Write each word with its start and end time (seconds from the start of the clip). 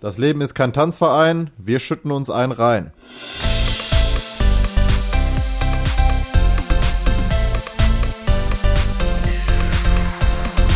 Das 0.00 0.16
Leben 0.16 0.40
ist 0.40 0.54
kein 0.54 0.72
Tanzverein, 0.72 1.50
wir 1.58 1.78
schütten 1.78 2.10
uns 2.10 2.30
einen 2.30 2.52
rein. 2.52 2.90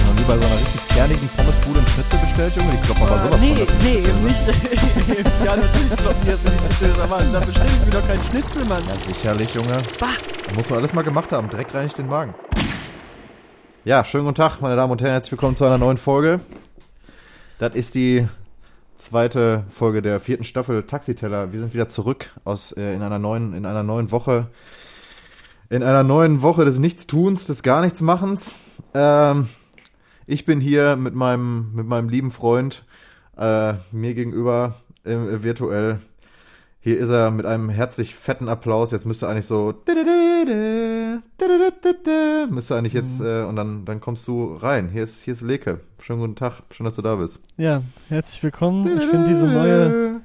Noch 0.04 0.14
nie 0.14 0.24
bei 0.28 0.36
so 0.36 0.44
einer 0.44 0.60
richtig 0.60 0.88
kernigen 0.88 1.26
Pommesbude 1.38 1.78
einen 1.78 1.88
Schnitzel 1.88 2.18
bestellt, 2.18 2.54
Junge? 2.54 2.70
Die 2.72 2.76
kloppen 2.82 3.02
aber 3.02 3.18
sowas 3.18 3.40
nee, 3.40 3.54
von 3.54 3.66
das 3.66 3.74
nee, 3.82 4.00
ne? 4.00 4.12
nicht. 4.26 5.36
ja, 5.46 5.56
natürlich 5.56 5.96
kloppen 5.96 6.20
die 6.22 6.30
das 6.30 6.44
in 6.44 6.50
die 6.50 6.74
Schnitzel, 6.74 7.02
aber 7.02 7.18
da 7.32 7.40
bestelle 7.40 7.66
ich 7.66 7.84
mir 7.86 7.92
doch 7.92 8.06
keinen 8.06 8.24
Schnitzel, 8.24 8.64
Mann. 8.66 8.82
Ja, 8.86 9.14
sicherlich, 9.14 9.54
Junge. 9.54 9.82
Bah. 9.98 10.08
Muss 10.54 10.68
man 10.68 10.80
alles 10.80 10.92
mal 10.92 11.00
gemacht 11.00 11.32
haben. 11.32 11.48
Dreck 11.48 11.72
reinigt 11.72 11.96
den 11.96 12.08
Magen. 12.08 12.34
Ja, 13.86 14.04
schönen 14.04 14.24
guten 14.24 14.36
Tag, 14.36 14.60
meine 14.60 14.76
Damen 14.76 14.92
und 14.92 15.00
Herren. 15.00 15.12
Herzlich 15.12 15.32
willkommen 15.32 15.56
zu 15.56 15.64
einer 15.64 15.78
neuen 15.78 15.96
Folge. 15.96 16.40
Das 17.56 17.74
ist 17.74 17.94
die 17.94 18.28
zweite 19.04 19.64
Folge 19.68 20.00
der 20.00 20.18
vierten 20.18 20.44
Staffel 20.44 20.84
Taxiteller. 20.84 21.52
Wir 21.52 21.60
sind 21.60 21.74
wieder 21.74 21.88
zurück 21.88 22.30
aus 22.44 22.72
äh, 22.72 22.94
in 22.94 23.02
einer 23.02 23.18
neuen 23.18 23.52
in 23.52 23.66
einer 23.66 23.82
neuen 23.82 24.10
Woche 24.10 24.48
in 25.68 25.82
einer 25.82 26.02
neuen 26.02 26.40
Woche 26.40 26.64
des 26.64 26.78
Nichtstuns, 26.78 27.46
des 27.46 27.62
gar 27.62 27.82
nichts 27.82 28.00
Machens. 28.00 28.56
Ähm, 28.94 29.48
ich 30.26 30.46
bin 30.46 30.60
hier 30.60 30.96
mit 30.96 31.14
meinem 31.14 31.74
mit 31.74 31.86
meinem 31.86 32.08
lieben 32.08 32.30
Freund 32.30 32.86
äh, 33.36 33.74
mir 33.92 34.14
gegenüber 34.14 34.76
äh, 35.04 35.42
virtuell. 35.42 35.98
Hier 36.84 36.98
ist 36.98 37.08
er 37.08 37.30
mit 37.30 37.46
einem 37.46 37.70
herzlich 37.70 38.14
fetten 38.14 38.46
Applaus. 38.46 38.90
Jetzt 38.90 39.06
müsste 39.06 39.26
eigentlich 39.26 39.46
so 39.46 39.72
müsste 42.50 42.76
eigentlich 42.76 42.92
jetzt 42.92 43.22
äh, 43.22 43.44
und 43.44 43.56
dann 43.56 43.86
dann 43.86 44.02
kommst 44.02 44.28
du 44.28 44.54
rein. 44.54 44.90
Hier 44.90 45.02
ist 45.02 45.22
hier 45.22 45.32
ist 45.32 45.40
Leke. 45.40 45.80
Schönen 45.98 46.20
guten 46.20 46.36
Tag. 46.36 46.60
Schön, 46.72 46.84
dass 46.84 46.96
du 46.96 47.00
da 47.00 47.14
bist. 47.14 47.40
Ja, 47.56 47.80
herzlich 48.10 48.42
willkommen. 48.42 48.98
Ich 48.98 49.08
finde 49.08 49.28
diese 49.28 49.46
neue, 49.46 50.20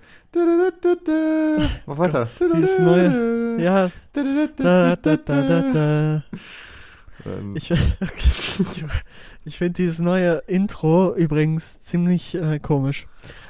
Mach 1.86 1.98
weiter. 1.98 2.28
dieses 2.58 2.78
neue, 2.78 3.56
ja, 3.58 3.90
da, 4.12 4.24
da, 4.58 4.96
da, 4.98 5.16
da, 5.16 5.62
da. 5.62 6.24
Ähm, 7.26 7.56
Ich, 7.56 7.72
ich 9.46 9.58
finde 9.58 9.74
dieses 9.76 10.00
neue 10.00 10.44
Intro 10.48 11.16
übrigens 11.16 11.80
ziemlich 11.80 12.36
äh, 12.36 12.60
komisch. 12.60 13.08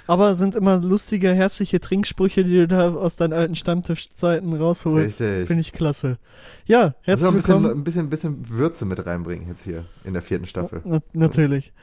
Aber 0.09 0.35
sind 0.35 0.55
immer 0.55 0.79
lustige, 0.79 1.35
herzliche 1.35 1.79
Trinksprüche, 1.79 2.43
die 2.43 2.55
du 2.55 2.67
da 2.67 2.89
aus 2.95 3.15
deinen 3.15 3.31
alten 3.31 3.53
Stammtischzeiten 3.53 4.55
rausholst. 4.55 5.21
Richtig. 5.21 5.45
Finde 5.45 5.61
ich 5.61 5.71
klasse. 5.71 6.17
Ja, 6.65 6.95
herzlich 7.03 7.31
bisschen, 7.31 7.61
willkommen. 7.61 7.79
ein 7.79 7.83
bisschen, 7.83 8.05
ein 8.07 8.09
bisschen 8.09 8.49
Würze 8.49 8.85
mit 8.85 9.05
reinbringen 9.05 9.47
jetzt 9.47 9.63
hier 9.63 9.85
in 10.03 10.13
der 10.13 10.23
vierten 10.23 10.47
Staffel. 10.47 10.81
Na, 10.83 10.97
natürlich. 11.13 11.73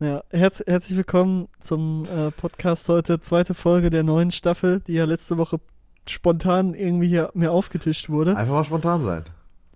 Ja, 0.00 0.24
herz, 0.30 0.64
herzlich 0.66 0.96
willkommen 0.96 1.46
zum 1.60 2.08
äh, 2.12 2.32
Podcast 2.32 2.88
heute, 2.88 3.20
zweite 3.20 3.54
Folge 3.54 3.88
der 3.88 4.02
neuen 4.02 4.32
Staffel, 4.32 4.80
die 4.80 4.94
ja 4.94 5.04
letzte 5.04 5.38
Woche 5.38 5.60
spontan 6.08 6.74
irgendwie 6.74 7.06
hier 7.06 7.30
mir 7.34 7.52
aufgetischt 7.52 8.10
wurde. 8.10 8.36
Einfach 8.36 8.54
mal 8.54 8.64
spontan 8.64 9.04
sein. 9.04 9.22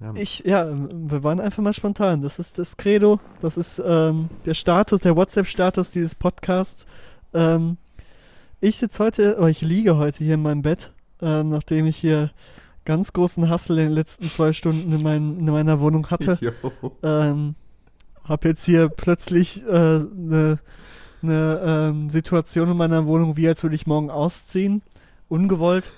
Ja, 0.00 0.14
Ich, 0.16 0.41
ja, 0.41 0.69
wir 0.69 1.22
waren 1.22 1.38
einfach 1.38 1.62
mal 1.62 1.75
spontan. 1.75 2.22
Das 2.22 2.41
ist 2.41 2.58
das 2.58 2.77
Credo, 2.77 3.20
das 3.41 3.56
ist 3.56 3.81
ähm, 3.86 4.31
der 4.47 4.55
Status, 4.55 5.00
der 5.00 5.14
WhatsApp-Status 5.14 5.92
dieses 5.92 6.16
Podcasts. 6.16 6.86
Ähm, 7.33 7.77
ich 8.61 8.77
sitze 8.77 9.03
heute, 9.03 9.36
oh, 9.41 9.47
ich 9.47 9.62
liege 9.62 9.97
heute 9.97 10.25
hier 10.25 10.34
in 10.34 10.42
meinem 10.42 10.62
Bett, 10.62 10.92
ähm, 11.22 11.48
nachdem 11.50 11.86
ich 11.86 11.97
hier 11.97 12.30
ganz 12.84 13.12
großen 13.12 13.48
Hassel 13.48 13.78
in 13.78 13.86
den 13.86 13.92
letzten 13.94 14.30
zwei 14.30 14.53
Stunden 14.53 14.92
in, 14.92 15.03
mein, 15.03 15.39
in 15.39 15.44
meiner 15.47 15.80
Wohnung 15.80 16.08
hatte. 16.11 16.39
Ähm, 17.03 17.55
hab 18.25 18.44
jetzt 18.44 18.64
hier 18.64 18.88
plötzlich 18.88 19.64
eine 19.66 20.08
äh, 20.12 20.19
ne, 20.19 20.58
ne, 21.22 21.61
ähm, 21.91 22.11
Situation 22.11 22.70
in 22.70 22.77
meiner 22.77 23.06
Wohnung, 23.06 23.36
wie 23.36 23.48
als 23.48 23.62
würde 23.62 23.77
ich 23.77 23.86
morgen 23.86 24.11
ausziehen. 24.11 24.83
Ungewollt. 25.28 25.91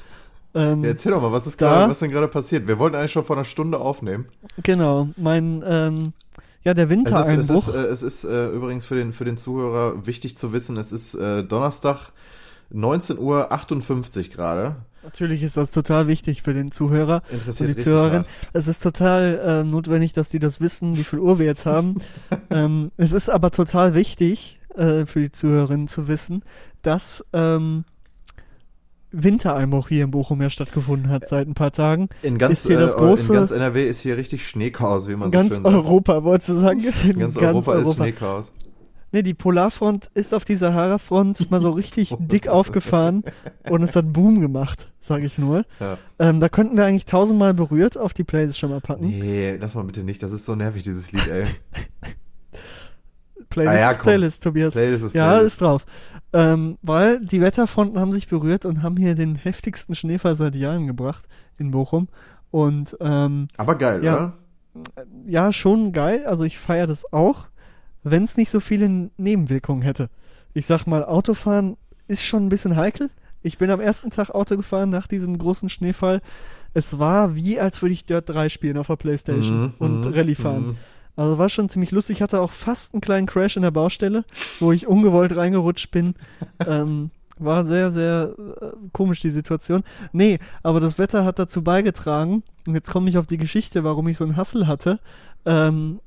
Ähm, 0.55 0.83
Ja, 0.83 0.91
erzähl 0.91 1.13
doch 1.13 1.23
mal, 1.23 1.33
was 1.33 1.47
ist 1.47 1.61
Da- 1.61 1.69
gerade, 1.69 1.91
was 1.91 2.01
denn 2.01 2.11
gerade 2.11 2.29
passiert? 2.29 2.67
Wir 2.69 2.79
wollten 2.79 2.97
eigentlich 2.97 3.13
schon 3.13 3.25
vor 3.25 3.37
einer 3.37 3.45
Stunde 3.45 3.79
aufnehmen. 3.79 4.27
Genau, 4.63 5.09
mein, 5.17 5.63
ähm, 5.67 6.13
ja, 6.65 6.75
der 6.75 6.85
Es 6.85 6.91
ist, 6.91 6.97
es 6.97 6.99
Wintereinbruch. 6.99 7.69
ist, 7.69 7.75
äh, 7.75 7.79
es 7.87 8.03
ist 8.03 8.25
äh, 8.25 8.49
übrigens 8.49 8.85
für 8.85 8.95
den, 8.97 9.13
für 9.13 9.25
den 9.25 9.37
Zuhörer 9.37 10.07
wichtig 10.07 10.37
zu 10.37 10.53
wissen, 10.53 10.77
es 10.77 10.93
ist 10.93 11.15
äh, 11.15 11.43
Donnerstag 11.45 12.11
19.58 12.75 13.19
Uhr 14.29 14.35
gerade. 14.35 14.77
Natürlich 15.03 15.43
ist 15.43 15.57
das 15.57 15.73
total 15.73 16.07
wichtig 16.07 16.43
für 16.43 16.55
den 16.55 16.71
Zuhörer 16.71 17.23
und 17.31 17.39
Interessiert 17.39 17.69
die 17.69 17.73
richtig 17.73 17.85
Zuhörerin. 17.87 18.19
hart. 18.19 18.29
Es 18.53 18.69
ist 18.69 18.83
total 18.83 19.41
äh, 19.45 19.65
notwendig, 19.65 20.13
dass 20.13 20.29
die 20.29 20.39
das 20.39 20.61
wissen, 20.61 20.97
wie 20.97 21.03
viel 21.03 21.19
Uhr 21.19 21.39
wir 21.39 21.47
jetzt 21.47 21.67
haben. 21.67 21.97
ähm, 22.51 22.93
es 22.97 23.13
ist 23.13 23.29
aber 23.29 23.51
total 23.51 23.95
wichtig 23.95 24.61
äh, 24.77 25.05
für 25.05 25.21
die 25.21 25.33
Zuhörerinnen 25.33 25.89
zu 25.89 26.07
wissen, 26.07 26.45
dass 26.83 27.25
ähm, 27.33 27.85
Wintereinbruch 29.11 29.89
hier 29.89 30.05
in 30.05 30.11
Bochum 30.11 30.41
ja 30.41 30.51
stattgefunden 30.51 31.11
hat 31.11 31.29
seit 31.29 31.47
ein 31.47 31.55
paar 31.55 31.73
Tagen. 31.73 32.09
In 32.23 32.39
ganz, 32.39 32.65
äh, 32.67 32.77
große- 32.77 33.29
in 33.29 33.35
ganz 33.35 33.51
NRW 33.51 33.87
ist 33.87 34.01
hier 34.01 34.17
richtig 34.17 34.49
Schneechaos, 34.49 35.09
wie 35.09 35.17
man 35.17 35.27
In 35.27 35.33
ganz 35.33 35.51
so 35.51 35.55
schön 35.57 35.65
sagt. 35.65 35.77
Europa, 35.77 36.25
wolltest 36.25 36.49
du 36.51 36.55
sagen? 36.61 36.81
In 37.05 37.19
ganz, 37.19 37.37
Europa, 37.37 37.75
ist 37.75 37.95
Schneechaos. 37.95 38.53
Nee, 39.13 39.23
die 39.23 39.35
Polarfront 39.35 40.11
ist 40.15 40.33
auf 40.35 40.45
die 40.45 40.57
Sahara-Front 40.57 41.51
mal 41.51 41.61
so 41.61 41.71
richtig 41.71 42.15
dick 42.19 42.49
aufgefahren 42.49 43.23
und 43.69 43.83
es 43.83 43.95
hat 43.95 44.13
Boom 44.13 44.41
gemacht, 44.41 44.91
sag 45.01 45.23
ich 45.23 45.37
nur. 45.39 45.65
Ja. 45.81 45.99
Ähm, 46.19 46.41
da 46.41 46.49
könnten 46.49 46.77
wir 46.77 46.87
eigentlich 46.87 47.05
tausendmal 47.07 47.53
berührt 47.55 47.99
auf 47.99 48.15
die 48.15 48.25
Playlist 48.25 48.59
schon 48.59 48.71
mal 48.71 48.81
packen. 48.81 49.07
Nee, 49.07 49.57
lass 49.61 49.75
mal 49.75 49.85
bitte 49.85 50.03
nicht. 50.03 50.23
Das 50.23 50.33
ist 50.33 50.47
so 50.47 50.55
nervig, 50.55 50.83
dieses 50.83 51.13
Lied, 51.13 51.29
ey. 51.29 51.45
Playlist 53.51 53.77
Ah 53.77 53.81
ja, 53.81 53.91
ist. 53.91 54.01
Playlist, 54.01 54.43
Tobias. 54.43 54.73
Playlist 54.73 55.05
ist 55.05 55.15
ja, 55.15 55.31
Playlist. 55.33 55.47
ist 55.55 55.61
drauf. 55.61 55.85
Ähm, 56.33 56.79
weil 56.81 57.21
die 57.25 57.43
Wetterfronten 57.43 57.99
haben 58.01 58.13
sich 58.13 58.29
berührt 58.29 58.65
und 58.65 58.83
haben 58.83 58.97
hier 58.97 59.15
den 59.15 59.35
heftigsten 59.37 59.95
Schneefall 59.95 60.37
seit 60.37 60.55
Jahren 60.55 60.87
gebracht 60.87 61.25
in 61.59 61.71
Bochum. 61.71 62.09
Und 62.51 62.97
ähm, 63.01 63.49
Aber 63.59 63.77
geil, 63.77 64.03
Ja. 64.03 64.15
oder? 64.15 64.33
ja, 65.27 65.53
schon 65.53 65.93
geil. 65.93 66.25
Also 66.25 66.45
ich 66.45 66.59
feiere 66.59 66.87
das 66.87 67.13
auch, 67.13 67.49
wenn 68.03 68.25
es 68.25 68.37
nicht 68.37 68.51
so 68.51 68.61
viele 68.61 69.11
Nebenwirkungen 69.17 69.83
hätte. 69.83 70.09
Ich 70.55 70.67
sag 70.67 70.87
mal, 70.87 71.05
Autofahren 71.05 71.77
ist 72.09 72.25
schon 72.25 72.47
ein 72.47 72.49
bisschen 72.49 72.77
heikel. 72.77 73.11
Ich 73.43 73.59
bin 73.59 73.71
am 73.71 73.81
ersten 73.81 74.11
Tag 74.11 74.31
Auto 74.31 74.57
gefahren 74.57 74.91
nach 74.91 75.07
diesem 75.07 75.37
großen 75.39 75.69
Schneefall. 75.69 76.21
Es 76.75 76.99
war 76.99 77.35
wie, 77.35 77.59
als 77.59 77.83
würde 77.83 77.93
ich 77.93 78.05
Dirt 78.07 78.29
3 78.29 78.49
spielen 78.49 78.79
auf 78.79 78.87
der 78.87 78.97
Playstation 78.97 79.61
Mhm, 79.61 79.73
und 79.79 80.07
mhm, 80.07 80.13
Rallye 80.15 80.35
fahren. 80.35 80.67
mhm. 80.69 80.77
Also 81.17 81.37
war 81.39 81.49
schon 81.49 81.69
ziemlich 81.69 81.91
lustig. 81.91 82.17
Ich 82.19 82.23
hatte 82.23 82.41
auch 82.41 82.51
fast 82.53 82.95
einen 82.95 83.03
kleinen 83.03 83.27
Crash 83.27 83.57
in 83.57 83.63
der 83.63 83.71
Baustelle, 83.71 84.25
wo 84.61 84.73
ich 84.73 84.87
ungewollt 84.87 85.37
reingerutscht 85.37 85.91
bin. 85.91 86.15
ähm, 86.67 87.11
war 87.39 87.67
sehr, 87.67 87.93
sehr 87.93 88.35
äh, 88.61 88.67
komisch 88.93 89.21
die 89.21 89.31
Situation. 89.31 89.83
Nee, 90.13 90.39
aber 90.63 90.81
das 90.81 90.99
Wetter 90.99 91.25
hat 91.25 91.39
dazu 91.39 91.63
beigetragen, 91.63 92.43
und 92.67 92.75
jetzt 92.75 92.91
komme 92.91 93.11
ich 93.11 93.19
auf 93.19 93.27
die 93.27 93.37
Geschichte, 93.37 93.85
warum 93.85 94.09
ich 94.09 94.17
so 94.17 94.25
einen 94.25 94.37
Hassel 94.37 94.67
hatte, 94.67 95.01
ähm, 95.45 96.01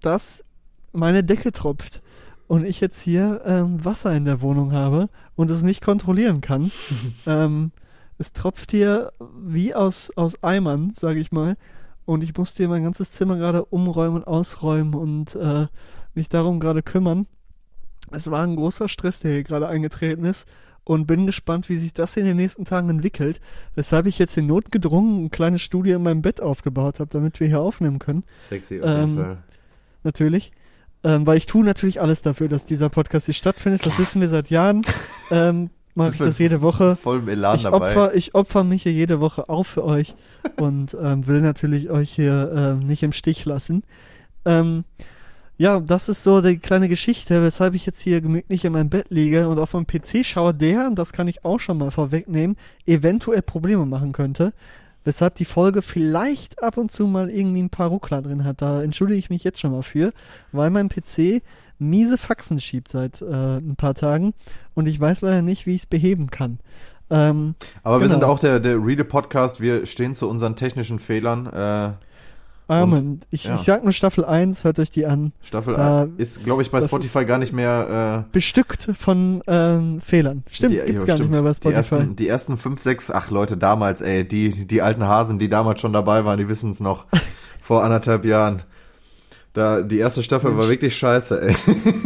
dass 0.00 0.44
meine 0.92 1.24
Decke 1.24 1.52
tropft 1.52 2.00
und 2.48 2.64
ich 2.64 2.80
jetzt 2.80 3.00
hier 3.00 3.42
ähm, 3.44 3.84
Wasser 3.84 4.12
in 4.12 4.24
der 4.24 4.40
Wohnung 4.42 4.72
habe 4.72 5.08
und 5.36 5.50
es 5.50 5.62
nicht 5.62 5.82
kontrollieren 5.82 6.40
kann. 6.40 6.70
ähm, 7.26 7.72
es 8.18 8.32
tropft 8.32 8.70
hier 8.70 9.12
wie 9.42 9.74
aus, 9.74 10.10
aus 10.16 10.42
Eimern, 10.42 10.92
sage 10.94 11.20
ich 11.20 11.32
mal. 11.32 11.56
Und 12.04 12.22
ich 12.22 12.36
musste 12.36 12.58
hier 12.58 12.68
mein 12.68 12.82
ganzes 12.82 13.12
Zimmer 13.12 13.36
gerade 13.36 13.64
umräumen 13.64 14.16
und 14.18 14.26
ausräumen 14.26 14.94
und 14.94 15.34
äh, 15.36 15.66
mich 16.14 16.28
darum 16.28 16.60
gerade 16.60 16.82
kümmern. 16.82 17.26
Es 18.10 18.30
war 18.30 18.42
ein 18.42 18.56
großer 18.56 18.88
Stress, 18.88 19.20
der 19.20 19.32
hier 19.32 19.44
gerade 19.44 19.68
eingetreten 19.68 20.24
ist. 20.24 20.46
Und 20.84 21.06
bin 21.06 21.26
gespannt, 21.26 21.68
wie 21.68 21.76
sich 21.76 21.92
das 21.92 22.16
in 22.16 22.24
den 22.24 22.36
nächsten 22.36 22.64
Tagen 22.64 22.90
entwickelt. 22.90 23.40
Weshalb 23.76 24.06
ich 24.06 24.18
jetzt 24.18 24.36
in 24.36 24.48
Not 24.48 24.72
gedrungen 24.72 25.24
ein 25.24 25.30
kleines 25.30 25.62
Studio 25.62 25.96
in 25.96 26.02
meinem 26.02 26.22
Bett 26.22 26.40
aufgebaut 26.40 26.98
habe, 26.98 27.08
damit 27.08 27.38
wir 27.38 27.46
hier 27.46 27.60
aufnehmen 27.60 28.00
können. 28.00 28.24
Sexy 28.40 28.80
auf 28.82 28.88
jeden 28.88 29.02
Ähm, 29.02 29.16
Fall. 29.16 29.38
Natürlich. 30.02 30.50
Ähm, 31.04 31.26
weil 31.26 31.36
ich 31.36 31.46
tue 31.46 31.64
natürlich 31.64 32.00
alles 32.00 32.22
dafür, 32.22 32.48
dass 32.48 32.64
dieser 32.64 32.88
Podcast 32.88 33.26
hier 33.26 33.34
stattfindet. 33.34 33.84
Das 33.84 33.98
wissen 33.98 34.20
wir 34.20 34.28
seit 34.28 34.50
Jahren. 34.50 34.82
Ähm, 35.30 35.70
mache 35.94 36.10
ich 36.10 36.16
das 36.18 36.38
jede 36.38 36.60
Woche. 36.60 36.96
Voll 36.96 37.28
Elan 37.28 37.56
Ich 37.56 37.62
dabei. 37.62 37.88
opfer, 37.88 38.14
ich 38.14 38.34
opfer 38.34 38.64
mich 38.64 38.84
hier 38.84 38.92
jede 38.92 39.20
Woche 39.20 39.48
auf 39.48 39.66
für 39.66 39.84
euch 39.84 40.14
und 40.56 40.96
ähm, 41.00 41.26
will 41.26 41.40
natürlich 41.40 41.90
euch 41.90 42.10
hier 42.12 42.52
ähm, 42.54 42.80
nicht 42.80 43.02
im 43.02 43.12
Stich 43.12 43.44
lassen. 43.44 43.82
Ähm, 44.44 44.84
ja, 45.58 45.80
das 45.80 46.08
ist 46.08 46.22
so 46.22 46.40
die 46.40 46.58
kleine 46.58 46.88
Geschichte, 46.88 47.42
weshalb 47.42 47.74
ich 47.74 47.86
jetzt 47.86 48.00
hier 48.00 48.20
gemütlich 48.20 48.64
in 48.64 48.72
meinem 48.72 48.88
Bett 48.90 49.06
liege 49.10 49.48
und 49.48 49.58
auf 49.58 49.74
meinem 49.74 49.86
PC 49.86 50.24
schaue, 50.24 50.54
der, 50.54 50.86
und 50.86 50.96
das 50.96 51.12
kann 51.12 51.28
ich 51.28 51.44
auch 51.44 51.60
schon 51.60 51.78
mal 51.78 51.90
vorwegnehmen, 51.90 52.56
eventuell 52.86 53.42
Probleme 53.42 53.86
machen 53.86 54.12
könnte. 54.12 54.52
Weshalb 55.04 55.34
die 55.34 55.44
Folge 55.44 55.82
vielleicht 55.82 56.62
ab 56.62 56.76
und 56.76 56.92
zu 56.92 57.06
mal 57.06 57.30
irgendwie 57.30 57.62
ein 57.62 57.70
paar 57.70 57.88
Ruckler 57.88 58.22
drin 58.22 58.44
hat. 58.44 58.62
Da 58.62 58.82
entschuldige 58.82 59.18
ich 59.18 59.30
mich 59.30 59.44
jetzt 59.44 59.60
schon 59.60 59.72
mal 59.72 59.82
für, 59.82 60.12
weil 60.52 60.70
mein 60.70 60.88
PC 60.88 61.42
miese 61.78 62.18
Faxen 62.18 62.60
schiebt 62.60 62.88
seit 62.88 63.20
äh, 63.22 63.56
ein 63.56 63.74
paar 63.76 63.94
Tagen 63.94 64.34
und 64.74 64.86
ich 64.86 65.00
weiß 65.00 65.22
leider 65.22 65.42
nicht, 65.42 65.66
wie 65.66 65.74
ich 65.74 65.82
es 65.82 65.86
beheben 65.86 66.30
kann. 66.30 66.60
Ähm, 67.10 67.54
Aber 67.82 67.96
wir 67.96 68.06
genau. 68.06 68.12
sind 68.12 68.24
auch 68.24 68.38
der, 68.38 68.60
der 68.60 68.82
Read-A-Podcast. 68.82 69.60
Wir 69.60 69.84
stehen 69.86 70.14
zu 70.14 70.28
unseren 70.28 70.56
technischen 70.56 70.98
Fehlern. 70.98 71.46
Äh, 71.46 71.90
Amen. 72.72 73.20
Ich, 73.30 73.44
ja. 73.44 73.54
ich 73.54 73.60
sag 73.60 73.82
nur 73.82 73.92
Staffel 73.92 74.24
1, 74.24 74.64
hört 74.64 74.78
euch 74.78 74.90
die 74.90 75.06
an. 75.06 75.32
Staffel 75.42 75.74
Da- 75.74 76.08
ist, 76.16 76.44
glaube 76.44 76.62
ich, 76.62 76.70
bei 76.70 76.80
Spotify 76.80 77.24
gar 77.24 77.38
nicht 77.38 77.52
mehr. 77.52 78.24
Äh, 78.28 78.32
Bestückt 78.32 78.88
von 78.98 79.42
ähm, 79.46 80.00
Fehlern. 80.00 80.42
Stimmt, 80.50 80.72
die, 80.72 80.76
gibt's 80.78 80.92
ja, 80.92 80.98
gar 81.04 81.16
stimmt. 81.16 81.30
nicht 81.30 81.30
mehr 81.30 81.42
bei 81.42 81.50
Die 81.50 81.56
Spotify. 81.56 81.76
ersten, 81.76 82.16
die 82.16 82.28
ersten 82.28 82.56
fünf, 82.56 82.82
sechs, 82.82 83.10
ach 83.10 83.30
Leute, 83.30 83.56
damals, 83.56 84.00
ey, 84.00 84.26
die, 84.26 84.66
die 84.66 84.82
alten 84.82 85.06
Hasen, 85.06 85.38
die 85.38 85.48
damals 85.48 85.80
schon 85.80 85.92
dabei 85.92 86.24
waren, 86.24 86.38
die 86.38 86.48
wissen 86.48 86.70
es 86.70 86.80
noch. 86.80 87.06
vor 87.60 87.84
anderthalb 87.84 88.24
Jahren. 88.24 88.62
Da, 89.52 89.82
die 89.82 89.98
erste 89.98 90.22
Staffel 90.22 90.50
Mensch. 90.50 90.62
war 90.62 90.70
wirklich 90.70 90.96
scheiße, 90.96 91.40
ey. 91.42 91.54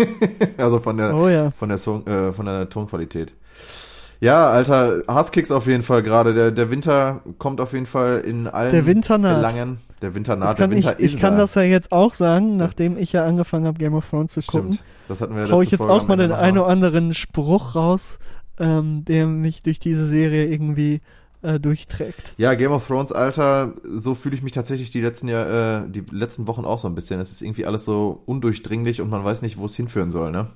also 0.59 0.81
von 0.81 0.97
der, 0.97 1.15
oh 1.15 1.29
ja. 1.29 1.53
von 1.53 1.69
der, 1.69 1.79
Song, 1.79 2.07
äh, 2.07 2.33
von 2.33 2.47
der 2.47 2.69
Tonqualität. 2.69 3.35
Ja, 4.21 4.51
Alter, 4.51 5.03
Hasskicks 5.07 5.53
auf 5.53 5.67
jeden 5.67 5.83
Fall 5.83 6.03
gerade. 6.03 6.35
Der, 6.35 6.51
der 6.51 6.71
Winter 6.71 7.21
kommt 7.39 7.61
auf 7.61 7.73
jeden 7.73 7.87
Fall 7.87 8.21
in 8.27 8.49
allen 8.49 8.71
Der 8.73 8.87
Winter 8.87 9.19
naht. 9.19 9.37
Belangen. 9.37 9.79
Der 10.03 10.15
Winter 10.15 10.37
naht, 10.37 10.59
der 10.59 10.67
ich, 10.67 10.73
Winter 10.73 10.99
ich 10.99 11.15
ist 11.15 11.21
kann 11.21 11.35
da. 11.35 11.41
das 11.41 11.55
ja 11.55 11.63
jetzt 11.63 11.91
auch 11.91 12.15
sagen, 12.15 12.57
nachdem 12.57 12.99
ich 12.99 13.13
ja 13.13 13.25
angefangen 13.25 13.67
habe, 13.67 13.79
Game 13.79 13.95
of 13.95 14.09
Thrones 14.09 14.33
zu 14.33 14.43
gucken. 14.43 14.75
Stimmt. 14.75 14.85
Das 15.09 15.21
hatten 15.21 15.37
wir 15.37 15.51
hau 15.51 15.63
ich 15.63 15.71
jetzt 15.71 15.79
Folge 15.79 15.93
auch 15.93 16.09
mal 16.09 16.17
den 16.17 16.33
einen 16.33 16.59
oder 16.59 16.69
anderen 16.69 17.15
Spruch 17.15 17.75
raus, 17.75 18.19
ähm, 18.59 19.05
der 19.05 19.27
mich 19.27 19.63
durch 19.63 19.79
diese 19.79 20.07
Serie 20.07 20.47
irgendwie 20.47 21.01
äh, 21.43 21.61
durchträgt. 21.61 22.35
Ja, 22.37 22.55
Game 22.55 22.73
of 22.73 22.87
Thrones, 22.87 23.13
Alter, 23.13 23.75
so 23.85 24.15
fühle 24.15 24.35
ich 24.35 24.43
mich 24.43 24.53
tatsächlich 24.53 24.91
die 24.91 25.01
letzten 25.01 25.29
Jahr, 25.29 25.85
äh, 25.85 25.89
die 25.89 26.03
letzten 26.11 26.47
Wochen 26.47 26.65
auch 26.65 26.79
so 26.79 26.89
ein 26.89 26.95
bisschen. 26.95 27.21
Es 27.21 27.33
ist 27.33 27.43
irgendwie 27.43 27.67
alles 27.67 27.85
so 27.85 28.23
undurchdringlich 28.27 29.01
und 29.01 29.11
man 29.11 29.25
weiß 29.25 29.43
nicht, 29.43 29.57
wo 29.57 29.67
es 29.67 29.77
hinführen 29.77 30.11
soll, 30.11 30.31
ne? 30.31 30.49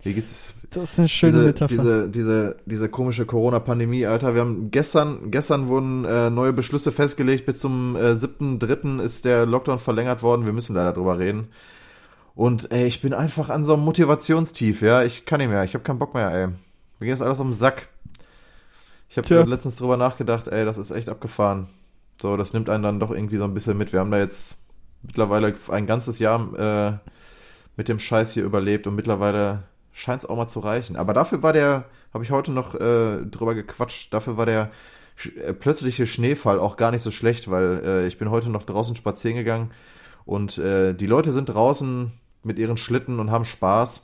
Hier 0.00 0.14
geht's 0.14 0.54
Das 0.70 0.92
ist 0.92 0.98
eine 0.98 1.08
schöne 1.08 1.32
diese, 1.32 1.44
Metapher. 1.44 1.68
diese, 1.68 2.08
diese, 2.08 2.56
diese 2.66 2.88
komische 2.88 3.26
Corona-Pandemie, 3.26 4.06
Alter. 4.06 4.34
Wir 4.34 4.42
haben 4.42 4.70
gestern, 4.70 5.30
gestern 5.30 5.68
wurden 5.68 6.04
äh, 6.04 6.30
neue 6.30 6.52
Beschlüsse 6.52 6.92
festgelegt. 6.92 7.46
Bis 7.46 7.58
zum 7.58 7.96
äh, 7.96 8.12
7.3. 8.12 9.00
ist 9.00 9.24
der 9.24 9.46
Lockdown 9.46 9.78
verlängert 9.78 10.22
worden. 10.22 10.46
Wir 10.46 10.52
müssen 10.52 10.76
leider 10.76 10.92
drüber 10.92 11.18
reden. 11.18 11.48
Und 12.34 12.70
ey, 12.70 12.86
ich 12.86 13.00
bin 13.00 13.14
einfach 13.14 13.48
an 13.48 13.64
so 13.64 13.72
einem 13.74 13.84
Motivationstief, 13.84 14.82
ja. 14.82 15.02
Ich 15.02 15.24
kann 15.24 15.40
nicht 15.40 15.48
mehr, 15.48 15.64
ich 15.64 15.72
habe 15.74 15.84
keinen 15.84 15.98
Bock 15.98 16.12
mehr, 16.14 16.30
ey. 16.30 16.46
Mir 16.48 17.06
geht 17.06 17.12
das 17.12 17.22
alles 17.22 17.40
um 17.40 17.48
den 17.48 17.54
Sack. 17.54 17.88
Ich 19.08 19.16
habe 19.16 19.42
letztens 19.44 19.76
drüber 19.76 19.96
nachgedacht, 19.96 20.48
ey, 20.48 20.64
das 20.64 20.76
ist 20.78 20.90
echt 20.90 21.08
abgefahren. 21.08 21.68
So, 22.20 22.36
das 22.36 22.52
nimmt 22.52 22.68
einen 22.68 22.82
dann 22.82 23.00
doch 23.00 23.10
irgendwie 23.10 23.36
so 23.36 23.44
ein 23.44 23.54
bisschen 23.54 23.78
mit. 23.78 23.92
Wir 23.92 24.00
haben 24.00 24.10
da 24.10 24.18
jetzt 24.18 24.56
mittlerweile 25.02 25.54
ein 25.68 25.86
ganzes 25.86 26.18
Jahr 26.18 26.54
äh, 26.58 27.10
mit 27.76 27.88
dem 27.88 27.98
Scheiß 27.98 28.32
hier 28.32 28.44
überlebt 28.44 28.86
und 28.86 28.94
mittlerweile 28.96 29.62
scheint 29.96 30.22
es 30.22 30.28
auch 30.28 30.36
mal 30.36 30.46
zu 30.46 30.60
reichen. 30.60 30.96
Aber 30.96 31.14
dafür 31.14 31.42
war 31.42 31.54
der, 31.54 31.86
habe 32.12 32.22
ich 32.22 32.30
heute 32.30 32.52
noch 32.52 32.74
äh, 32.74 33.24
drüber 33.24 33.54
gequatscht, 33.54 34.12
dafür 34.12 34.36
war 34.36 34.44
der 34.44 34.70
äh, 35.42 35.54
plötzliche 35.54 36.06
Schneefall 36.06 36.60
auch 36.60 36.76
gar 36.76 36.90
nicht 36.90 37.00
so 37.00 37.10
schlecht, 37.10 37.50
weil 37.50 37.80
äh, 37.82 38.06
ich 38.06 38.18
bin 38.18 38.30
heute 38.30 38.50
noch 38.50 38.64
draußen 38.64 38.94
spazieren 38.94 39.38
gegangen 39.38 39.70
und 40.26 40.58
äh, 40.58 40.92
die 40.92 41.06
Leute 41.06 41.32
sind 41.32 41.46
draußen 41.46 42.12
mit 42.42 42.58
ihren 42.58 42.76
Schlitten 42.76 43.18
und 43.18 43.30
haben 43.30 43.46
Spaß. 43.46 44.02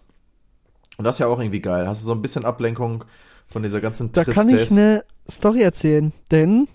Und 0.96 1.04
das 1.04 1.16
ist 1.16 1.18
ja 1.20 1.26
auch 1.26 1.38
irgendwie 1.38 1.60
geil. 1.60 1.86
Hast 1.86 2.02
du 2.02 2.06
so 2.06 2.12
ein 2.12 2.22
bisschen 2.22 2.46
Ablenkung 2.46 3.04
von 3.48 3.62
dieser 3.62 3.82
ganzen 3.82 4.12
Da 4.12 4.24
kann 4.24 4.48
ich 4.48 4.70
eine 4.70 5.04
Story 5.30 5.60
erzählen, 5.60 6.12
denn 6.30 6.68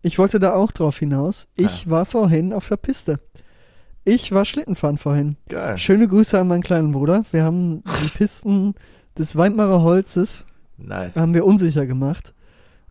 ich 0.00 0.18
wollte 0.18 0.40
da 0.40 0.54
auch 0.54 0.72
drauf 0.72 0.98
hinaus. 0.98 1.48
Ich 1.58 1.90
war 1.90 2.06
vorhin 2.06 2.54
auf 2.54 2.68
der 2.68 2.76
Piste. 2.78 3.20
Ich 4.08 4.30
war 4.30 4.44
Schlittenfahren 4.44 4.98
vorhin. 4.98 5.36
Geil. 5.48 5.76
Schöne 5.78 6.06
Grüße 6.06 6.38
an 6.38 6.46
meinen 6.46 6.62
kleinen 6.62 6.92
Bruder. 6.92 7.24
Wir 7.32 7.42
haben 7.42 7.82
die 8.04 8.08
Pisten 8.16 8.74
des 9.18 9.34
Weimmarer 9.34 9.82
Holzes 9.82 10.46
Nice. 10.78 11.16
haben 11.16 11.34
wir 11.34 11.44
unsicher 11.44 11.86
gemacht. 11.86 12.32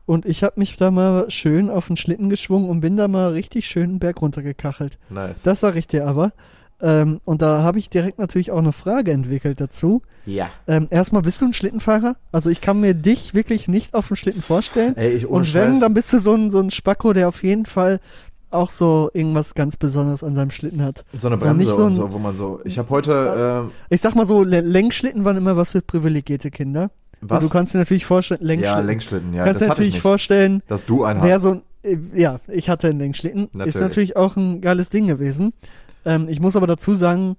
Und 0.06 0.26
ich 0.26 0.44
habe 0.44 0.60
mich 0.60 0.76
da 0.76 0.92
mal 0.92 1.32
schön 1.32 1.70
auf 1.70 1.88
den 1.88 1.96
Schlitten 1.96 2.30
geschwungen 2.30 2.70
und 2.70 2.82
bin 2.82 2.98
da 2.98 3.08
mal 3.08 3.30
richtig 3.32 3.66
schön 3.68 3.92
einen 3.92 4.00
Berg 4.00 4.22
runtergekachelt. 4.22 5.00
nice. 5.10 5.42
Das 5.44 5.62
sage 5.62 5.80
ich 5.80 5.88
dir 5.88 6.06
aber. 6.06 6.34
Ähm, 6.82 7.22
und 7.24 7.42
da 7.42 7.64
habe 7.64 7.80
ich 7.80 7.90
direkt 7.90 8.20
natürlich 8.20 8.52
auch 8.52 8.58
eine 8.60 8.74
Frage 8.74 9.12
entwickelt 9.12 9.62
dazu. 9.62 10.02
ja. 10.26 10.50
Ähm, 10.68 10.88
erstmal, 10.92 11.22
bist 11.22 11.42
du 11.42 11.46
ein 11.46 11.54
Schlittenfahrer? 11.54 12.18
Also 12.34 12.50
ich 12.50 12.60
kann 12.60 12.82
mir 12.82 12.94
dich 12.94 13.34
wirklich 13.34 13.70
nicht 13.70 13.94
auf 13.94 14.10
dem 14.10 14.18
Schlitten 14.18 14.42
vorstellen. 14.42 14.98
Ey, 14.98 15.12
ich 15.14 15.26
ohne 15.28 15.38
und 15.38 15.54
wenn, 15.54 15.72
Scheiß. 15.72 15.80
dann 15.80 15.94
bist 15.94 16.12
du 16.12 16.20
so 16.20 16.34
ein, 16.36 16.52
so 16.52 16.60
ein 16.60 16.72
Spacko, 16.72 17.14
der 17.14 17.30
auf 17.30 17.42
jeden 17.44 17.66
Fall 17.66 18.02
auch 18.56 18.70
so 18.72 19.10
irgendwas 19.14 19.54
ganz 19.54 19.78
Besonderes 19.78 20.24
an 20.24 20.36
seinem 20.36 20.52
Schlitten 20.52 20.82
hat. 20.84 21.04
so 21.18 21.28
eine 21.28 21.38
Bremse 21.38 21.70
so 21.72 21.76
und 21.84 21.92
ein- 21.92 21.94
so, 21.96 22.14
wo 22.14 22.18
man 22.20 22.36
so. 22.36 22.60
Ich 22.66 22.78
habe 22.78 22.90
heute. 22.90 23.70
Ich 23.90 24.02
sag 24.02 24.16
mal 24.16 24.26
so, 24.26 24.44
Le- 24.44 24.62
Lenkschlitten 24.62 25.24
waren 25.26 25.38
immer 25.38 25.56
was 25.58 25.72
für 25.74 25.82
privilegierte 25.82 26.52
Kinder. 26.52 26.86
Äh, 26.86 26.90
was? 27.22 27.44
Und 27.44 27.50
du 27.50 27.54
kannst 27.54 27.74
dir 27.74 27.78
natürlich 27.80 28.06
vorstellen, 28.06 28.42
ja, 28.60 28.80
Lenkschlitten. 28.80 29.34
Ja, 29.34 29.44
kannst 29.46 29.62
das 29.62 29.66
dir 29.66 29.70
natürlich 29.70 30.02
vorstellen, 30.02 30.62
Dass 30.68 30.86
du 30.86 31.04
einen 31.04 31.22
hast. 31.22 31.42
so 31.42 31.52
ein, 31.52 31.62
äh, 31.84 31.98
ja, 32.14 32.40
ich 32.48 32.70
hatte 32.70 32.88
einen 32.88 33.00
Lenkschlitten. 33.00 33.50
Natürlich. 33.54 33.76
Ist 33.76 33.82
natürlich 33.82 34.16
auch 34.18 34.36
ein 34.36 34.62
geiles 34.62 34.90
Ding 34.90 35.08
gewesen. 35.08 35.54
Ähm, 36.06 36.28
ich 36.30 36.40
muss 36.40 36.56
aber 36.56 36.68
dazu 36.68 36.94
sagen, 36.96 37.36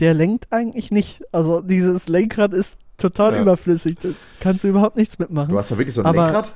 der 0.00 0.14
lenkt 0.14 0.46
eigentlich 0.52 0.90
nicht. 0.90 1.22
Also 1.32 1.60
dieses 1.60 2.08
Lenkrad 2.08 2.52
ist 2.52 2.78
total 2.98 3.34
Ja. 3.34 3.42
überflüssig. 3.42 3.96
Da 4.02 4.10
kannst 4.40 4.64
du 4.64 4.68
überhaupt 4.68 4.96
nichts 4.96 5.18
mitmachen. 5.18 5.50
du 5.50 5.58
hast 5.58 5.70
da 5.70 5.78
wirklich 5.78 5.94
so 5.94 6.02
ein 6.02 6.06
Aber- 6.06 6.24
Lenkrad? 6.26 6.52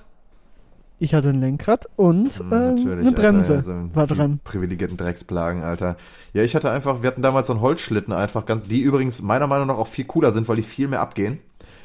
Ich 1.00 1.14
hatte 1.14 1.28
ein 1.28 1.40
Lenkrad 1.40 1.88
und 1.94 2.40
äh, 2.50 2.54
eine 2.54 3.12
Bremse 3.12 3.54
Alter, 3.54 3.72
also 3.72 3.94
war 3.94 4.06
dran. 4.08 4.40
Privilegierten 4.42 4.96
Drecksplagen, 4.96 5.62
Alter. 5.62 5.96
Ja, 6.32 6.42
ich 6.42 6.56
hatte 6.56 6.70
einfach, 6.70 7.02
wir 7.02 7.08
hatten 7.08 7.22
damals 7.22 7.46
so 7.46 7.52
einen 7.52 7.62
Holzschlitten 7.62 8.12
einfach 8.12 8.46
ganz, 8.46 8.66
die 8.66 8.80
übrigens 8.80 9.22
meiner 9.22 9.46
Meinung 9.46 9.68
nach 9.68 9.78
auch 9.78 9.86
viel 9.86 10.06
cooler 10.06 10.32
sind, 10.32 10.48
weil 10.48 10.56
die 10.56 10.62
viel 10.62 10.88
mehr 10.88 11.00
abgehen. 11.00 11.38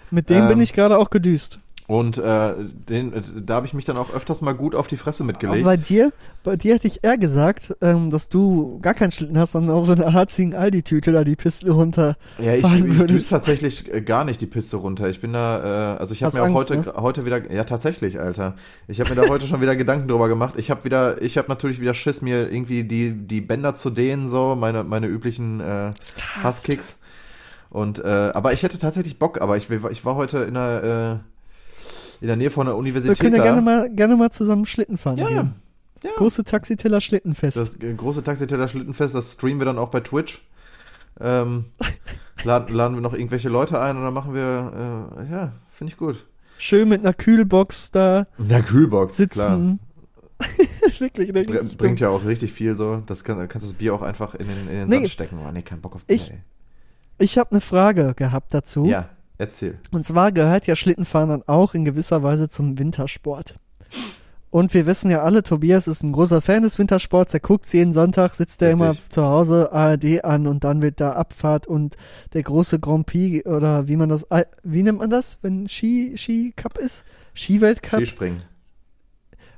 Mit 0.10 0.30
dem 0.30 0.44
ähm, 0.44 0.48
bin 0.48 0.62
ich 0.62 0.74
gerade 0.74 0.98
auch 0.98 1.12
gedüst. 1.12 1.60
Und 1.94 2.18
äh, 2.18 2.56
den, 2.90 3.14
äh, 3.14 3.22
da 3.46 3.54
habe 3.54 3.68
ich 3.68 3.76
mich 3.76 3.86
dann 3.86 3.98
auch 3.98 4.12
öfters 4.12 4.42
mal 4.42 4.54
gut 4.54 4.74
auf 4.74 4.88
die 4.88 4.98
Fresse 4.98 5.22
Aber 5.22 5.32
mitgelegt. 5.32 5.64
bei 5.64 5.78
dir, 5.78 6.12
bei 6.44 6.56
dir 6.56 6.74
hätte 6.74 6.88
ich 6.88 7.04
eher 7.04 7.20
gesagt, 7.20 7.76
ähm, 7.82 8.10
dass 8.10 8.30
du 8.30 8.80
gar 8.82 8.96
keinen 8.96 9.12
Schlitten 9.12 9.38
hast, 9.38 9.52
sondern 9.52 9.76
auch 9.76 9.86
so 9.86 9.92
eine 9.92 10.12
harzigen 10.12 10.56
Aldi-Tüte 10.56 11.12
da 11.12 11.24
die 11.24 11.36
Piste 11.36 11.70
runter. 11.70 12.18
Ja, 12.40 12.56
ich, 12.56 12.64
ich 12.64 13.06
düse 13.06 13.30
tatsächlich 13.30 13.94
äh, 13.94 14.02
gar 14.02 14.26
nicht 14.26 14.42
die 14.42 14.48
Piste 14.48 14.78
runter. 14.78 15.08
Ich 15.08 15.22
bin 15.22 15.34
da, 15.34 15.94
äh, 15.94 16.00
also 16.00 16.16
ich 16.16 16.24
habe 16.24 16.36
mir 16.36 16.42
auch 16.42 16.48
Angst, 16.48 16.72
heute, 16.72 16.78
ne? 16.78 16.94
heute 16.98 17.26
wieder, 17.28 17.52
ja 17.52 17.64
tatsächlich, 17.64 18.20
Alter. 18.20 18.56
Ich 18.88 19.00
habe 19.00 19.12
mir 19.12 19.22
da 19.22 19.30
heute 19.30 19.46
schon 19.46 19.62
wieder 19.62 19.76
Gedanken 19.76 20.08
drüber 20.08 20.30
gemacht. 20.30 20.56
Ich 20.58 20.72
habe 20.72 20.86
wieder, 20.86 21.22
ich 21.22 21.38
habe 21.38 21.48
natürlich 21.48 21.80
wieder 21.80 21.94
Schiss, 21.94 22.24
mir 22.24 22.52
irgendwie 22.52 22.86
die 22.86 23.12
die 23.14 23.42
Bänder 23.42 23.76
zu 23.76 23.92
dehnen, 23.92 24.30
so 24.30 24.56
meine 24.56 24.84
meine 24.84 25.06
üblichen 25.06 25.60
äh, 25.60 25.92
Hasskicks. 26.42 27.02
Und 27.70 28.00
äh, 28.00 28.32
aber 28.34 28.54
ich 28.54 28.64
hätte 28.64 28.80
tatsächlich 28.80 29.20
Bock. 29.20 29.42
Aber 29.42 29.58
ich, 29.58 29.70
ich 29.70 30.06
war 30.06 30.16
heute 30.16 30.40
in 30.40 30.56
der 30.56 31.22
äh, 31.24 31.33
in 32.24 32.28
der 32.28 32.38
Nähe 32.38 32.50
von 32.50 32.66
der 32.66 32.74
Wir 32.76 32.80
Universität 32.80 33.20
können 33.20 33.36
ja 33.36 33.44
gerne 33.44 33.62
mal, 33.62 33.90
gerne 33.94 34.16
mal 34.16 34.32
zusammen 34.32 34.66
Schlitten 34.66 34.98
fahren. 34.98 35.18
Ja, 35.18 35.28
gehen. 35.28 35.36
ja. 35.36 35.48
Das 36.02 36.12
Ja. 36.12 36.18
große 36.18 36.44
Taxiteller 36.46 37.02
Schlittenfest. 37.02 37.58
Das 37.58 37.76
äh, 37.82 37.94
große 37.94 38.24
Taxiteller 38.24 38.68
Schlittenfest, 38.70 39.14
das 39.14 39.34
streamen 39.34 39.60
wir 39.60 39.66
dann 39.66 39.78
auch 39.78 39.90
bei 39.90 40.00
Twitch. 40.00 40.42
Ähm, 41.20 41.66
laden, 42.46 42.74
laden 42.74 42.96
wir 42.96 43.02
noch 43.02 43.14
irgendwelche 43.14 43.50
Leute 43.50 43.80
ein 43.80 43.98
und 43.98 44.04
dann 44.04 44.14
machen 44.14 44.34
wir, 44.34 45.12
äh, 45.28 45.32
ja, 45.32 45.52
finde 45.72 45.92
ich 45.92 45.98
gut. 45.98 46.26
Schön 46.58 46.88
mit 46.88 47.02
einer 47.02 47.14
Kühlbox 47.14 47.92
da 47.92 48.26
Ja, 48.48 48.62
Kühlbox, 48.62 49.18
klar. 49.18 49.26
sitzen. 49.58 49.80
Wirklich, 51.00 51.34
ne? 51.34 51.44
Br 51.44 51.64
bringt 51.78 52.00
ja 52.00 52.08
auch 52.10 52.24
richtig 52.26 52.54
viel 52.54 52.76
so. 52.78 53.04
Das 53.06 53.24
kann, 53.26 53.38
kannst 53.50 53.68
das 53.68 53.74
Bier 53.74 53.94
auch 53.94 54.02
einfach 54.02 54.34
in 54.36 54.48
den, 54.48 54.58
in 54.70 54.76
den 54.76 54.88
Nee. 54.90 54.96
Sand 55.00 55.10
stecken. 55.10 55.40
Oh, 55.46 55.52
nee, 55.52 55.62
kein 55.62 55.82
Bock 55.82 55.96
auf 55.96 56.06
Bier, 56.06 56.16
Ich- 56.16 56.34
Ich 57.18 57.38
habe 57.38 57.52
eine 57.52 57.62
Frage 57.62 58.14
gehabt 58.16 58.54
dazu. 58.54 58.86
Ja, 58.86 59.10
erzähl. 59.44 59.78
Und 59.92 60.06
zwar 60.06 60.32
gehört 60.32 60.68
ja 60.68 60.76
Schlittenfahren 60.76 61.30
dann 61.30 61.44
auch 61.48 61.74
in 61.74 61.86
gewisser 61.86 62.24
Weise 62.24 62.50
zum 62.50 62.80
Wintersport. 62.80 63.56
Und 64.50 64.74
wir 64.76 64.86
wissen 64.86 65.10
ja 65.10 65.24
alle, 65.24 65.42
Tobias 65.42 65.88
ist 65.88 66.04
ein 66.04 66.12
großer 66.12 66.40
Fan 66.40 66.62
des 66.62 66.78
Wintersports. 66.78 67.32
Der 67.32 67.40
guckt 67.40 67.72
jeden 67.74 67.92
Sonntag, 67.92 68.34
sitzt 68.34 68.62
er 68.62 68.70
immer 68.72 68.96
zu 69.10 69.24
Hause 69.24 69.72
ARD 69.72 70.24
an 70.24 70.46
und 70.46 70.64
dann 70.64 70.82
wird 70.84 71.00
da 71.02 71.14
Abfahrt 71.14 71.66
und 71.66 71.96
der 72.34 72.44
große 72.44 72.80
Grand 72.80 73.08
Prix 73.08 73.46
oder 73.48 73.88
wie 73.88 73.96
man 73.96 74.10
das, 74.10 74.28
wie 74.64 74.84
nennt 74.84 75.00
man 75.00 75.10
das, 75.10 75.40
wenn 75.42 75.68
Ski, 75.68 76.14
Ski 76.18 76.54
Cup 76.56 76.78
ist? 76.78 77.04
Skiweltcup? 77.34 78.00
Skispringen. 78.00 78.44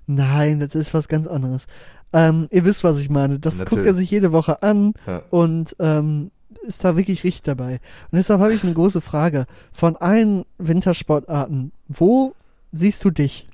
Nein, 0.07 0.59
das 0.61 0.75
ist 0.75 0.93
was 0.93 1.07
ganz 1.07 1.27
anderes. 1.27 1.67
Ähm, 2.13 2.47
ihr 2.51 2.63
wisst, 2.63 2.83
was 2.85 2.99
ich 2.99 3.09
meine. 3.09 3.39
Das 3.39 3.59
guckt 3.59 3.71
Natürlich. 3.71 3.87
er 3.87 3.93
sich 3.95 4.11
jede 4.11 4.31
Woche 4.31 4.63
an 4.63 4.93
Ja. 5.05 5.23
und 5.29 5.75
ähm, 5.79 6.31
ist 6.59 6.83
da 6.83 6.95
wirklich 6.97 7.23
richtig 7.23 7.43
dabei. 7.43 7.79
Und 8.11 8.17
deshalb 8.17 8.41
habe 8.41 8.53
ich 8.53 8.63
eine 8.63 8.73
große 8.73 9.01
Frage. 9.01 9.45
Von 9.73 9.95
allen 9.95 10.45
Wintersportarten, 10.57 11.71
wo 11.87 12.33
siehst 12.71 13.03
du 13.05 13.11
dich? 13.11 13.47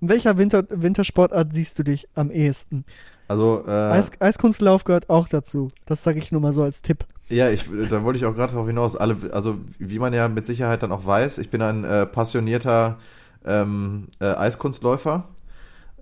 In 0.00 0.08
welcher 0.08 0.36
Winter 0.38 0.64
Wintersportart 0.68 1.52
siehst 1.52 1.78
du 1.78 1.82
dich 1.82 2.08
am 2.14 2.30
ehesten? 2.30 2.84
Also, 3.28 3.64
äh, 3.66 3.70
Eis 3.70 4.10
Eiskunstlauf 4.20 4.84
gehört 4.84 5.10
auch 5.10 5.28
dazu. 5.28 5.68
Das 5.86 6.02
sage 6.02 6.18
ich 6.18 6.30
nur 6.32 6.40
mal 6.40 6.52
so 6.52 6.62
als 6.62 6.82
Tipp. 6.82 7.04
ja, 7.28 7.50
ich, 7.50 7.64
da 7.90 8.04
wollte 8.04 8.18
ich 8.18 8.24
auch 8.24 8.34
gerade 8.34 8.52
darauf 8.52 8.68
hinaus. 8.68 8.94
Alle, 8.96 9.16
also, 9.32 9.58
wie 9.78 9.98
man 9.98 10.12
ja 10.12 10.28
mit 10.28 10.46
Sicherheit 10.46 10.82
dann 10.82 10.92
auch 10.92 11.06
weiß, 11.06 11.38
ich 11.38 11.50
bin 11.50 11.62
ein 11.62 11.84
äh, 11.84 12.06
passionierter 12.06 12.98
ähm, 13.44 14.08
äh, 14.20 14.26
Eiskunstläufer. 14.26 15.28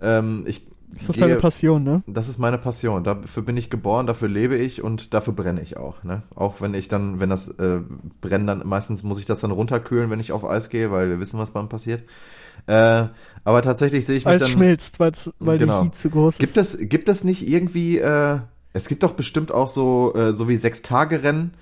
Ähm, 0.01 0.43
ich 0.45 0.67
Das 0.95 1.09
ist 1.09 1.15
gehe- 1.15 1.27
deine 1.27 1.35
Passion, 1.35 1.83
ne? 1.83 2.03
Das 2.07 2.27
ist 2.29 2.39
meine 2.39 2.57
Passion. 2.57 3.03
Dafür 3.03 3.43
bin 3.43 3.57
ich 3.57 3.69
geboren, 3.69 4.07
dafür 4.07 4.27
lebe 4.29 4.55
ich 4.55 4.81
und 4.81 5.13
dafür 5.13 5.33
brenne 5.33 5.61
ich 5.61 5.77
auch. 5.77 6.03
Ne? 6.03 6.23
Auch 6.35 6.61
wenn 6.61 6.73
ich 6.73 6.87
dann, 6.87 7.19
wenn 7.19 7.29
das 7.29 7.47
äh, 7.49 7.79
brennt, 8.21 8.47
dann 8.49 8.65
meistens 8.67 9.03
muss 9.03 9.19
ich 9.19 9.25
das 9.25 9.41
dann 9.41 9.51
runterkühlen, 9.51 10.09
wenn 10.09 10.19
ich 10.19 10.31
auf 10.31 10.43
Eis 10.45 10.69
gehe, 10.69 10.91
weil 10.91 11.09
wir 11.09 11.19
wissen, 11.19 11.39
was 11.39 11.51
dann 11.53 11.69
passiert. 11.69 12.03
Äh, 12.67 13.05
aber 13.43 13.61
tatsächlich 13.61 14.05
sehe 14.05 14.17
ich 14.17 14.25
mich 14.25 14.33
Eis 14.35 14.41
dann. 14.41 14.51
schmilzt, 14.51 14.99
weil 14.99 15.57
Genau. 15.59 15.81
die 15.81 15.85
Heat 15.87 15.95
zu 15.95 16.09
groß 16.09 16.37
Gibt 16.37 16.57
ist. 16.57 16.73
es, 16.75 16.89
gibt 16.89 17.09
es 17.09 17.23
nicht 17.23 17.47
irgendwie, 17.47 17.99
äh, 17.99 18.39
Es 18.73 18.87
gibt 18.89 19.03
doch 19.03 19.13
bestimmt 19.13 19.51
auch 19.53 19.67
so, 19.69 20.13
äh, 20.15 20.33
so 20.33 20.49
wie 20.49 20.55
Sechs-Tage-Rennen, 20.57 21.53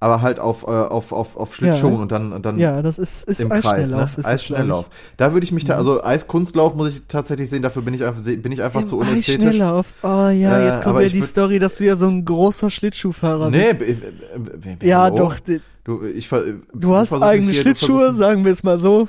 aber 0.00 0.22
halt 0.22 0.38
auf, 0.38 0.62
äh, 0.62 0.66
auf, 0.66 1.10
auf, 1.12 1.36
auf 1.36 1.54
Schlittschuhen 1.54 1.94
Ja. 1.94 1.98
und 2.02 2.12
dann, 2.12 2.32
und 2.32 2.46
dann 2.46 2.58
Ja, 2.58 2.82
das 2.82 2.98
ist, 2.98 3.24
ist 3.24 3.40
im 3.40 3.48
Kreis, 3.48 3.92
ne? 3.94 4.08
Eisschnelllauf. 4.22 4.88
Da 5.16 5.32
würde 5.32 5.42
ich 5.44 5.50
mich 5.52 5.64
da, 5.64 5.74
also 5.76 6.04
Eiskunstlauf 6.04 6.74
muss 6.76 6.96
ich 6.96 7.02
tatsächlich 7.08 7.50
sehen, 7.50 7.62
dafür 7.62 7.82
bin 7.82 7.94
ich 7.94 8.04
einfach, 8.04 8.22
bin 8.22 8.52
ich 8.52 8.62
einfach 8.62 8.80
glaub 8.80 8.88
zu. 8.88 9.00
Im 9.00 9.08
unästhetisch. 9.08 9.48
Eisschnelllauf. 9.48 9.86
Oh 10.02 10.06
ja, 10.06 10.30
Äh, 10.58 10.64
jetzt 10.66 10.74
kommt 10.82 10.86
aber 10.86 11.02
ja 11.02 11.08
die 11.08 11.22
würd- 11.22 11.26
Story, 11.26 11.58
dass 11.58 11.76
du 11.78 11.84
ja 11.84 11.96
so 11.96 12.06
ein 12.06 12.24
großer 12.24 12.70
Schlittschuhfahrer 12.70 13.50
Nee, 13.50 13.72
bist. 13.72 14.00
b- 14.00 14.74
b- 14.76 14.86
Ja, 14.86 15.10
doch. 15.10 15.36
Du, 15.84 16.04
ich, 16.04 16.28
ver- 16.28 16.44
Du 16.74 16.94
hast 16.94 17.12
eigene 17.14 17.50
hier- 17.50 17.62
Schlittschuhe, 17.62 18.12
sagen 18.12 18.44
wir 18.44 18.52
es 18.52 18.62
mal 18.62 18.78
so. 18.78 19.08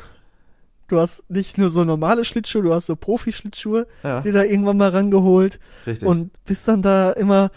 Du 0.87 0.99
hast 0.99 1.23
nicht 1.29 1.59
nur 1.59 1.69
so 1.69 1.83
normale 1.83 2.25
Schlittschuhe, 2.25 2.63
du 2.63 2.73
hast 2.73 2.87
so 2.87 2.95
Profi-Schlittschuhe, 2.95 3.85
Ja, 4.03 4.21
die 4.21 4.31
da 4.31 4.43
irgendwann 4.43 4.77
mal 4.77 4.89
rangeholt 4.89 5.59
richtig. 5.85 6.07
und 6.07 6.31
bist 6.45 6.67
dann 6.67 6.81
da 6.81 7.11
immer. 7.11 7.51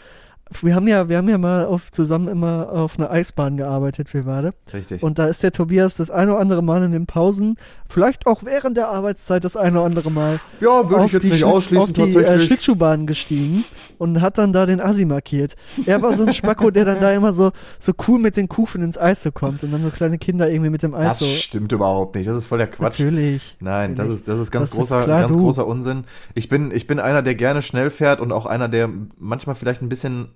Wir 0.62 0.74
haben 0.74 0.88
ja, 0.88 1.08
wir 1.08 1.18
haben 1.18 1.28
ja 1.28 1.38
mal 1.38 1.64
auf, 1.66 1.90
zusammen 1.92 2.28
immer 2.28 2.70
auf 2.72 2.98
einer 2.98 3.10
Eisbahn 3.10 3.56
gearbeitet, 3.56 4.12
wir 4.14 4.24
beide. 4.24 4.52
richtig. 4.72 5.02
Und 5.02 5.18
da 5.18 5.26
ist 5.26 5.42
der 5.42 5.52
Tobias 5.52 5.96
das 5.96 6.10
eine 6.10 6.32
oder 6.32 6.40
andere 6.40 6.62
Mal 6.62 6.82
in 6.82 6.92
den 6.92 7.06
Pausen, 7.06 7.56
vielleicht 7.88 8.26
auch 8.26 8.44
während 8.44 8.76
der 8.76 8.88
Arbeitszeit 8.88 9.44
das 9.44 9.56
eine 9.56 9.78
oder 9.78 9.86
andere 9.86 10.10
Mal 10.10 10.40
ja, 10.60 10.88
würde 10.90 11.06
ich 11.06 11.12
jetzt 11.12 11.22
die, 11.24 11.28
nicht 11.30 11.38
Schlitt- 11.40 11.48
ausschließen, 11.52 11.82
auf 11.90 11.92
die 12.10 12.16
äh. 12.18 12.40
Schlittschuhbahn 12.40 13.06
gestiegen 13.06 13.64
und 13.98 14.20
hat 14.20 14.38
dann 14.38 14.52
da 14.52 14.66
den 14.66 14.80
Assi 14.80 15.04
markiert. 15.04 15.54
Er 15.86 16.02
war 16.02 16.14
so 16.16 16.24
ein 16.24 16.32
Spacko, 16.32 16.70
der 16.70 16.84
dann 16.84 17.00
da 17.00 17.12
immer 17.12 17.32
so, 17.34 17.50
so 17.78 17.92
cool 18.08 18.18
mit 18.18 18.36
den 18.36 18.48
Kufen 18.48 18.82
ins 18.82 18.98
Eis 18.98 19.22
so 19.22 19.30
kommt 19.32 19.62
und 19.62 19.72
dann 19.72 19.82
so 19.82 19.90
kleine 19.90 20.18
Kinder 20.18 20.50
irgendwie 20.50 20.70
mit 20.70 20.82
dem 20.82 20.94
Eis 20.94 21.18
das 21.18 21.20
so. 21.20 21.26
stimmt 21.36 21.72
überhaupt 21.72 22.14
nicht. 22.16 22.26
Das 22.28 22.36
ist 22.36 22.46
voll 22.46 22.58
der 22.58 22.66
Quatsch. 22.66 22.98
Natürlich. 23.00 23.56
Nein, 23.60 23.94
das 23.94 24.06
natürlich. 24.08 24.20
ist, 24.20 24.28
das 24.28 24.38
ist 24.40 24.50
ganz 24.50 24.70
Das 24.70 24.78
großer, 24.78 25.04
klar, 25.04 25.20
ganz 25.20 25.36
du. 25.36 25.42
großer 25.42 25.66
Unsinn. 25.66 26.04
Ich 26.34 26.48
bin, 26.48 26.70
ich 26.74 26.86
bin 26.86 26.98
einer, 26.98 27.22
der 27.22 27.34
gerne 27.34 27.62
schnell 27.62 27.90
fährt 27.90 28.20
und 28.20 28.32
auch 28.32 28.46
einer, 28.46 28.68
der 28.68 28.88
manchmal 29.18 29.54
vielleicht 29.54 29.82
ein 29.82 29.88
bisschen 29.88 30.28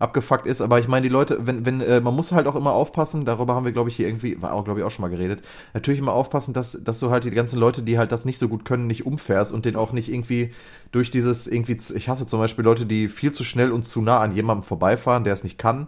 abgefuckt 0.00 0.46
ist, 0.46 0.62
aber 0.62 0.78
ich 0.80 0.88
meine, 0.88 1.02
die 1.02 1.12
Leute, 1.12 1.46
wenn, 1.46 1.66
wenn, 1.66 1.80
äh, 1.82 2.00
man 2.00 2.16
muss 2.16 2.32
halt 2.32 2.46
auch 2.46 2.56
immer 2.56 2.72
aufpassen, 2.72 3.26
darüber 3.26 3.54
haben 3.54 3.66
wir, 3.66 3.72
glaube 3.72 3.90
ich, 3.90 3.96
hier 3.96 4.08
irgendwie, 4.08 4.40
war 4.40 4.54
auch, 4.54 4.64
glaube 4.64 4.80
ich, 4.80 4.86
auch 4.86 4.90
schon 4.90 5.02
mal 5.02 5.10
geredet, 5.10 5.42
natürlich 5.74 6.00
immer 6.00 6.14
aufpassen, 6.14 6.54
dass, 6.54 6.78
dass 6.82 6.98
du 7.00 7.10
halt 7.10 7.24
die 7.24 7.30
ganzen 7.30 7.58
Leute, 7.58 7.82
die 7.82 7.98
halt 7.98 8.10
das 8.10 8.24
nicht 8.24 8.38
so 8.38 8.48
gut 8.48 8.64
können, 8.64 8.86
nicht 8.86 9.04
umfährst 9.04 9.52
und 9.52 9.66
den 9.66 9.76
auch 9.76 9.92
nicht 9.92 10.10
irgendwie 10.10 10.52
durch 10.90 11.10
dieses, 11.10 11.46
irgendwie, 11.46 11.76
ich 11.94 12.08
hasse 12.08 12.24
zum 12.24 12.40
Beispiel 12.40 12.64
Leute, 12.64 12.86
die 12.86 13.10
viel 13.10 13.32
zu 13.32 13.44
schnell 13.44 13.70
und 13.72 13.84
zu 13.84 14.00
nah 14.00 14.20
an 14.20 14.32
jemandem 14.32 14.62
vorbeifahren, 14.62 15.24
der 15.24 15.34
es 15.34 15.44
nicht 15.44 15.58
kann. 15.58 15.86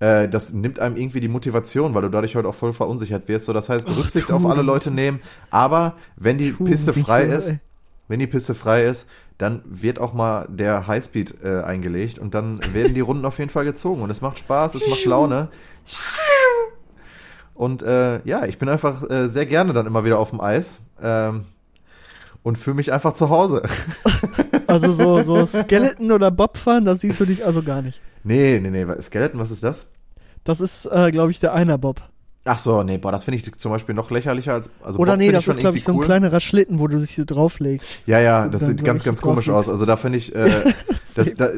Äh, 0.00 0.26
das 0.26 0.54
nimmt 0.54 0.80
einem 0.80 0.96
irgendwie 0.96 1.20
die 1.20 1.28
Motivation, 1.28 1.94
weil 1.94 2.02
du 2.02 2.08
dadurch 2.08 2.36
halt 2.36 2.46
auch 2.46 2.54
voll 2.54 2.72
verunsichert 2.72 3.28
wirst. 3.28 3.44
So, 3.44 3.52
das 3.52 3.68
heißt, 3.68 3.88
Ach, 3.90 3.96
Rücksicht 3.96 4.32
auf 4.32 4.46
alle. 4.46 4.62
Leute 4.62 4.90
nehmen, 4.90 5.20
aber 5.50 5.96
wenn 6.16 6.38
die 6.38 6.52
Piste 6.52 6.94
frei 6.94 7.24
ist, 7.24 7.54
wenn 8.08 8.18
die 8.18 8.26
Piste 8.26 8.54
frei 8.54 8.84
ist, 8.84 9.06
dann 9.38 9.62
wird 9.64 9.98
auch 9.98 10.12
mal 10.12 10.46
der 10.48 10.86
Highspeed 10.86 11.36
äh, 11.42 11.62
eingelegt 11.62 12.18
und 12.18 12.34
dann 12.34 12.60
werden 12.72 12.94
die 12.94 13.00
Runden 13.02 13.24
auf 13.24 13.38
jeden 13.38 13.50
Fall 13.50 13.64
gezogen 13.64 14.02
und 14.02 14.10
es 14.10 14.20
macht 14.20 14.38
Spaß, 14.38 14.74
es 14.76 14.88
macht 14.88 15.04
Laune. 15.04 15.48
Und 17.54 17.82
äh, 17.82 18.20
ja, 18.24 18.46
ich 18.46 18.58
bin 18.58 18.68
einfach 18.68 19.08
äh, 19.08 19.28
sehr 19.28 19.46
gerne 19.46 19.72
dann 19.72 19.86
immer 19.86 20.04
wieder 20.04 20.18
auf 20.18 20.30
dem 20.30 20.40
Eis 20.40 20.80
ähm, 21.00 21.44
und 22.42 22.58
fühle 22.58 22.76
mich 22.76 22.92
einfach 22.92 23.14
zu 23.14 23.30
Hause. 23.30 23.62
Also 24.66 24.92
so, 24.92 25.22
so 25.22 25.44
Skeleton 25.44 26.10
oder 26.10 26.30
Bobfahren, 26.30 26.86
da 26.86 26.94
siehst 26.94 27.20
du 27.20 27.26
dich 27.26 27.44
also 27.44 27.62
gar 27.62 27.82
nicht. 27.82 28.00
nee, 28.24 28.58
nee, 28.60 28.70
nee, 28.70 29.00
Skeleton, 29.00 29.38
was 29.38 29.50
ist 29.50 29.62
das? 29.62 29.88
Das 30.42 30.60
ist, 30.60 30.86
äh, 30.86 31.10
glaube 31.10 31.30
ich, 31.30 31.38
der 31.38 31.52
Einer 31.52 31.76
Bob. 31.76 32.02
Ach 32.46 32.58
so, 32.58 32.82
nee, 32.82 32.98
boah, 32.98 33.10
das 33.10 33.24
finde 33.24 33.38
ich 33.38 33.54
zum 33.58 33.72
Beispiel 33.72 33.94
noch 33.94 34.10
lächerlicher 34.10 34.52
als 34.52 34.70
also 34.82 34.98
Oder 34.98 35.12
Bob 35.12 35.18
nee, 35.20 35.32
das 35.32 35.48
ist, 35.48 35.58
glaube 35.58 35.78
ich, 35.78 35.84
so 35.84 35.92
ein 35.92 36.00
kleinerer 36.00 36.40
Schlitten, 36.40 36.78
wo 36.78 36.88
du 36.88 36.98
dich 36.98 37.16
so 37.16 37.24
drauflegst. 37.24 38.00
Ja, 38.06 38.20
ja, 38.20 38.48
das 38.48 38.66
sieht 38.66 38.80
so 38.80 38.84
ganz, 38.84 39.02
ganz 39.02 39.22
komisch 39.22 39.48
aus. 39.48 39.70
Also 39.70 39.86
da 39.86 39.96
finde 39.96 40.18
ich, 40.18 40.34
äh, 40.34 40.74
das, 41.14 41.36
da, 41.36 41.48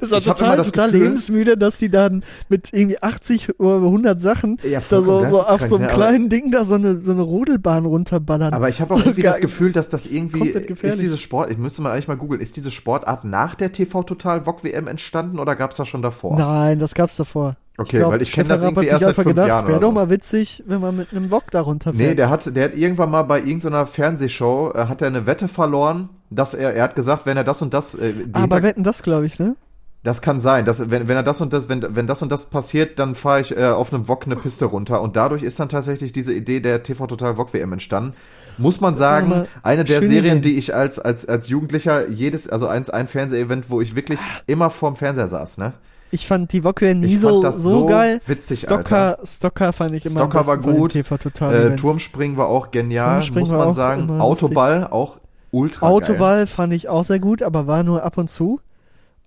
Das 0.00 0.10
ist 0.10 0.12
auch 0.14 0.22
total, 0.22 0.48
immer 0.48 0.56
das 0.56 0.68
total 0.68 0.90
Gefühl- 0.90 1.02
lebensmüde, 1.02 1.58
dass 1.58 1.76
die 1.76 1.90
dann 1.90 2.24
mit 2.48 2.72
irgendwie 2.72 3.02
80 3.02 3.60
oder 3.60 3.76
100 3.84 4.20
Sachen 4.22 4.58
Ja, 4.62 4.80
da 4.80 5.02
so, 5.02 5.02
so 5.02 5.42
auf 5.42 5.60
so 5.68 5.76
einem 5.76 5.86
ne, 5.86 5.92
kleinen 5.92 6.28
Ding 6.30 6.50
da 6.50 6.64
so 6.64 6.76
eine, 6.76 7.00
so 7.00 7.12
eine 7.12 7.22
Rodelbahn 7.22 7.84
runterballern. 7.84 8.54
Aber 8.54 8.70
ich 8.70 8.80
habe 8.80 8.94
auch 8.94 8.98
So 8.98 9.04
irgendwie 9.04 9.22
das. 9.22 9.38
Gefühl, 9.40 9.72
dass 9.72 9.90
das 9.90 10.06
irgendwie 10.06 10.48
ist 10.48 11.00
diese 11.00 11.18
Sport, 11.18 11.50
ich 11.50 11.58
müsste 11.58 11.82
mal 11.82 11.90
eigentlich 11.92 12.08
mal 12.08 12.16
googeln, 12.16 12.40
ist 12.40 12.56
diese 12.56 12.70
Sportart 12.70 13.24
nach 13.24 13.54
der 13.54 13.72
TV 13.72 14.02
Total 14.02 14.46
VOG 14.46 14.64
WM 14.64 14.86
entstanden 14.86 15.38
oder 15.38 15.56
gab's 15.56 15.76
das 15.76 15.88
schon 15.88 16.00
davor? 16.00 16.38
Nein, 16.38 16.78
das 16.78 16.94
gab's 16.94 17.16
davor. 17.16 17.56
Okay, 17.82 18.04
weil 18.04 18.22
ich 18.22 18.32
kenn 18.32 18.48
das 18.48 18.62
irgendwie 18.62 18.86
erst 18.86 19.04
seit 19.04 19.14
fünf 19.14 19.28
gedacht, 19.28 19.48
Jahren 19.48 19.68
Wäre 19.68 19.80
doch 19.80 19.92
mal 19.92 20.10
witzig, 20.10 20.62
wenn 20.66 20.80
man 20.80 20.96
mit 20.96 21.12
einem 21.12 21.30
Wok 21.30 21.50
da 21.50 21.60
runterfährt. 21.60 21.96
Nee, 21.96 22.14
der 22.14 22.30
hat, 22.30 22.54
der 22.54 22.64
hat 22.64 22.74
irgendwann 22.74 23.10
mal 23.10 23.22
bei 23.22 23.38
irgendeiner 23.38 23.86
Fernsehshow, 23.86 24.72
äh, 24.74 24.86
hat 24.86 25.02
er 25.02 25.08
eine 25.08 25.26
Wette 25.26 25.48
verloren, 25.48 26.08
dass 26.30 26.54
er, 26.54 26.74
er 26.74 26.84
hat 26.84 26.96
gesagt, 26.96 27.26
wenn 27.26 27.36
er 27.36 27.44
das 27.44 27.62
und 27.62 27.74
das, 27.74 27.94
äh, 27.94 28.12
die 28.12 28.34
Aber 28.34 28.62
wetten 28.62 28.82
das, 28.82 29.02
glaube 29.02 29.26
ich, 29.26 29.38
ne? 29.38 29.56
das 30.02 30.20
kann 30.20 30.40
sein, 30.40 30.64
dass, 30.64 30.90
wenn, 30.90 31.06
wenn 31.06 31.16
er 31.16 31.22
das 31.22 31.40
und 31.40 31.52
das, 31.52 31.68
wenn, 31.68 31.94
wenn 31.94 32.06
das 32.08 32.22
und 32.22 32.32
das 32.32 32.46
passiert, 32.46 32.98
dann 32.98 33.14
fahre 33.14 33.40
ich 33.40 33.56
äh, 33.56 33.66
auf 33.66 33.92
einem 33.92 34.06
VOG 34.06 34.24
eine 34.26 34.36
Piste 34.36 34.64
runter 34.64 35.00
und 35.00 35.14
dadurch 35.14 35.44
ist 35.44 35.60
dann 35.60 35.68
tatsächlich 35.68 36.12
diese 36.12 36.34
Idee 36.34 36.60
der 36.60 36.82
TV 36.82 37.06
Total 37.06 37.36
VOG 37.36 37.54
WM 37.54 37.72
entstanden. 37.72 38.14
Muss 38.58 38.80
man 38.80 38.96
sagen, 38.96 39.28
mal 39.28 39.48
eine 39.62 39.84
der 39.84 40.00
Serien, 40.00 40.38
Idee. 40.38 40.50
die 40.50 40.58
ich 40.58 40.74
als, 40.74 40.98
als, 40.98 41.26
als 41.26 41.48
Jugendlicher 41.48 42.08
jedes, 42.08 42.48
also 42.48 42.66
eins, 42.66 42.90
ein 42.90 43.06
Fernsehevent, 43.06 43.70
wo 43.70 43.80
ich 43.80 43.94
wirklich 43.94 44.18
immer 44.46 44.70
vorm 44.70 44.96
Fernseher 44.96 45.28
saß, 45.28 45.58
ne? 45.58 45.72
Ich 46.14 46.26
fand 46.26 46.52
die 46.52 46.62
Wok 46.62 46.82
nie 46.82 47.16
so, 47.16 47.40
so, 47.50 47.86
geil. 47.86 48.20
witzig, 48.26 48.60
Stocker, 48.60 49.18
Stocker 49.24 49.72
fand 49.72 49.92
ich 49.92 50.04
immer 50.04 50.12
Stocker 50.20 50.46
war 50.46 50.58
gut. 50.58 50.92
TV 50.92 51.16
Total 51.16 51.52
Äh, 51.54 51.58
Events. 51.62 51.80
Turmspringen 51.82 52.36
war 52.36 52.48
auch 52.48 52.70
genial, 52.70 53.22
muss 53.34 53.50
war 53.50 53.64
man 53.64 53.72
sagen. 53.74 54.20
Autoball 54.20 54.86
auch 54.90 55.18
ultra 55.50 55.86
geil. 55.86 55.94
Autoball 55.96 56.46
fand 56.46 56.74
ich 56.74 56.88
auch 56.90 57.04
sehr 57.04 57.18
gut, 57.18 57.42
aber 57.42 57.66
war 57.66 57.82
nur 57.82 58.02
ab 58.04 58.18
und 58.18 58.28
zu. 58.28 58.60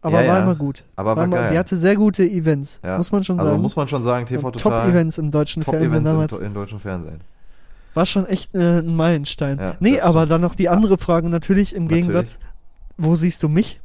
Aber 0.03 0.21
Ja, 0.21 0.27
war 0.29 0.37
ja. 0.37 0.43
immer 0.43 0.53
gut. 0.55 0.83
Aber 0.95 1.15
war 1.15 1.23
immer- 1.23 1.37
geil. 1.37 1.49
Die 1.53 1.57
hatte 1.57 1.75
sehr 1.75 1.95
gute 1.95 2.23
Events, 2.23 2.79
Ja. 2.83 2.99
muss 2.99 3.11
man 3.11 3.23
schon 3.23 3.39
Also 3.39 3.49
sagen. 3.53 3.61
muss 3.63 3.75
man 3.75 3.87
schon 3.87 4.03
sagen, 4.03 4.27
TV 4.27 4.45
Und 4.45 4.53
Total. 4.53 4.83
Top-Events 4.83 5.17
im 5.17 5.31
deutschen 5.31 5.63
Fernsehen 5.63 5.81
Top-Events 5.89 6.09
damals. 6.09 6.31
im, 6.33 6.43
im 6.45 6.53
deutschen 6.53 6.79
Fernsehen. 6.79 7.21
War 7.95 8.05
schon 8.05 8.27
echt 8.27 8.53
äh, 8.53 8.79
ein 8.81 8.95
Meilenstein. 8.95 9.57
Ja, 9.57 9.73
nee, 9.79 9.99
aber 10.01 10.19
stimmt. 10.19 10.31
dann 10.33 10.41
noch 10.41 10.53
die 10.53 10.69
andere 10.69 10.99
Frage 10.99 11.29
natürlich 11.29 11.73
im 11.75 11.85
Natürlich. 11.85 12.03
Gegensatz. 12.05 12.37
Wo 12.97 13.15
siehst 13.15 13.41
du 13.41 13.49
mich? 13.49 13.79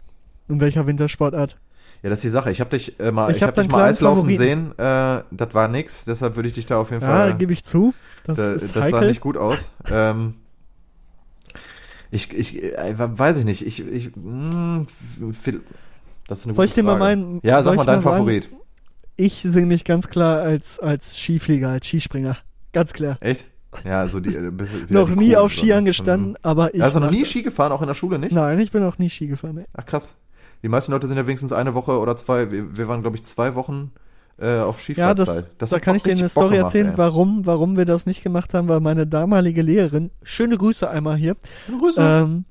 In 0.48 0.60
welcher 0.60 0.86
Wintersportart? 0.86 1.56
Ja, 2.02 2.08
das 2.10 2.20
ist 2.20 2.24
die 2.24 2.28
Sache. 2.30 2.50
Ich 2.50 2.60
habe 2.60 2.70
dich 2.70 2.98
äh, 2.98 3.12
mal, 3.12 3.30
Ich 3.30 3.36
ich, 3.36 3.42
hab 3.42 3.48
hab 3.56 3.62
dich 3.62 3.68
mal 3.70 3.84
Eislaufen 3.84 4.30
Favoriten. 4.30 4.72
sehen. 4.76 4.78
Äh, 4.78 5.22
das 5.30 5.52
war 5.54 5.68
nix. 5.68 6.04
Deshalb 6.06 6.34
würde 6.36 6.48
ich 6.48 6.54
dich 6.54 6.66
da 6.66 6.78
auf 6.78 6.90
jeden 6.90 7.02
Ja, 7.02 7.08
Fall. 7.08 7.36
gebe 7.36 7.52
ich 7.52 7.64
zu. 7.64 7.92
Das 8.24 8.36
da, 8.36 8.52
das 8.80 8.90
sah 8.90 9.00
nicht 9.02 9.20
gut 9.20 9.36
aus. 9.36 9.70
ähm, 9.90 10.34
ich, 12.10 12.32
ich, 12.32 12.62
äh, 12.62 12.94
weiß 12.98 13.38
ich 13.38 13.44
nicht. 13.44 13.64
Ich, 13.66 13.80
ich, 13.86 14.10
mh, 14.16 14.86
viel- 15.32 15.60
das 16.26 16.40
ist 16.40 16.46
eine 16.46 16.54
Soll 16.54 16.64
gute 16.64 16.70
ich 16.70 16.74
dir 16.74 16.82
mal 16.82 16.98
meinen- 16.98 17.40
Ja, 17.42 17.62
sag 17.62 17.76
mal 17.76 17.82
ich 17.82 17.86
dein 17.86 17.96
mal 17.96 18.02
sagen? 18.02 18.16
Favorit. 18.18 18.48
Ich 19.16 19.42
sehe 19.42 19.66
mich 19.66 19.84
ganz 19.84 20.08
klar 20.08 20.40
als, 20.40 20.78
als 20.78 21.18
Skiflieger, 21.18 21.68
als 21.68 21.86
Skispringer. 21.86 22.38
Ganz 22.72 22.92
klar. 22.92 23.18
Echt? 23.20 23.46
Ja, 23.84 24.06
so 24.08 24.18
die. 24.18 24.34
Äh, 24.34 24.50
Noch 24.88 25.10
nie 25.10 25.36
auf 25.36 25.52
Skiern 25.52 25.84
ne? 25.84 25.90
gestanden, 25.90 26.36
aber 26.42 26.74
ich. 26.74 26.80
Hast 26.80 26.96
du 26.96 27.00
noch 27.00 27.10
nie. 27.10 27.24
Ski 27.24 27.42
gefahren, 27.42 27.70
auch 27.70 27.80
in 27.82 27.86
der 27.86 27.94
Schule 27.94 28.18
nicht? 28.18 28.32
Nein, 28.32 28.58
ich 28.58 28.72
bin 28.72 28.82
auch 28.82 28.98
nie 28.98 29.08
Ski 29.10 29.28
gefahren. 29.28 29.58
ey. 29.58 29.64
Ach 29.74 29.86
krass. 29.86 30.16
Die 30.62 30.68
meisten 30.68 30.92
Leute 30.92 31.06
sind 31.06 31.16
ja 31.16 31.26
wenigstens 31.26 31.52
eine 31.52 31.74
Woche 31.74 31.98
oder 31.98 32.16
zwei. 32.16 32.50
Wir, 32.50 32.76
wir 32.76 32.88
waren, 32.88 33.02
glaube 33.02 33.16
ich, 33.16 33.24
zwei 33.24 33.54
Wochen 33.54 33.92
äh, 34.38 34.58
auf 34.60 34.86
Ja, 34.88 35.14
das, 35.14 35.28
Skifahrzeit. 35.28 35.46
da 35.58 35.78
kann 35.78 35.96
ich 35.96 36.02
dir 36.02 36.12
eine 36.12 36.22
Bock 36.22 36.30
Story 36.30 36.56
gemacht, 36.56 36.74
erzählen, 36.74 36.90
ey. 36.92 36.98
warum, 36.98 37.46
warum 37.46 37.76
wir 37.76 37.84
das 37.84 38.06
nicht 38.06 38.22
gemacht 38.22 38.54
haben, 38.54 38.68
weil 38.68 38.80
meine 38.80 39.06
damalige 39.06 39.62
Lehrerin, 39.62 40.10
schöne 40.22 40.56
Grüße 40.56 40.88
einmal 40.88 41.16
hier, 41.16 41.36
Grüße. 41.78 42.00
ähm, 42.02 42.44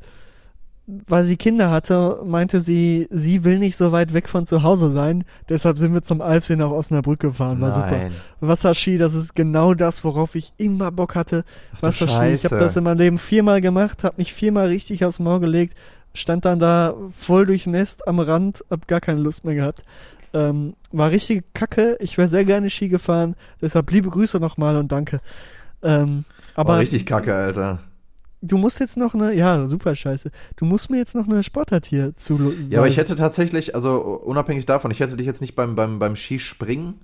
weil 1.08 1.24
sie 1.24 1.38
Kinder 1.38 1.70
hatte, 1.70 2.22
meinte 2.26 2.62
sie, 2.62 3.08
sie 3.12 3.44
will 3.44 3.60
nicht 3.60 3.78
so 3.78 3.92
weit 3.92 4.14
weg 4.14 4.28
von 4.28 4.48
zu 4.48 4.64
Hause 4.64 4.92
sein, 4.92 5.24
deshalb 5.48 5.78
sind 5.78 5.94
wir 5.94 6.02
zum 6.02 6.22
Alfsee 6.22 6.56
nach 6.56 6.72
Osnabrück 6.72 7.20
gefahren, 7.20 7.62
war 7.62 7.74
super. 7.74 7.92
Nein. 7.92 8.12
Wasserski, 8.40 8.98
das 8.98 9.14
ist 9.14 9.36
genau 9.36 9.76
das, 9.76 10.04
worauf 10.04 10.34
ich 10.34 10.52
immer 10.58 10.92
Bock 10.92 11.16
hatte. 11.16 11.44
Ach 11.78 11.84
Wasserski, 11.84 12.34
ich 12.34 12.46
habe 12.46 12.60
das 12.60 12.76
in 12.76 12.84
meinem 12.84 12.98
Leben 12.98 13.18
viermal 13.20 13.62
gemacht, 13.62 14.04
habe 14.04 14.16
mich 14.18 14.34
viermal 14.34 14.68
richtig 14.68 15.06
aufs 15.06 15.20
Maul 15.20 15.40
gelegt, 15.40 15.78
stand 16.14 16.46
dann 16.46 16.60
da 16.60 16.94
voll 17.12 17.46
durchnässt 17.46 18.08
am 18.08 18.20
Rand, 18.20 18.64
hab 18.70 18.88
gar 18.88 19.02
keine 19.02 19.22
Lust 19.22 19.46
mehr 19.46 19.56
gehabt. 19.56 19.84
Ähm, 20.34 20.74
war 20.92 21.10
richtig 21.10 21.44
kacke, 21.54 21.98
ich 22.00 22.18
wäre 22.18 22.30
sehr 22.30 22.46
gerne 22.46 22.70
Ski 22.70 22.88
gefahren, 22.88 23.36
deshalb 23.62 23.90
liebe 23.92 24.10
Grüße 24.10 24.40
nochmal 24.40 24.76
und 24.78 24.92
danke. 24.92 25.22
Ähm, 25.82 26.24
aber 26.56 26.74
Aber 26.74 26.82
richtig 26.82 27.06
kacke, 27.06 27.34
Alter. 27.34 27.80
du 28.42 28.58
musst 28.58 28.80
jetzt 28.80 28.96
noch 28.96 29.16
eine, 29.16 29.34
ja, 29.34 29.66
super 29.68 29.96
scheiße, 29.96 30.30
du 30.56 30.66
musst 30.66 30.92
mir 30.92 30.98
jetzt 30.98 31.16
noch 31.16 31.28
eine 31.28 31.42
Sportart 31.42 31.86
hier 31.88 32.16
zu. 32.16 32.54
Ja, 32.70 32.80
aber 32.80 32.88
ich 32.88 32.98
hätte 32.98 33.16
tatsächlich, 33.16 33.74
also 33.74 34.00
unabhängig 34.02 34.68
davon, 34.68 34.92
ich 34.92 35.00
hätte 35.00 35.18
dich 35.18 35.26
jetzt 35.26 35.42
nicht 35.42 35.56
beim, 35.56 35.76
beim, 35.76 35.98
beim 35.98 36.16
Skispringen 36.16 36.96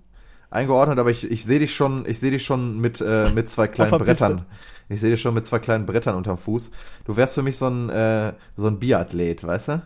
eingeordnet, 0.51 1.00
aber 1.00 1.09
ich, 1.09 1.29
ich 1.29 1.43
sehe 1.45 1.59
dich 1.59 1.75
schon, 1.75 2.05
ich 2.07 2.19
sehe 2.19 2.31
dich 2.31 2.45
schon 2.45 2.79
mit, 2.79 3.01
äh, 3.01 3.31
mit 3.33 3.50
zwei 3.50 3.67
kleinen 3.67 3.91
der 3.91 4.05
Piste. 4.05 4.45
Ich 4.89 5.01
sehe 5.01 5.10
dich 5.12 5.22
schon 5.22 5.34
mit 5.34 5.46
zwei 5.46 5.60
kleinen 5.60 5.86
Brettern 5.86 6.15
unterm 6.15 6.38
Fuß. 6.38 6.72
Du 7.06 7.18
wärst 7.18 7.34
für 7.36 7.42
mich 7.42 7.58
so 7.58 7.68
ein, 7.68 7.89
äh, 7.89 8.34
so 8.56 8.68
ein 8.68 8.80
Biathlet, 8.80 9.44
weißt 9.44 9.68
du? 9.70 9.82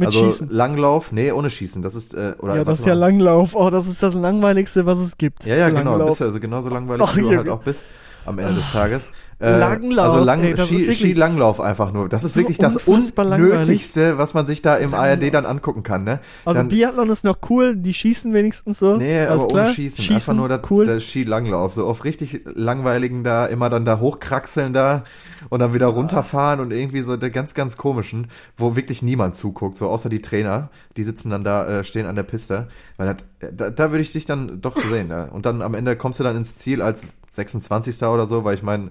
mit 0.00 0.06
also 0.06 0.24
Schießen. 0.24 0.48
Langlauf, 0.50 1.12
nee, 1.12 1.30
ohne 1.30 1.50
Schießen. 1.50 1.82
Das 1.82 1.94
ist, 1.94 2.14
äh, 2.14 2.34
oder 2.38 2.56
Ja, 2.56 2.64
das 2.64 2.80
ist 2.80 2.86
ja 2.86 2.94
mal. 2.94 3.00
Langlauf. 3.00 3.54
Oh, 3.54 3.70
das 3.70 3.86
ist 3.86 4.02
das 4.02 4.14
langweiligste, 4.14 4.86
was 4.86 4.98
es 4.98 5.18
gibt. 5.18 5.44
Ja, 5.44 5.56
ja, 5.56 5.68
genau. 5.68 5.90
Langlauf. 5.90 6.08
Bist 6.08 6.20
ja 6.20 6.26
also 6.26 6.40
genauso 6.40 6.70
langweilig, 6.70 7.06
Ach, 7.06 7.14
wie 7.14 7.20
du 7.20 7.26
Junge. 7.26 7.36
halt 7.38 7.48
auch 7.50 7.62
bist 7.62 7.84
am 8.26 8.38
Ende 8.38 8.54
des 8.54 8.72
Tages. 8.72 9.08
Äh, 9.40 9.58
Langlauf, 9.58 10.06
Also 10.06 10.22
lang, 10.22 10.42
ey, 10.42 10.54
Ski, 10.54 10.92
Skilanglauf 10.92 11.62
einfach 11.62 11.92
nur. 11.92 12.10
Das 12.10 12.24
ist 12.24 12.34
so 12.34 12.40
wirklich 12.40 12.58
das 12.58 12.74
langweilig. 12.86 13.16
Unnötigste, 13.16 14.18
was 14.18 14.34
man 14.34 14.44
sich 14.44 14.60
da 14.60 14.76
im 14.76 14.92
ARD 14.92 15.32
dann 15.32 15.46
angucken 15.46 15.82
kann, 15.82 16.04
ne? 16.04 16.20
Also 16.44 16.58
dann, 16.58 16.68
Biathlon 16.68 17.08
ist 17.08 17.24
noch 17.24 17.38
cool, 17.48 17.74
die 17.74 17.94
schießen 17.94 18.34
wenigstens 18.34 18.80
so. 18.80 18.96
Nee, 18.96 19.22
aber 19.22 19.48
klar. 19.48 19.64
ohne 19.64 19.74
Schießen. 19.74 20.14
Einfach 20.14 20.34
nur 20.34 20.48
der, 20.48 20.60
cool. 20.70 20.84
der 20.84 21.00
Skilanglauf. 21.00 21.72
So 21.72 21.86
auf 21.86 22.04
richtig 22.04 22.42
langweiligen 22.54 23.24
da, 23.24 23.46
immer 23.46 23.70
dann 23.70 23.86
da 23.86 23.98
hochkraxeln 23.98 24.74
da 24.74 25.04
und 25.48 25.60
dann 25.60 25.72
wieder 25.72 25.86
runterfahren 25.86 26.60
und 26.60 26.70
irgendwie 26.70 27.00
so 27.00 27.16
der 27.16 27.30
ganz, 27.30 27.54
ganz 27.54 27.78
komischen, 27.78 28.26
wo 28.58 28.76
wirklich 28.76 29.00
niemand 29.02 29.36
zuguckt, 29.36 29.78
so 29.78 29.88
außer 29.88 30.10
die 30.10 30.20
Trainer. 30.20 30.68
Die 30.98 31.02
sitzen 31.02 31.30
dann 31.30 31.44
da, 31.44 31.80
äh, 31.80 31.84
stehen 31.84 32.04
an 32.04 32.14
der 32.14 32.24
Piste. 32.24 32.68
Weil 32.98 33.14
das, 33.14 33.52
da, 33.56 33.70
da 33.70 33.90
würde 33.90 34.02
ich 34.02 34.12
dich 34.12 34.26
dann 34.26 34.60
doch 34.60 34.76
sehen. 34.90 35.08
Ja. 35.08 35.24
Und 35.24 35.46
dann 35.46 35.62
am 35.62 35.72
Ende 35.72 35.96
kommst 35.96 36.20
du 36.20 36.24
dann 36.24 36.36
ins 36.36 36.56
Ziel 36.56 36.82
als 36.82 37.14
26. 37.30 38.02
oder 38.02 38.26
so, 38.26 38.44
weil 38.44 38.54
ich 38.54 38.62
meine, 38.62 38.90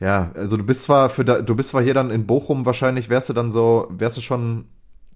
ja, 0.00 0.30
also 0.34 0.56
du 0.56 0.64
bist 0.64 0.84
zwar 0.84 1.10
für 1.10 1.24
da, 1.24 1.42
du 1.42 1.54
bist 1.54 1.70
zwar 1.70 1.82
hier 1.82 1.94
dann 1.94 2.10
in 2.10 2.26
Bochum 2.26 2.66
wahrscheinlich, 2.66 3.08
wärst 3.08 3.28
du 3.28 3.32
dann 3.32 3.50
so, 3.50 3.88
wärst 3.90 4.16
du 4.16 4.20
schon 4.20 4.66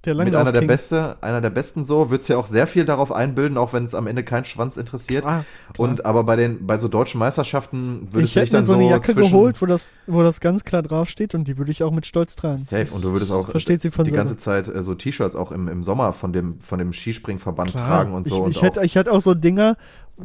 mit 0.07 0.35
einer 0.35 0.53
der. 0.53 0.63
Beste, 0.63 1.17
einer 1.23 1.41
der 1.41 1.51
Besten 1.51 1.85
so, 1.85 2.11
würdest 2.11 2.29
ja 2.29 2.37
auch 2.37 2.47
sehr 2.47 2.67
viel 2.67 2.85
darauf 2.85 3.11
einbilden, 3.11 3.59
auch 3.59 3.73
wenn 3.73 3.85
es 3.85 3.95
am 3.95 4.07
Ende 4.07 4.23
keinen 4.23 4.45
Schwanz 4.45 4.77
interessiert. 4.77 5.23
Klar, 5.23 5.45
klar. 5.73 5.89
Und 5.89 6.07
aber 6.07 6.25
bei 6.25 6.37
den, 6.37 6.67
bei 6.67 6.79
so 6.79 6.89
deutschen 6.89 7.19
Meisterschaften 7.19 8.09
würdest 8.13 8.31
ich 8.31 8.35
du 8.35 8.41
dich 8.41 8.51
dann 8.51 8.65
so 8.65 8.75
eine 8.75 8.89
Jacke 8.89 9.13
zwischen, 9.13 9.31
geholt, 9.33 9.61
wo 9.61 9.67
das, 9.67 9.91
wo 10.07 10.23
das 10.23 10.41
ganz 10.41 10.65
klar 10.65 10.83
draufsteht 10.83 11.35
und 11.35 11.49
die 11.49 11.59
würde 11.59 11.73
ich 11.73 11.83
auch 11.83 11.91
mit 11.91 12.07
Stolz 12.07 12.37
tragen. 12.37 12.59
Safe. 12.59 12.93
Und 12.93 13.05
du 13.05 13.13
würdest 13.13 13.33
auch 13.33 13.51
Versteht 13.51 13.81
sie 13.81 13.91
von 13.91 14.05
die 14.05 14.11
selber. 14.11 14.25
ganze 14.25 14.37
Zeit 14.37 14.69
äh, 14.69 14.83
so 14.83 14.95
T-Shirts 14.95 15.35
auch 15.35 15.53
im, 15.53 15.69
im 15.69 15.83
Sommer 15.83 16.13
von 16.13 16.33
dem, 16.33 16.61
von 16.61 16.79
dem 16.79 16.93
Skispringverband 16.93 17.71
Klar. 17.71 17.87
tragen 17.87 18.15
und 18.15 18.27
so. 18.27 18.37
Ich, 18.37 18.43
und 18.43 18.51
ich, 18.53 18.63
hätte, 18.63 18.85
ich 18.85 18.95
hätte 18.95 19.13
auch 19.13 19.21
so 19.21 19.35
Dinger, 19.35 19.77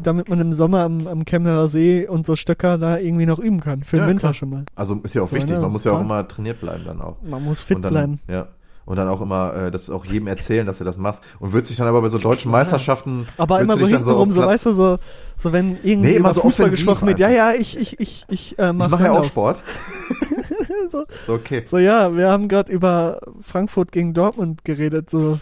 damit 0.02 0.30
man 0.30 0.40
im 0.42 0.54
Sommer 0.54 0.82
am, 0.82 1.06
am 1.08 1.26
Chemnader 1.26 1.68
See 1.68 2.08
und 2.08 2.26
so 2.26 2.36
Stöcker 2.36 2.78
da 2.78 2.98
irgendwie 2.98 3.26
noch 3.26 3.40
üben 3.40 3.60
kann. 3.60 3.84
Für 3.84 3.98
Ja, 3.98 4.04
den 4.04 4.10
Winter 4.12 4.20
klar. 4.22 4.34
schon 4.34 4.50
mal. 4.50 4.66
also 4.76 4.96
ist 5.04 5.14
ja 5.16 5.22
auch 5.22 5.30
So, 5.30 5.36
wichtig, 5.36 5.56
ne? 5.56 5.62
man 5.62 5.72
muss 5.72 5.84
ja 5.84 5.92
auch 5.94 6.02
immer 6.02 6.28
trainiert 6.28 6.60
bleiben 6.62 6.84
dann 6.86 7.02
auch. 7.02 7.18
Man 7.22 7.44
muss 7.44 7.62
fit 7.62 7.78
dann, 7.84 7.92
bleiben. 7.92 8.20
Ja. 8.28 8.48
Und 8.86 8.98
dann 8.98 9.08
auch 9.08 9.22
immer, 9.22 9.54
äh, 9.56 9.72
das 9.72 9.90
auch 9.90 10.04
jedem 10.04 10.28
erzählen, 10.28 10.66
dass 10.68 10.80
du 10.80 10.84
das 10.84 10.98
machst. 10.98 11.22
Und 11.40 11.54
würdest 11.54 11.70
dich 11.70 11.78
dann 11.78 11.88
aber 11.88 12.02
bei 12.02 12.10
so 12.10 12.18
deutschen 12.18 12.52
Meisterschaften. 12.52 13.28
Aber 13.38 13.62
immer 13.62 13.78
so 13.78 13.88
hintenrum, 13.88 14.32
so, 14.34 14.42
weißt 14.42 14.66
du, 14.66 14.74
so, 14.74 14.98
so 15.38 15.54
wenn 15.54 15.78
irgendwie 15.84 16.10
Nee, 16.10 16.16
immer 16.18 16.34
so 16.34 16.42
Fußball 16.42 16.70
gesprochen 16.70 17.08
wird, 17.08 17.18
ja, 17.18 17.30
ja, 17.30 17.54
ich, 17.54 17.78
ich, 17.80 17.98
ich, 18.02 18.26
ich 18.28 18.60
äh, 18.60 18.74
mach 18.74 18.88
Ich 18.88 18.92
mache 18.92 19.04
ja 19.06 19.12
auch. 19.14 19.24
Sport. 19.24 19.60
so, 20.92 21.06
So, 21.26 21.34
okay. 21.34 21.64
so, 21.70 21.78
ja, 21.78 22.14
wir 22.16 22.30
haben 22.30 22.50
gerade 22.50 22.72
über 22.72 23.20
Frankfurt 23.42 23.92
gegen 23.94 24.14
Dortmund 24.14 24.66
geredet, 24.66 25.10
so. 25.10 25.40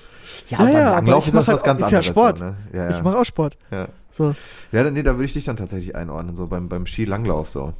Ja, 0.48 0.63
Ja, 0.63 0.70
ja, 0.70 0.88
aber 0.89 0.96
Langlauf 0.98 1.24
ich 1.24 1.27
ist 1.29 1.36
das 1.36 1.48
mach 1.48 1.53
was 1.53 1.60
halt- 1.62 1.65
ganz 1.65 1.81
ist 1.81 1.91
ja 1.91 1.98
anderes. 1.98 2.15
Sport. 2.15 2.38
So, 2.38 2.43
ne? 2.46 2.55
ja, 2.74 2.89
ja. 2.91 2.98
Ich 2.98 3.03
mache 3.03 3.17
auch 3.17 3.25
Sport. 3.25 3.58
ja. 3.72 3.88
So. 4.12 4.36
Ja, 4.72 4.84
dann- 4.84 4.94
nee, 4.94 5.03
da 5.03 5.13
würde 5.15 5.25
ich 5.25 5.34
dich 5.34 5.46
dann 5.46 5.56
tatsächlich 5.58 5.96
einordnen, 5.96 6.36
so 6.36 6.48
beim, 6.48 6.70
beim 6.70 6.86
Skilanglauf 6.86 7.50
so. 7.50 7.74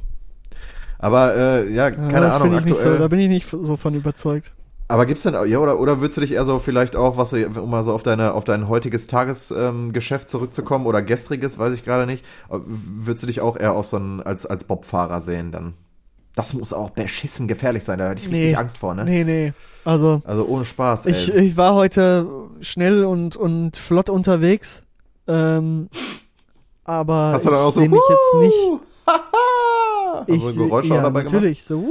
Aber 0.98 1.34
äh, 1.36 1.68
ja, 1.72 1.88
Ja, 1.88 1.90
keine 1.90 2.26
das 2.26 2.34
Ahnung, 2.36 2.48
finde 2.48 2.58
ich 2.60 2.64
nicht 2.66 2.74
so, 2.76 2.82
aktuell. 2.82 2.98
da 2.98 3.08
bin 3.08 3.18
ich 3.20 3.28
nicht 3.28 3.48
so 3.50 3.76
von 3.76 3.94
überzeugt. 3.94 4.52
aber 4.88 5.06
gibt's 5.06 5.22
denn, 5.24 5.34
ja, 5.34 5.58
oder, 5.58 5.80
oder 5.80 6.00
würdest 6.00 6.16
du 6.18 6.20
dich 6.20 6.32
eher 6.32 6.44
so 6.44 6.58
vielleicht 6.58 6.96
auch, 6.96 7.16
was 7.16 7.30
du, 7.30 7.44
um 7.60 7.70
mal 7.70 7.82
so 7.82 7.92
auf 7.92 8.02
deine, 8.02 8.34
auf 8.34 8.44
dein 8.44 8.68
heutiges 8.68 9.06
Tagesgeschäft 9.08 10.24
ähm, 10.24 10.28
zurückzukommen 10.28 10.86
oder 10.86 11.02
gestriges, 11.02 11.58
weiß 11.58 11.72
ich 11.74 11.84
gerade 11.84 12.06
nicht, 12.06 12.24
äh, 12.50 12.58
würdest 12.66 13.22
du 13.24 13.26
dich 13.26 13.40
auch 13.40 13.56
eher 13.56 13.72
auf 13.72 13.86
so 13.86 13.96
einen, 13.96 14.20
als, 14.22 14.46
als 14.46 14.64
Bobfahrer 14.64 15.20
sehen 15.20 15.50
dann? 15.50 15.74
Das 16.34 16.54
muss 16.54 16.72
auch 16.72 16.90
beschissen 16.90 17.46
gefährlich 17.48 17.84
sein, 17.84 17.98
da 17.98 18.08
hätte 18.10 18.20
ich 18.20 18.28
Nee. 18.28 18.36
richtig 18.38 18.58
Angst 18.58 18.78
vor, 18.78 18.94
ne? 18.94 19.04
Nee, 19.04 19.24
nee. 19.24 19.52
Also, 19.84 20.22
Also 20.24 20.46
ohne 20.46 20.64
Spaß, 20.64 21.06
ich, 21.06 21.34
ey. 21.34 21.42
ich 21.46 21.56
war 21.56 21.74
heute 21.74 22.26
schnell 22.60 23.04
und, 23.04 23.36
und 23.36 23.76
flott 23.76 24.08
unterwegs. 24.08 24.84
Ähm, 25.28 25.88
aber 26.84 27.14
Hast 27.32 27.46
du 27.46 27.50
dann 27.50 27.60
auch 27.60 27.68
ich 27.68 27.74
so, 27.74 27.80
sehe 27.80 27.88
mich 27.88 28.00
jetzt 28.08 28.34
nicht. 28.40 28.54
"Wuhu, 28.66 28.80
haha", 29.06 30.24
Ich 30.26 30.42
also 30.44 30.60
ein 30.60 30.68
Geräusch 30.68 30.86
ja, 30.86 30.96
dabei 31.00 31.20
gemacht? 31.20 31.32
natürlich. 31.34 31.62
So, 31.64 31.84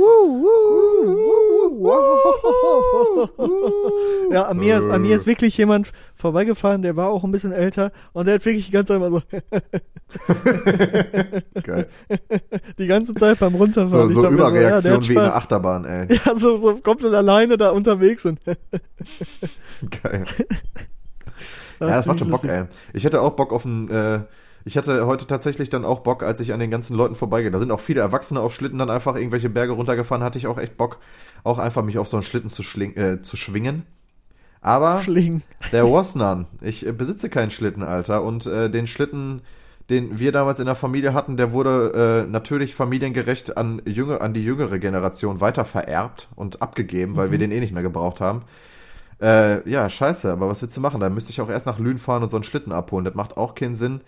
ja, 4.32 4.44
an 4.44 4.58
mir, 4.58 4.78
ist, 4.78 4.90
an 4.90 5.02
mir 5.02 5.16
ist 5.16 5.26
wirklich 5.28 5.58
jemand 5.58 5.92
vorbeigefahren, 6.16 6.82
der 6.82 6.96
war 6.96 7.10
auch 7.10 7.24
ein 7.24 7.32
bisschen 7.32 7.52
älter 7.52 7.92
und 8.14 8.28
der 8.28 8.36
hat 8.36 8.46
wirklich 8.46 8.66
die 8.68 8.72
ganze 8.72 8.94
Zeit 8.94 9.02
mal 9.02 9.12
so, 9.12 9.22
Geil. 11.64 11.88
die 12.78 12.88
ganze 12.88 13.14
Zeit 13.16 13.40
beim 13.40 13.56
Runterfahren. 13.56 14.10
So, 14.10 14.16
so 14.16 14.22
dachte 14.22 14.36
mir 14.36 14.42
ja, 14.42 14.48
Überreaktion 14.50 15.04
wie 15.04 15.08
in 15.16 15.24
der. 15.24 15.36
Achterbahn, 15.36 15.86
ey. 15.86 16.08
Ja, 16.26 16.36
so, 16.36 16.58
so 16.58 16.76
komplett 16.78 17.14
alleine 17.14 17.58
da 17.58 17.70
unterwegs 17.70 18.24
sind. 18.24 18.40
Geil. 20.04 20.24
Ja, 21.90 21.96
das 21.96 22.06
macht 22.06 22.20
schon 22.20 22.30
Bock, 22.30 22.44
ey. 22.44 22.66
Ich 22.94 23.04
hätte 23.04 23.22
auch 23.22 23.32
Bock 23.32 23.52
auf 23.52 23.66
ein, 23.66 23.90
äh, 23.90 24.22
ich 24.66 24.78
hatte 24.78 25.06
heute 25.08 25.26
tatsächlich 25.28 25.70
dann 25.70 25.86
auch 25.86 26.00
Bock, 26.00 26.24
als 26.24 26.40
ich 26.40 26.54
an 26.54 26.60
den 26.60 26.70
ganzen 26.70 26.96
Leuten 26.96 27.16
vorbeigehe. 27.16 27.52
Da 27.52 27.60
sind 27.60 27.72
auch 27.72 27.80
viele 27.80 28.02
Erwachsene 28.02 28.40
auf 28.40 28.54
Schlitten 28.54 28.78
dann 28.78 28.90
einfach 28.90 29.16
irgendwelche 29.16 29.50
Berge 29.50 29.74
runtergefahren, 29.74 30.24
hatte 30.24 30.38
ich 30.38 30.48
auch 30.48 30.58
echt 30.60 30.78
Bock, 30.78 31.00
auch 31.44 31.58
einfach 31.58 31.84
mich 31.84 31.98
auf 31.98 32.08
so 32.08 32.18
einen 32.18 32.24
Schlitten 32.24 32.50
zu, 32.50 32.64
schling, 32.64 32.96
äh, 32.96 33.22
zu 33.22 33.36
schwingen. 33.36 33.84
Aber 34.62 35.02
Schlingen. 35.02 35.42
there 35.72 35.92
was 35.92 36.16
none. 36.16 36.46
Ich 36.62 36.86
äh, 36.86 36.92
besitze 36.92 37.30
keinen 37.30 37.50
Schlitten, 37.50 37.82
Alter. 37.82 38.24
Und 38.24 38.46
äh, 38.46 38.70
den 38.70 38.86
Schlitten, 38.86 39.42
den 39.90 40.20
wir 40.20 40.32
damals 40.32 40.60
in 40.60 40.68
der 40.68 40.76
Familie 40.76 41.16
hatten, 41.16 41.36
der 41.36 41.52
wurde 41.52 42.26
äh, 42.28 42.30
natürlich 42.30 42.76
familiengerecht 42.76 43.58
an, 43.58 43.82
jünger, 43.86 44.22
an 44.22 44.34
die 44.34 44.44
jüngere 44.44 44.78
Generation 44.78 45.42
weiter 45.42 45.66
vererbt 45.66 46.30
und 46.36 46.62
abgegeben, 46.62 47.16
weil 47.16 47.32
wir 47.32 47.40
den 47.40 47.52
eh 47.52 47.60
nicht 47.60 47.74
mehr 47.74 47.82
gebraucht 47.82 48.22
haben. 48.22 48.44
Äh, 49.22 49.70
ja, 49.70 49.88
scheiße, 49.88 50.32
aber 50.32 50.50
was 50.50 50.62
willst 50.62 50.76
du 50.76 50.82
machen? 50.82 51.00
Da 51.00 51.10
müsste 51.10 51.32
ich 51.32 51.42
auch 51.42 51.50
erst 51.50 51.68
nach 51.68 51.78
Lünen 51.78 52.00
fahren 52.00 52.24
und 52.24 52.30
so 52.30 52.38
einen 52.38 52.44
Schlitten 52.44 52.72
abholen. 52.72 53.06
Das 53.06 53.14
macht 53.14 53.38
auch 53.38 53.54
keinen 53.54 53.76
Sinn. 53.76 54.02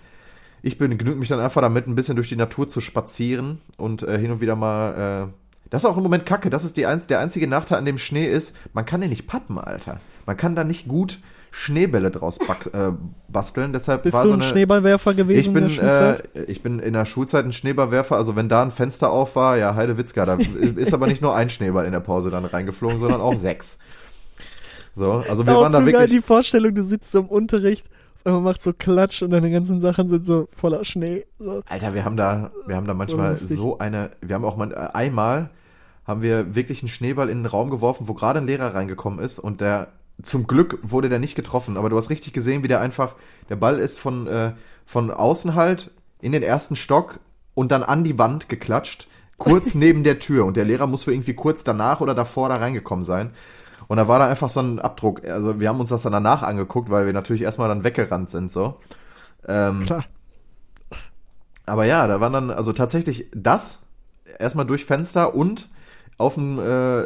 Ich 0.63 0.77
begnüge 0.77 1.15
mich 1.15 1.29
dann 1.29 1.39
einfach 1.39 1.61
damit, 1.61 1.87
ein 1.87 1.95
bisschen 1.95 2.15
durch 2.15 2.29
die 2.29 2.35
Natur 2.35 2.67
zu 2.67 2.81
spazieren 2.81 3.61
und 3.77 4.01
äh, 4.03 4.17
hin 4.17 4.31
und 4.31 4.41
wieder 4.41 4.55
mal. 4.55 5.29
Äh, 5.29 5.33
das 5.69 5.83
ist 5.83 5.89
auch 5.89 5.97
im 5.97 6.03
Moment 6.03 6.25
kacke. 6.25 6.49
Das 6.49 6.63
ist 6.63 6.77
die 6.77 6.85
einz 6.85 7.07
der 7.07 7.19
einzige 7.19 7.47
Nachteil 7.47 7.79
an 7.79 7.85
dem 7.85 7.97
Schnee 7.97 8.27
ist, 8.27 8.55
man 8.73 8.85
kann 8.85 9.01
den 9.01 9.09
nicht 9.09 9.27
pappen, 9.27 9.57
Alter. 9.57 9.99
Man 10.25 10.37
kann 10.37 10.55
da 10.55 10.63
nicht 10.63 10.87
gut 10.87 11.19
Schneebälle 11.51 12.09
draus 12.09 12.39
äh, 12.39 12.91
basteln. 13.27 13.73
Deshalb 13.73 14.03
Bist 14.03 14.15
war 14.15 14.23
du 14.23 14.29
so 14.29 14.33
ein 14.33 14.41
eine, 14.41 14.49
Schneeballwerfer 14.49 15.13
gewesen 15.13 15.39
ich 15.39 15.47
in 15.47 15.53
bin, 15.53 15.63
der 15.63 15.69
Schulzeit? 15.69 16.29
äh, 16.35 16.43
ich 16.45 16.63
bin 16.63 16.79
in 16.79 16.93
der 16.93 17.05
Schulzeit 17.05 17.45
ein 17.45 17.51
Schneeballwerfer. 17.51 18.15
Also 18.15 18.35
wenn 18.35 18.49
da 18.49 18.63
ein 18.63 18.71
Fenster 18.71 19.11
auf 19.11 19.35
war, 19.35 19.57
ja, 19.57 19.75
Heidewitzka, 19.75 20.25
da 20.25 20.37
ist 20.75 20.93
aber 20.93 21.05
nicht 21.07 21.21
nur 21.21 21.35
ein 21.35 21.51
Schneeball 21.51 21.85
in 21.85 21.91
der 21.91 21.99
Pause 21.99 22.31
dann 22.31 22.45
reingeflogen, 22.45 22.99
sondern 22.99 23.21
auch 23.21 23.37
sechs. 23.37 23.77
So, 24.93 25.23
also 25.27 25.45
wir 25.45 25.55
waren 25.55 25.71
da 25.71 25.85
wirklich. 25.85 26.11
die 26.11 26.21
Vorstellung, 26.21 26.75
du 26.75 26.83
sitzt 26.83 27.11
so 27.11 27.19
im 27.19 27.27
Unterricht, 27.27 27.87
einmal 28.23 28.41
macht 28.41 28.61
so 28.61 28.73
Klatsch 28.73 29.21
und 29.21 29.31
deine 29.31 29.51
ganzen 29.51 29.81
Sachen 29.81 30.07
sind 30.07 30.25
so 30.25 30.47
voller 30.55 30.85
Schnee. 30.85 31.25
So. 31.39 31.61
Alter, 31.67 31.93
wir 31.93 32.05
haben 32.05 32.17
da, 32.17 32.51
wir 32.65 32.75
haben 32.75 32.87
da 32.87 32.93
manchmal 32.93 33.31
lustig. 33.31 33.57
so 33.57 33.79
eine, 33.79 34.11
wir 34.21 34.35
haben 34.35 34.45
auch 34.45 34.55
mal, 34.55 34.71
äh, 34.71 34.75
einmal 34.93 35.49
haben 36.05 36.21
wir 36.21 36.55
wirklich 36.55 36.81
einen 36.81 36.89
Schneeball 36.89 37.29
in 37.29 37.39
den 37.39 37.45
Raum 37.45 37.69
geworfen, 37.69 38.07
wo 38.07 38.13
gerade 38.13 38.39
ein 38.39 38.45
Lehrer 38.45 38.75
reingekommen 38.75 39.19
ist 39.19 39.39
und 39.39 39.61
der, 39.61 39.87
zum 40.21 40.47
Glück 40.47 40.79
wurde 40.83 41.09
der 41.09 41.19
nicht 41.19 41.35
getroffen, 41.35 41.77
aber 41.77 41.89
du 41.89 41.97
hast 41.97 42.09
richtig 42.09 42.33
gesehen, 42.33 42.63
wie 42.63 42.67
der 42.67 42.81
einfach, 42.81 43.15
der 43.49 43.55
Ball 43.55 43.79
ist 43.79 43.99
von, 43.99 44.27
äh, 44.27 44.53
von 44.85 45.11
außen 45.11 45.55
halt 45.55 45.91
in 46.21 46.31
den 46.31 46.43
ersten 46.43 46.75
Stock 46.75 47.19
und 47.55 47.71
dann 47.71 47.83
an 47.83 48.03
die 48.03 48.19
Wand 48.19 48.47
geklatscht, 48.47 49.07
kurz 49.37 49.75
neben 49.75 50.03
der 50.03 50.19
Tür 50.19 50.45
und 50.45 50.55
der 50.55 50.65
Lehrer 50.65 50.87
muss 50.87 51.05
für 51.05 51.13
irgendwie 51.13 51.33
kurz 51.33 51.63
danach 51.63 51.99
oder 51.99 52.13
davor 52.13 52.49
da 52.49 52.55
reingekommen 52.55 53.03
sein. 53.03 53.31
Und 53.93 53.97
da 53.97 54.07
war 54.07 54.17
da 54.17 54.27
einfach 54.27 54.49
so 54.49 54.59
ein 54.59 54.79
Abdruck. 54.79 55.23
Also 55.23 55.59
wir 55.59 55.69
haben 55.69 55.79
uns 55.79 55.89
das 55.89 56.01
dann 56.01 56.13
danach 56.13 56.41
angeguckt, 56.41 56.89
weil 56.89 57.05
wir 57.05 57.13
natürlich 57.13 57.43
erstmal 57.43 57.69
dann 57.69 57.83
weggerannt 57.83 58.27
sind, 58.27 58.51
so. 58.51 58.79
Ähm, 59.47 59.83
Klar. 59.85 60.05
aber 61.67 61.85
ja, 61.85 62.07
da 62.07 62.19
waren 62.19 62.33
dann 62.33 62.49
also 62.49 62.73
tatsächlich 62.73 63.27
das 63.35 63.83
erstmal 64.39 64.65
durch 64.65 64.85
Fenster 64.85 65.35
und 65.35 65.69
auf 66.17 66.33
dem 66.33 66.57
äh, 66.57 67.03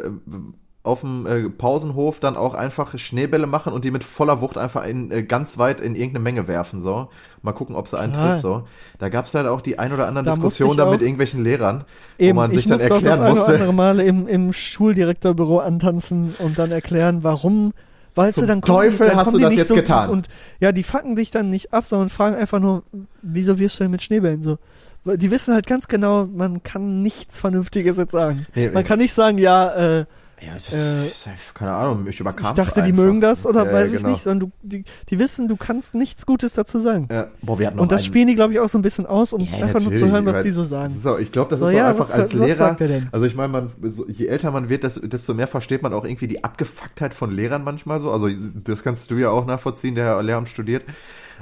auf 0.84 1.00
dem 1.00 1.26
äh, 1.26 1.50
Pausenhof 1.50 2.20
dann 2.20 2.36
auch 2.36 2.54
einfach 2.54 2.96
Schneebälle 2.98 3.46
machen 3.46 3.72
und 3.72 3.84
die 3.84 3.90
mit 3.90 4.04
voller 4.04 4.40
Wucht 4.40 4.56
einfach 4.56 4.86
in, 4.86 5.10
äh, 5.10 5.22
ganz 5.22 5.58
weit 5.58 5.80
in 5.80 5.94
irgendeine 5.94 6.22
Menge 6.22 6.48
werfen 6.48 6.80
so. 6.80 7.08
Mal 7.42 7.52
gucken, 7.52 7.76
ob 7.76 7.88
sie 7.88 7.98
einen 7.98 8.14
Ah. 8.14 8.28
trifft 8.28 8.40
so. 8.40 8.62
Da 8.98 9.08
gab's 9.08 9.34
halt 9.34 9.46
auch 9.46 9.60
die 9.60 9.78
ein 9.78 9.92
oder 9.92 10.06
anderen 10.06 10.24
Da 10.24 10.30
musste 10.32 10.46
Diskussionen 10.46 10.72
ich 10.72 10.76
dann 10.78 10.90
mit 10.90 11.02
irgendwelchen 11.02 11.44
Lehrern, 11.44 11.84
Eben, 12.18 12.36
wo 12.36 12.42
man 12.42 12.50
sich 12.50 12.60
ich 12.60 12.66
dann 12.66 12.78
musste 12.78 12.94
auch 12.94 13.00
das 13.00 13.08
erklären 13.08 13.20
eine 13.20 13.32
oder 13.32 13.48
andere 13.48 13.58
musste. 13.58 13.72
Mal 13.72 14.00
im, 14.00 14.28
im 14.28 14.52
Schuldirektorbüro 14.52 15.58
antanzen 15.58 16.34
und 16.38 16.58
dann 16.58 16.70
erklären, 16.70 17.22
warum. 17.22 17.72
Weißt 18.14 18.34
Zum 18.34 18.42
du, 18.42 18.48
dann 18.48 18.60
kommen, 18.62 18.78
Teufel 18.78 19.08
dann 19.08 19.16
hast 19.16 19.32
du 19.32 19.36
die 19.36 19.42
das 19.42 19.50
nicht 19.50 19.58
jetzt 19.58 19.68
so, 19.68 19.74
getan? 19.76 20.10
Und 20.10 20.28
ja, 20.58 20.72
die 20.72 20.82
fucken 20.82 21.14
dich 21.14 21.30
dann 21.30 21.50
nicht 21.50 21.72
ab, 21.72 21.86
sondern 21.86 22.08
fragen 22.08 22.34
einfach 22.34 22.58
nur, 22.58 22.82
wieso 23.22 23.58
wirst 23.60 23.78
du 23.78 23.84
denn 23.84 23.92
mit 23.92 24.02
Schneebällen 24.02 24.42
so? 24.42 24.58
Weil 25.04 25.18
Die 25.18 25.30
wissen 25.30 25.54
halt 25.54 25.68
ganz 25.68 25.86
genau, 25.86 26.26
man 26.26 26.62
kann 26.64 27.02
nichts 27.02 27.38
Vernünftiges 27.38 27.96
jetzt 27.96 28.10
sagen. 28.12 28.46
Nee, 28.56 28.66
man 28.66 28.82
nee. 28.82 28.88
kann 28.88 28.98
nicht 28.98 29.12
sagen, 29.12 29.38
ja, 29.38 29.72
äh, 30.00 30.04
Ja, 30.40 30.54
das 30.54 30.72
Äh, 30.72 31.06
ist, 31.08 31.54
keine 31.54 31.72
Ahnung, 31.72 32.02
ich 32.06 32.14
ich 32.14 32.20
überkam 32.20 32.54
dachte, 32.54 32.82
die 32.82 32.92
mögen 32.92 33.20
das 33.20 33.44
oder 33.44 33.66
Ja, 33.66 33.72
weiß 33.72 33.90
ja, 33.90 33.96
ich 33.96 34.02
genau. 34.02 34.12
nicht, 34.14 34.22
sondern 34.22 34.50
du, 34.50 34.52
die, 34.62 34.84
die 35.10 35.18
wissen, 35.18 35.48
du 35.48 35.56
kannst 35.56 35.94
nichts 35.96 36.26
Gutes 36.26 36.52
dazu 36.54 36.78
sagen. 36.78 37.08
Ja, 37.10 37.26
boah, 37.42 37.58
wir 37.58 37.66
hatten 37.66 37.78
Und 37.80 37.90
das 37.90 38.04
spielen 38.04 38.28
die, 38.28 38.36
glaube 38.36 38.52
ich, 38.52 38.60
auch 38.60 38.68
so 38.68 38.78
ein 38.78 38.82
bisschen 38.82 39.06
aus, 39.06 39.32
um 39.32 39.42
einfach 39.42 39.56
nur 39.58 39.80
zu 39.80 39.88
natürlich, 39.90 40.12
hören, 40.12 40.26
was 40.26 40.42
die 40.42 40.50
so 40.52 40.62
sagen. 40.64 40.94
So, 40.94 41.18
ich 41.18 41.32
glaube, 41.32 41.50
das 41.50 41.58
So, 41.60 41.66
ist 41.68 41.74
einfach 41.76 41.98
was- 42.00 42.10
als 42.12 42.32
was 42.34 42.40
Lehrer. 42.40 42.54
sagt 42.56 42.80
er 42.82 42.88
denn? 42.88 43.08
Also 43.10 43.26
ich 43.26 43.34
meine, 43.34 43.48
man, 43.48 43.70
so, 43.82 44.06
je 44.08 44.26
älter 44.26 44.50
man 44.52 44.68
wird, 44.68 44.84
desto, 44.84 45.06
desto 45.06 45.34
mehr 45.34 45.48
versteht 45.48 45.82
man 45.82 45.92
auch 45.92 46.04
irgendwie 46.04 46.28
die 46.28 46.44
Abgefucktheit 46.44 47.14
von 47.14 47.32
Lehrern 47.32 47.64
manchmal 47.64 47.98
so. 47.98 48.12
Also 48.12 48.28
das 48.28 48.82
kannst 48.84 49.10
du 49.10 49.16
ja 49.16 49.30
auch 49.30 49.44
nachvollziehen, 49.46 49.96
der 49.96 50.22
Lehramt 50.22 50.48
studiert. 50.48 50.84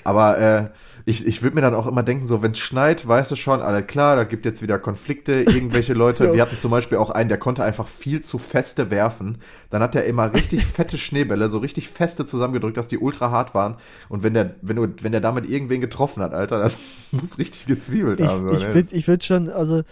Aber 0.04 0.38
äh, 0.38 0.68
ich, 1.08 1.24
ich 1.24 1.40
würde 1.40 1.54
mir 1.54 1.60
dann 1.60 1.76
auch 1.76 1.86
immer 1.86 2.02
denken, 2.02 2.26
so, 2.26 2.42
wenn 2.42 2.50
es 2.50 2.58
schneit, 2.58 3.06
weißt 3.06 3.30
du 3.30 3.36
schon, 3.36 3.62
alles 3.62 3.86
klar, 3.86 4.16
da 4.16 4.24
gibt 4.24 4.44
jetzt 4.44 4.60
wieder 4.60 4.80
Konflikte, 4.80 5.34
irgendwelche 5.34 5.94
Leute. 5.94 6.16
Ja. 6.26 6.32
Wir 6.32 6.42
hatten 6.42 6.56
zum 6.56 6.72
Beispiel 6.72 6.98
auch 6.98 7.10
einen, 7.10 7.28
der 7.28 7.38
konnte 7.38 7.62
einfach 7.62 7.86
viel 7.86 8.20
zu 8.22 8.38
feste 8.38 8.90
werfen. 8.90 9.38
Dann 9.70 9.82
hat 9.82 9.94
er 9.94 10.04
immer 10.06 10.34
richtig 10.34 10.64
fette 10.66 10.98
Schneebälle, 10.98 11.48
so 11.48 11.58
richtig 11.58 11.88
feste 11.88 12.24
zusammengedrückt, 12.24 12.76
dass 12.76 12.88
die 12.88 12.98
ultra 12.98 13.30
hart 13.30 13.54
waren. 13.54 13.76
Und 14.08 14.24
wenn 14.24 14.34
der, 14.34 14.56
wenn 14.62 14.76
du, 14.76 14.88
wenn 15.02 15.12
der 15.12 15.20
damit 15.20 15.48
irgendwen 15.48 15.80
getroffen 15.80 16.22
hat, 16.22 16.34
Alter, 16.34 16.58
das 16.58 16.76
muss 17.12 17.38
richtig 17.38 17.66
gezwiebelt 17.66 18.18
Ich, 18.18 18.26
haben. 18.26 18.46
So, 18.46 18.54
ich 18.54 18.66
ne? 18.66 18.74
würde 18.74 18.88
ich 18.90 19.06
würd 19.06 19.22
schon, 19.22 19.50
also 19.50 19.82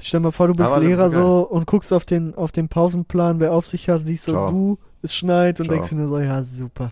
stell 0.00 0.20
mal 0.20 0.32
vor, 0.32 0.46
du 0.46 0.54
bist 0.54 0.70
Aber 0.70 0.80
Lehrer 0.80 1.10
so 1.10 1.40
und 1.42 1.66
guckst 1.66 1.92
auf 1.92 2.06
den, 2.06 2.34
auf 2.34 2.52
den 2.52 2.68
Pausenplan, 2.68 3.40
wer 3.40 3.52
auf 3.52 3.66
sich 3.66 3.90
hat, 3.90 4.06
siehst 4.06 4.24
so, 4.24 4.32
Ciao. 4.32 4.50
du, 4.50 4.78
es 5.02 5.14
schneit 5.14 5.60
und 5.60 5.66
Ciao. 5.66 5.74
denkst 5.74 5.90
dir 5.90 5.96
nur 5.96 6.08
so, 6.08 6.18
ja, 6.18 6.42
super. 6.42 6.90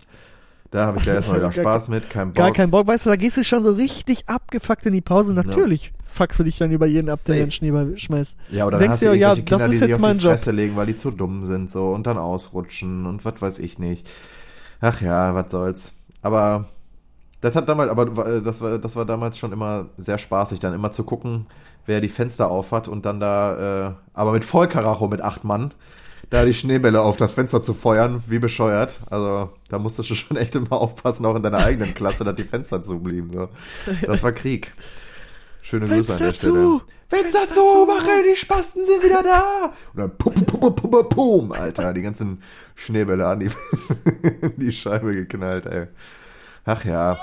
Da 0.75 0.87
habe 0.87 0.97
ich 0.99 1.05
ja 1.05 1.13
erstmal 1.13 1.37
wieder 1.37 1.51
Spaß 1.53 1.87
mit, 1.87 2.09
kein 2.09 2.33
Bock. 2.33 2.35
Gar 2.35 2.51
kein 2.51 2.69
Bock, 2.69 2.85
weißt 2.85 3.05
du, 3.05 3.09
da 3.09 3.15
gehst 3.15 3.37
du 3.37 3.45
schon 3.45 3.63
so 3.63 3.71
richtig 3.71 4.27
abgefuckt 4.27 4.85
in 4.85 4.91
die 4.91 4.99
Pause. 4.99 5.33
Natürlich 5.33 5.93
fuckst 6.05 6.37
du 6.37 6.43
dich 6.43 6.57
dann 6.57 6.69
über 6.69 6.85
jeden 6.85 7.09
ab, 7.09 7.19
der 7.25 7.35
Safe. 7.35 7.45
den 7.45 7.51
Schneeball 7.51 7.97
schmeißt. 7.97 8.35
Ja, 8.51 8.65
oder 8.67 8.79
Denkst 8.79 8.85
dann 8.85 8.91
hast 8.91 9.01
du 9.03 9.11
dir, 9.11 9.15
ja, 9.15 9.35
Kinder, 9.35 9.57
das 9.57 9.67
ist 9.69 9.81
die 9.81 9.87
jetzt 9.87 10.01
mein 10.01 10.17
die 10.17 10.25
Job. 10.25 10.33
Fresse 10.33 10.51
legen, 10.51 10.75
weil 10.75 10.87
die 10.87 10.97
zu 10.97 11.11
dumm 11.11 11.45
sind 11.45 11.69
so 11.69 11.91
und 11.91 12.05
dann 12.05 12.17
ausrutschen 12.17 13.05
und 13.05 13.23
was 13.23 13.41
weiß 13.41 13.59
ich 13.59 13.79
nicht. 13.79 14.05
Ach 14.81 14.99
ja, 14.99 15.33
was 15.33 15.49
soll's. 15.49 15.93
Aber 16.21 16.65
das 17.39 17.55
hat 17.55 17.69
damals, 17.69 17.89
aber 17.89 18.27
äh, 18.27 18.41
das 18.41 18.59
war, 18.59 18.77
das 18.77 18.97
war 18.97 19.05
damals 19.05 19.37
schon 19.37 19.53
immer 19.53 19.85
sehr 19.95 20.17
spaßig, 20.17 20.59
dann 20.59 20.73
immer 20.73 20.91
zu 20.91 21.05
gucken, 21.05 21.45
wer 21.85 22.01
die 22.01 22.09
Fenster 22.09 22.51
auf 22.51 22.73
hat 22.73 22.89
und 22.89 23.05
dann 23.05 23.21
da, 23.21 23.87
äh, 23.87 23.91
aber 24.13 24.33
mit 24.33 24.43
Vollkaracho 24.43 25.07
mit 25.07 25.21
acht 25.21 25.45
Mann, 25.45 25.71
da 26.29 26.45
die 26.45 26.53
Schneebälle 26.53 27.01
auf 27.01 27.17
das 27.17 27.33
Fenster 27.33 27.61
zu 27.61 27.73
feuern, 27.73 28.23
wie 28.27 28.39
bescheuert. 28.39 29.01
Also 29.09 29.51
da 29.69 29.79
musstest 29.79 30.09
du 30.09 30.15
schon 30.15 30.37
echt 30.37 30.55
immer 30.55 30.73
aufpassen, 30.73 31.25
auch 31.25 31.35
in 31.35 31.43
deiner 31.43 31.59
eigenen 31.59 31.93
Klasse, 31.93 32.23
dass 32.23 32.35
die 32.35 32.43
Fenster 32.43 32.81
zublieben. 32.81 33.29
So. 33.31 33.49
Das 34.05 34.23
war 34.23 34.31
Krieg. 34.31 34.71
Schöne 35.61 35.87
Grüße 35.87 36.13
an 36.13 36.19
der 36.19 36.27
Fenster 36.27 36.49
Stelle. 36.49 36.53
zu! 36.53 36.81
Fenster 37.07 37.39
Fenster 37.39 37.53
zu, 37.53 37.61
zu! 37.61 37.85
mache, 37.85 38.23
die 38.29 38.35
Spasten 38.35 38.85
sind 38.85 39.03
wieder 39.03 39.23
da. 39.23 39.73
Und 39.93 39.99
dann 39.99 40.17
pum, 40.17 40.33
pum, 40.33 40.59
pum, 40.59 40.75
pum, 40.75 40.91
pum, 40.91 41.09
pum, 41.09 41.51
Alter, 41.51 41.93
die 41.93 42.01
ganzen 42.01 42.41
Schneebälle 42.75 43.27
an 43.27 43.39
die, 43.39 43.49
die 44.57 44.71
Scheibe 44.71 45.13
geknallt, 45.15 45.65
ey. 45.65 45.87
Ach 46.65 46.83
ja. 46.85 47.17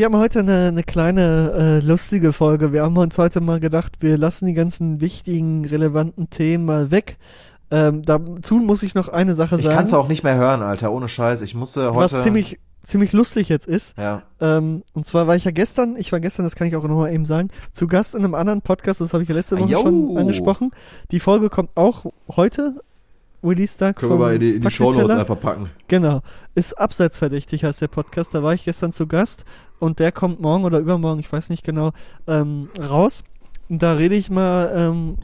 Wir 0.00 0.06
haben 0.06 0.16
heute 0.16 0.38
eine, 0.38 0.68
eine 0.68 0.82
kleine 0.82 1.80
äh, 1.82 1.86
lustige 1.86 2.32
Folge. 2.32 2.72
Wir 2.72 2.84
haben 2.84 2.96
uns 2.96 3.18
heute 3.18 3.42
mal 3.42 3.60
gedacht, 3.60 3.98
wir 4.00 4.16
lassen 4.16 4.46
die 4.46 4.54
ganzen 4.54 5.02
wichtigen, 5.02 5.66
relevanten 5.66 6.30
Themen 6.30 6.64
mal 6.64 6.90
weg. 6.90 7.18
Ähm, 7.70 8.02
dazu 8.02 8.54
muss 8.54 8.82
ich 8.82 8.94
noch 8.94 9.10
eine 9.10 9.34
Sache 9.34 9.56
Ich 9.56 9.62
sagen, 9.64 9.76
kann's 9.76 9.92
auch 9.92 10.08
nicht 10.08 10.24
mehr 10.24 10.36
hören, 10.36 10.62
Alter, 10.62 10.90
ohne 10.90 11.06
Scheiß. 11.06 11.42
Ich 11.42 11.54
musste 11.54 11.94
was 11.94 12.14
heute. 12.14 12.22
ziemlich, 12.22 12.58
ziemlich 12.82 13.12
lustig 13.12 13.50
jetzt 13.50 13.66
ist. 13.66 13.94
ja. 13.98 14.22
Ähm, 14.40 14.84
und 14.94 15.04
zwar 15.04 15.26
war 15.26 15.36
ich 15.36 15.44
ja 15.44 15.50
gestern, 15.50 15.96
ich 15.98 16.10
war 16.12 16.20
gestern, 16.20 16.46
das 16.46 16.56
kann 16.56 16.66
ich 16.66 16.76
auch 16.76 16.82
noch 16.84 16.96
mal 16.96 17.12
eben 17.12 17.26
sagen, 17.26 17.50
zu 17.74 17.86
Gast 17.86 18.14
in 18.14 18.24
einem 18.24 18.34
anderen 18.34 18.62
Podcast, 18.62 19.02
das 19.02 19.12
habe 19.12 19.22
ich 19.22 19.28
ja 19.28 19.34
letzte 19.34 19.56
Ah, 19.56 19.60
Woche 19.60 19.70
jo. 19.70 19.80
schon 19.82 20.16
angesprochen. 20.16 20.70
Die 21.10 21.20
Folge 21.20 21.50
kommt 21.50 21.76
auch 21.76 22.06
heute, 22.34 22.80
Release-Tag. 23.42 23.96
Können 23.96 24.12
wir 24.12 24.18
mal 24.18 24.34
in 24.34 24.40
die, 24.40 24.48
in 24.50 24.54
die 24.56 24.60
Taxiteller. 24.60 24.92
Shownotes 24.92 25.16
einfach 25.16 25.40
packen. 25.40 25.70
Genau. 25.88 26.22
Ist 26.54 26.74
abseitsverdächtig, 26.74 27.64
heißt 27.64 27.80
der 27.80 27.88
Podcast. 27.88 28.34
Da 28.34 28.42
war 28.42 28.54
ich 28.54 28.64
gestern 28.64 28.92
zu 28.92 29.06
Gast 29.06 29.44
und 29.78 29.98
der 29.98 30.12
kommt 30.12 30.40
morgen 30.40 30.64
oder 30.64 30.78
übermorgen, 30.78 31.20
ich 31.20 31.32
weiß 31.32 31.50
nicht 31.50 31.64
genau, 31.64 31.92
ähm, 32.26 32.68
raus. 32.78 33.24
Und 33.70 33.82
da 33.84 33.92
rede 33.92 34.16
ich 34.16 34.30
mal 34.30 34.72
ähm, 34.74 35.16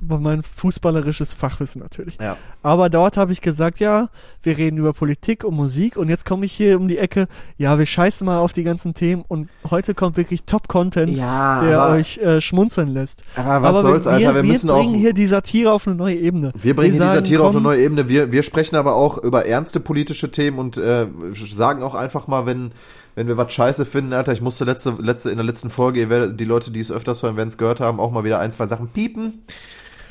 über 0.00 0.18
mein 0.18 0.42
fußballerisches 0.42 1.34
Fachwissen 1.34 1.82
natürlich. 1.82 2.16
Ja. 2.18 2.38
Aber 2.62 2.88
dort 2.88 3.18
habe 3.18 3.30
ich 3.32 3.42
gesagt, 3.42 3.78
ja, 3.78 4.08
wir 4.42 4.56
reden 4.56 4.78
über 4.78 4.94
Politik 4.94 5.44
und 5.44 5.54
Musik 5.54 5.98
und 5.98 6.08
jetzt 6.08 6.24
komme 6.24 6.46
ich 6.46 6.52
hier 6.52 6.78
um 6.80 6.88
die 6.88 6.96
Ecke, 6.96 7.28
ja, 7.58 7.78
wir 7.78 7.84
scheißen 7.84 8.24
mal 8.24 8.38
auf 8.38 8.54
die 8.54 8.64
ganzen 8.64 8.94
Themen 8.94 9.22
und 9.28 9.50
heute 9.70 9.92
kommt 9.94 10.16
wirklich 10.16 10.44
Top-Content, 10.44 11.16
Ja, 11.18 11.62
der 11.62 11.80
aber- 11.82 11.92
euch 11.94 12.16
äh, 12.18 12.40
schmunzeln 12.40 12.88
lässt. 12.88 13.22
Aber 13.36 13.60
was 13.62 13.68
Aber 13.76 13.82
soll's, 13.82 14.06
wir, 14.06 14.12
Alter, 14.12 14.28
wir, 14.34 14.42
wir 14.42 14.42
müssen 14.44 14.70
auch. 14.70 14.78
bringen 14.78 14.94
hier 14.94 15.12
die 15.12 15.26
Satire 15.26 15.70
auf 15.70 15.86
eine 15.86 15.94
neue 15.96 16.16
Ebene. 16.16 16.52
Wir 16.54 16.74
bringen 16.74 16.92
hier 16.94 17.02
die 17.02 17.06
sagen, 17.06 17.14
Satire 17.24 17.42
auf 17.42 17.48
eine 17.50 17.56
komm, 17.56 17.62
neue 17.64 17.82
Ebene. 17.82 18.08
Wir, 18.08 18.32
wir 18.32 18.42
sprechen 18.42 18.76
aber 18.76 18.94
auch 18.94 19.18
über 19.18 19.44
ernste 19.44 19.78
politische 19.78 20.30
Themen 20.30 20.58
und 20.58 20.78
äh, 20.78 21.06
sagen 21.34 21.82
auch 21.82 21.94
einfach 21.94 22.26
mal, 22.28 22.46
wenn, 22.46 22.72
wenn 23.14 23.26
wir 23.28 23.36
was 23.36 23.52
scheiße 23.52 23.84
finden, 23.84 24.12
Alter, 24.12 24.32
ich 24.32 24.40
musste 24.40 24.64
letzte, 24.64 24.94
letzte, 25.00 25.30
in 25.30 25.36
der 25.36 25.46
letzten 25.46 25.70
Folge, 25.70 26.00
ihr 26.00 26.10
werdet, 26.10 26.38
die 26.40 26.44
Leute, 26.44 26.70
die 26.70 26.80
es 26.80 26.90
öfters 26.92 27.22
hören, 27.22 27.36
wenn 27.36 27.48
es 27.48 27.58
gehört 27.58 27.80
haben, 27.80 28.00
auch 28.00 28.10
mal 28.12 28.24
wieder 28.24 28.38
ein, 28.38 28.52
zwei 28.52 28.66
Sachen 28.66 28.88
piepen. 28.88 29.42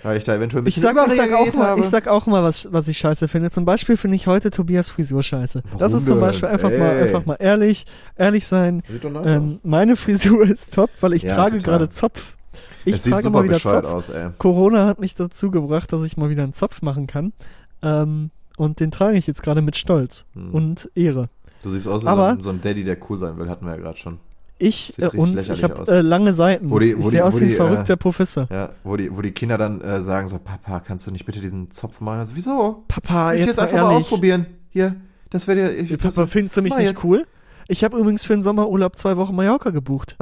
Weil 0.02 0.16
ich 0.18 0.24
da 0.24 0.34
eventuell 0.34 0.64
ein 0.64 0.68
Ich 0.68 0.76
bisschen 0.76 0.96
sag, 0.96 1.08
ich, 1.08 1.14
sag 1.16 1.34
auch 1.34 1.54
mal, 1.54 1.68
habe. 1.68 1.82
ich 1.82 1.88
sag 1.88 2.08
auch 2.08 2.26
mal, 2.26 2.42
was, 2.42 2.70
was 2.72 2.88
ich 2.88 2.98
scheiße 2.98 3.28
finde. 3.28 3.52
Zum 3.52 3.66
Beispiel 3.66 3.98
finde 3.98 4.16
ich 4.16 4.28
heute 4.28 4.50
Tobias 4.50 4.90
Frisur 4.90 5.22
scheiße. 5.24 5.62
das 5.62 5.80
Warum 5.92 5.98
ist 5.98 6.06
zum? 6.06 6.20
Beispiel 6.22 6.48
einfach 6.48 6.70
mal, 6.70 7.04
einfach 7.04 7.26
mal 7.26 7.36
ehrlich, 7.38 7.86
ehrlich 8.16 8.48
sein. 8.48 8.82
Sieht 8.90 9.04
doch 9.04 9.10
nice 9.12 9.26
Ähm, 9.28 9.60
meine 9.64 9.98
Frisur 9.98 10.44
ist 10.44 10.74
top, 10.74 10.90
weil 11.02 11.12
ich 11.14 11.24
Ja, 11.24 11.36
trage 11.36 11.58
gerade 11.58 11.90
Zopf. 11.90 12.36
Ich 12.86 12.96
es 12.96 13.04
sieht 13.04 13.12
trage 13.12 13.30
mal 13.30 13.44
wieder 13.44 13.60
Zopf. 13.60 13.84
aus. 13.86 14.10
Corona 14.38 14.86
hat 14.86 15.02
mich 15.02 15.16
dazu 15.16 15.52
gebracht, 15.52 15.92
dass 15.92 16.04
ich 16.04 16.16
mal 16.16 16.30
wieder 16.30 16.44
einen 16.44 16.54
Zopf 16.54 16.82
machen 16.82 17.06
kann. 17.06 17.34
Ähm, 17.82 18.32
und 18.56 18.80
den 18.80 18.92
trage 18.92 19.18
ich 19.18 19.28
jetzt 19.28 19.44
gerade 19.44 19.62
mit 19.62 19.76
Stolz 19.76 20.26
Hm. 20.34 20.52
und 20.54 20.90
Ehre. 20.96 21.28
Du 21.64 21.70
siehst 21.72 21.88
aus 21.88 22.02
wie 22.04 22.06
so, 22.06 22.22
ein, 22.22 22.42
so 22.44 22.50
ein 22.50 22.62
Daddy, 22.62 22.84
der 22.84 22.98
cool 23.10 23.18
sein 23.18 23.38
will, 23.38 23.50
hatten 23.50 23.66
wir 23.66 23.74
ja 23.76 23.82
gerade 23.82 23.98
schon. 23.98 24.20
Ich 24.62 24.98
äh, 25.00 25.08
und 25.08 25.38
ich 25.38 25.64
habe 25.64 25.90
äh, 25.90 26.02
lange 26.02 26.34
Seiten. 26.34 26.70
Wo 26.70 26.80
die- 26.80 26.92
ich 26.92 26.98
wo 26.98 27.04
die- 27.04 27.10
sehe 27.12 27.24
aus 27.26 27.40
wie 27.40 27.44
ein 27.46 27.50
die, 27.50 27.56
verrückter 27.56 27.94
äh, 27.94 27.98
Professor. 27.98 28.48
Ja, 28.52 28.70
wo 28.84 28.98
die, 28.98 29.16
wo 29.16 29.22
die 29.22 29.32
Kinder 29.32 29.58
dann 29.58 29.80
äh, 29.82 30.02
sagen 30.02 30.28
so, 30.28 30.38
Papa, 30.38 30.82
kannst 30.82 31.08
du 31.08 31.12
nicht 31.12 31.26
bitte 31.26 31.40
diesen 31.40 31.72
Zopf 31.72 32.02
malen? 32.02 32.20
Also, 32.20 32.34
wieso? 32.36 32.84
Papa, 32.90 33.34
ich 33.34 33.40
jetzt, 33.40 33.48
jetzt 33.48 33.58
mal 33.58 33.64
einfach 33.64 33.78
mal 33.78 33.84
ehrlich. 33.92 33.98
ausprobieren. 34.04 34.46
Hier, 34.70 34.96
das 35.30 35.48
wäre 35.48 35.58
dir. 35.74 35.78
Ich, 35.78 35.98
Papa, 35.98 36.28
findest 36.28 36.58
du 36.58 36.62
mich 36.62 36.74
Mal 36.74 36.82
nicht 36.84 37.04
cool? 37.04 37.26
Ich 37.72 37.84
habe 37.84 38.00
übrigens 38.00 38.26
für 38.26 38.34
den 38.34 38.42
Sommerurlaub 38.42 38.98
zwei 38.98 39.16
Wochen 39.16 39.36
Mallorca 39.36 39.70
gebucht. 39.70 40.16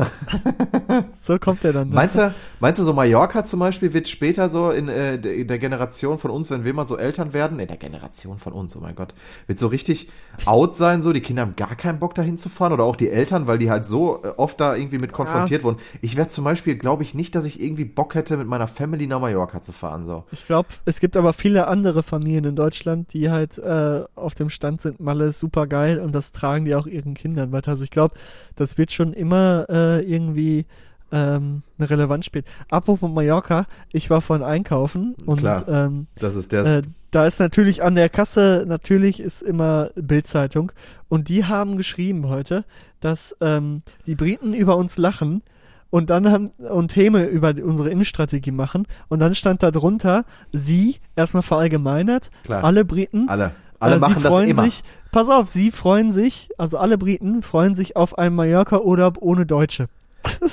so 1.13 1.39
kommt 1.39 1.63
er 1.63 1.71
dann. 1.71 1.91
Meinst 1.91 2.17
du, 2.17 2.33
meinst 2.60 2.77
du 2.77 2.83
so 2.83 2.91
Mallorca 2.91 3.45
zum 3.45 3.62
Beispiel 3.62 3.93
wird 3.93 4.10
später 4.10 4.49
so 4.49 4.69
in 4.69 4.89
äh, 4.89 5.17
der, 5.17 5.45
der 5.45 5.57
Generation 5.57 6.17
von 6.17 6.29
uns, 6.29 6.51
wenn 6.51 6.65
wir 6.65 6.73
mal 6.73 6.86
so 6.86 6.97
Eltern 6.97 7.33
werden, 7.33 7.57
in 7.60 7.69
der 7.69 7.77
Generation 7.77 8.38
von 8.38 8.51
uns, 8.51 8.75
oh 8.75 8.81
mein 8.81 8.95
Gott, 8.95 9.13
wird 9.47 9.60
so 9.60 9.67
richtig 9.67 10.10
out 10.43 10.75
sein, 10.75 11.01
so 11.01 11.13
die 11.13 11.21
Kinder 11.21 11.43
haben 11.43 11.55
gar 11.55 11.75
keinen 11.75 11.99
Bock 11.99 12.15
dahin 12.15 12.38
zu 12.38 12.49
fahren 12.49 12.73
oder 12.73 12.83
auch 12.83 12.97
die 12.97 13.10
Eltern, 13.10 13.47
weil 13.47 13.60
die 13.60 13.69
halt 13.69 13.86
so 13.86 14.23
äh, 14.25 14.27
oft 14.36 14.60
da 14.60 14.75
irgendwie 14.75 14.97
mit 14.97 15.13
konfrontiert 15.13 15.63
wurden. 15.63 15.77
Ich 16.01 16.17
werde 16.17 16.29
zum 16.29 16.43
Beispiel, 16.43 16.75
glaube 16.75 17.03
ich, 17.03 17.13
nicht, 17.13 17.33
dass 17.33 17.45
ich 17.45 17.62
irgendwie 17.62 17.86
Bock 17.86 18.15
hätte, 18.15 18.36
mit 18.36 18.47
meiner 18.47 18.67
Family 18.67 19.07
nach 19.07 19.21
Mallorca 19.21 19.62
zu 19.62 19.71
fahren, 19.71 20.05
so. 20.05 20.25
Ich 20.31 20.45
glaube, 20.45 20.67
es 20.83 20.99
gibt 20.99 21.15
aber 21.15 21.31
viele 21.31 21.67
andere 21.67 22.03
Familien 22.03 22.43
in 22.43 22.55
Deutschland, 22.57 23.13
die 23.13 23.29
halt 23.29 23.57
äh, 23.57 24.03
auf 24.15 24.36
dem 24.36 24.49
Stand 24.49 24.81
sind, 24.81 24.99
Malle 24.99 25.27
ist 25.27 25.39
super 25.39 25.65
geil 25.65 26.01
und 26.01 26.12
das 26.12 26.33
tragen 26.33 26.65
die 26.65 26.75
auch 26.75 26.88
ihren 26.88 27.13
Kindern 27.13 27.37
weiter. 27.52 27.71
Also 27.71 27.84
ich 27.84 27.91
glaube, 27.91 28.15
das 28.56 28.78
wird 28.78 28.91
schon 28.91 29.13
immer 29.13 29.65
äh, 29.69 30.00
irgendwie 30.02 30.65
ähm, 31.12 31.62
eine 31.78 31.89
Relevanz 31.89 32.26
spielen. 32.26 32.45
Apropos 32.69 33.10
Mallorca, 33.10 33.65
ich 33.93 34.10
war 34.10 34.21
vorhin 34.21 34.45
einkaufen 34.45 35.15
und 35.26 35.39
Klar. 35.39 35.67
ähm, 35.67 36.08
Das 36.19 36.36
ist 36.36 36.52
der. 36.52 36.65
äh, 36.65 36.82
da 37.12 37.26
ist 37.26 37.39
natürlich 37.39 37.82
an 37.82 37.95
der 37.95 38.10
Kasse, 38.10 38.65
natürlich 38.67 39.21
ist 39.21 39.41
immer 39.41 39.91
Bildzeitung 39.95 40.73
und 41.08 41.30
die 41.30 41.45
haben 41.45 41.78
geschrieben 41.78 42.28
heute, 42.28 42.65
dass 43.00 43.36
ähm, 43.39 43.80
die 44.06 44.15
Briten 44.15 44.54
über 44.54 44.76
uns 44.76 44.97
lachen 44.97 45.41
und 45.89 46.10
dann 46.10 46.30
haben 46.30 46.47
und 46.58 46.97
Häme 46.97 47.23
über 47.23 47.54
unsere 47.63 47.89
Innenstrategie 47.89 48.52
machen 48.52 48.86
und 49.08 49.19
dann 49.19 49.34
stand 49.36 49.63
da 49.63 49.71
drunter, 49.71 50.26
sie 50.52 50.97
erstmal 51.15 51.43
verallgemeinert, 51.43 52.30
Klar. 52.43 52.65
alle 52.65 52.84
Briten 52.84 53.30
alle. 53.30 53.52
Alle 53.79 53.95
äh, 53.95 53.99
machen 53.99 54.15
sie 54.15 54.21
das 54.23 54.31
freuen 54.31 54.49
immer. 54.49 54.63
sich, 54.63 54.83
pass 55.11 55.29
auf, 55.29 55.49
sie 55.49 55.71
freuen 55.71 56.11
sich, 56.11 56.49
also 56.57 56.77
alle 56.77 56.97
Briten 56.97 57.41
freuen 57.43 57.75
sich 57.75 57.95
auf 57.95 58.17
einen 58.17 58.35
Mallorca-Urlaub 58.35 59.17
ohne 59.21 59.45
Deutsche. 59.45 59.87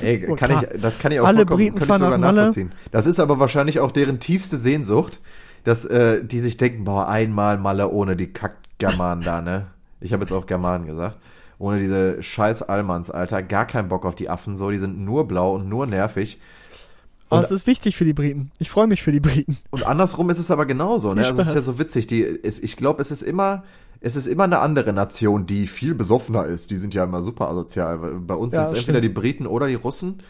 Ey, 0.00 0.20
kann 0.36 0.52
ich, 0.52 0.80
das 0.80 0.98
kann 0.98 1.10
ich 1.12 1.20
auch 1.20 1.26
Alle 1.26 1.46
Briten 1.46 1.78
kann 1.78 1.88
ich 1.88 1.94
sogar 1.94 2.10
nach 2.12 2.18
Malle. 2.18 2.36
nachvollziehen. 2.36 2.72
Das 2.92 3.06
ist 3.06 3.18
aber 3.18 3.40
wahrscheinlich 3.40 3.80
auch 3.80 3.90
deren 3.90 4.20
tiefste 4.20 4.56
Sehnsucht, 4.56 5.20
dass 5.64 5.84
äh, 5.84 6.24
die 6.24 6.40
sich 6.40 6.56
denken, 6.56 6.84
boah, 6.84 7.08
einmal 7.08 7.58
Malle 7.58 7.90
ohne 7.90 8.14
die 8.16 8.32
Kack-Germanen 8.32 9.24
da, 9.24 9.40
ne? 9.40 9.66
Ich 10.00 10.12
habe 10.12 10.22
jetzt 10.22 10.32
auch 10.32 10.46
Germanen 10.46 10.86
gesagt. 10.86 11.18
Ohne 11.58 11.78
diese 11.78 12.22
scheiß 12.22 12.62
Allmanns, 12.62 13.10
Alter. 13.10 13.42
Gar 13.42 13.66
keinen 13.66 13.88
Bock 13.88 14.04
auf 14.04 14.14
die 14.14 14.28
Affen, 14.28 14.56
so. 14.56 14.70
Die 14.70 14.78
sind 14.78 15.00
nur 15.00 15.26
blau 15.26 15.54
und 15.54 15.68
nur 15.68 15.86
nervig. 15.86 16.38
Aber 17.30 17.42
es 17.42 17.50
ist 17.50 17.66
wichtig 17.66 17.96
für 17.96 18.04
die 18.04 18.12
Briten. 18.12 18.50
Ich 18.58 18.70
freue 18.70 18.86
mich 18.86 19.02
für 19.02 19.12
die 19.12 19.20
Briten. 19.20 19.56
Und 19.70 19.84
andersrum 19.86 20.30
ist 20.30 20.38
es 20.38 20.50
aber 20.50 20.66
genauso, 20.66 21.14
ne? 21.14 21.26
Also 21.26 21.40
es 21.40 21.48
ist 21.48 21.54
ja 21.54 21.60
so 21.60 21.78
witzig. 21.78 22.06
Die, 22.06 22.22
es, 22.22 22.62
ich 22.62 22.76
glaube, 22.76 23.00
es 23.00 23.10
ist 23.10 23.22
immer, 23.22 23.64
es 24.00 24.16
ist 24.16 24.26
immer 24.26 24.44
eine 24.44 24.58
andere 24.60 24.92
Nation, 24.92 25.46
die 25.46 25.66
viel 25.66 25.94
besoffener 25.94 26.44
ist. 26.44 26.70
Die 26.70 26.76
sind 26.76 26.94
ja 26.94 27.04
immer 27.04 27.22
super 27.22 27.48
asozial. 27.48 27.98
Bei 27.98 28.34
uns 28.34 28.54
Ja, 28.54 28.68
sind 28.68 28.76
es 28.76 28.80
entweder 28.80 29.00
die 29.00 29.08
Briten 29.08 29.46
oder 29.46 29.66
die 29.66 29.74
Russen. 29.74 30.20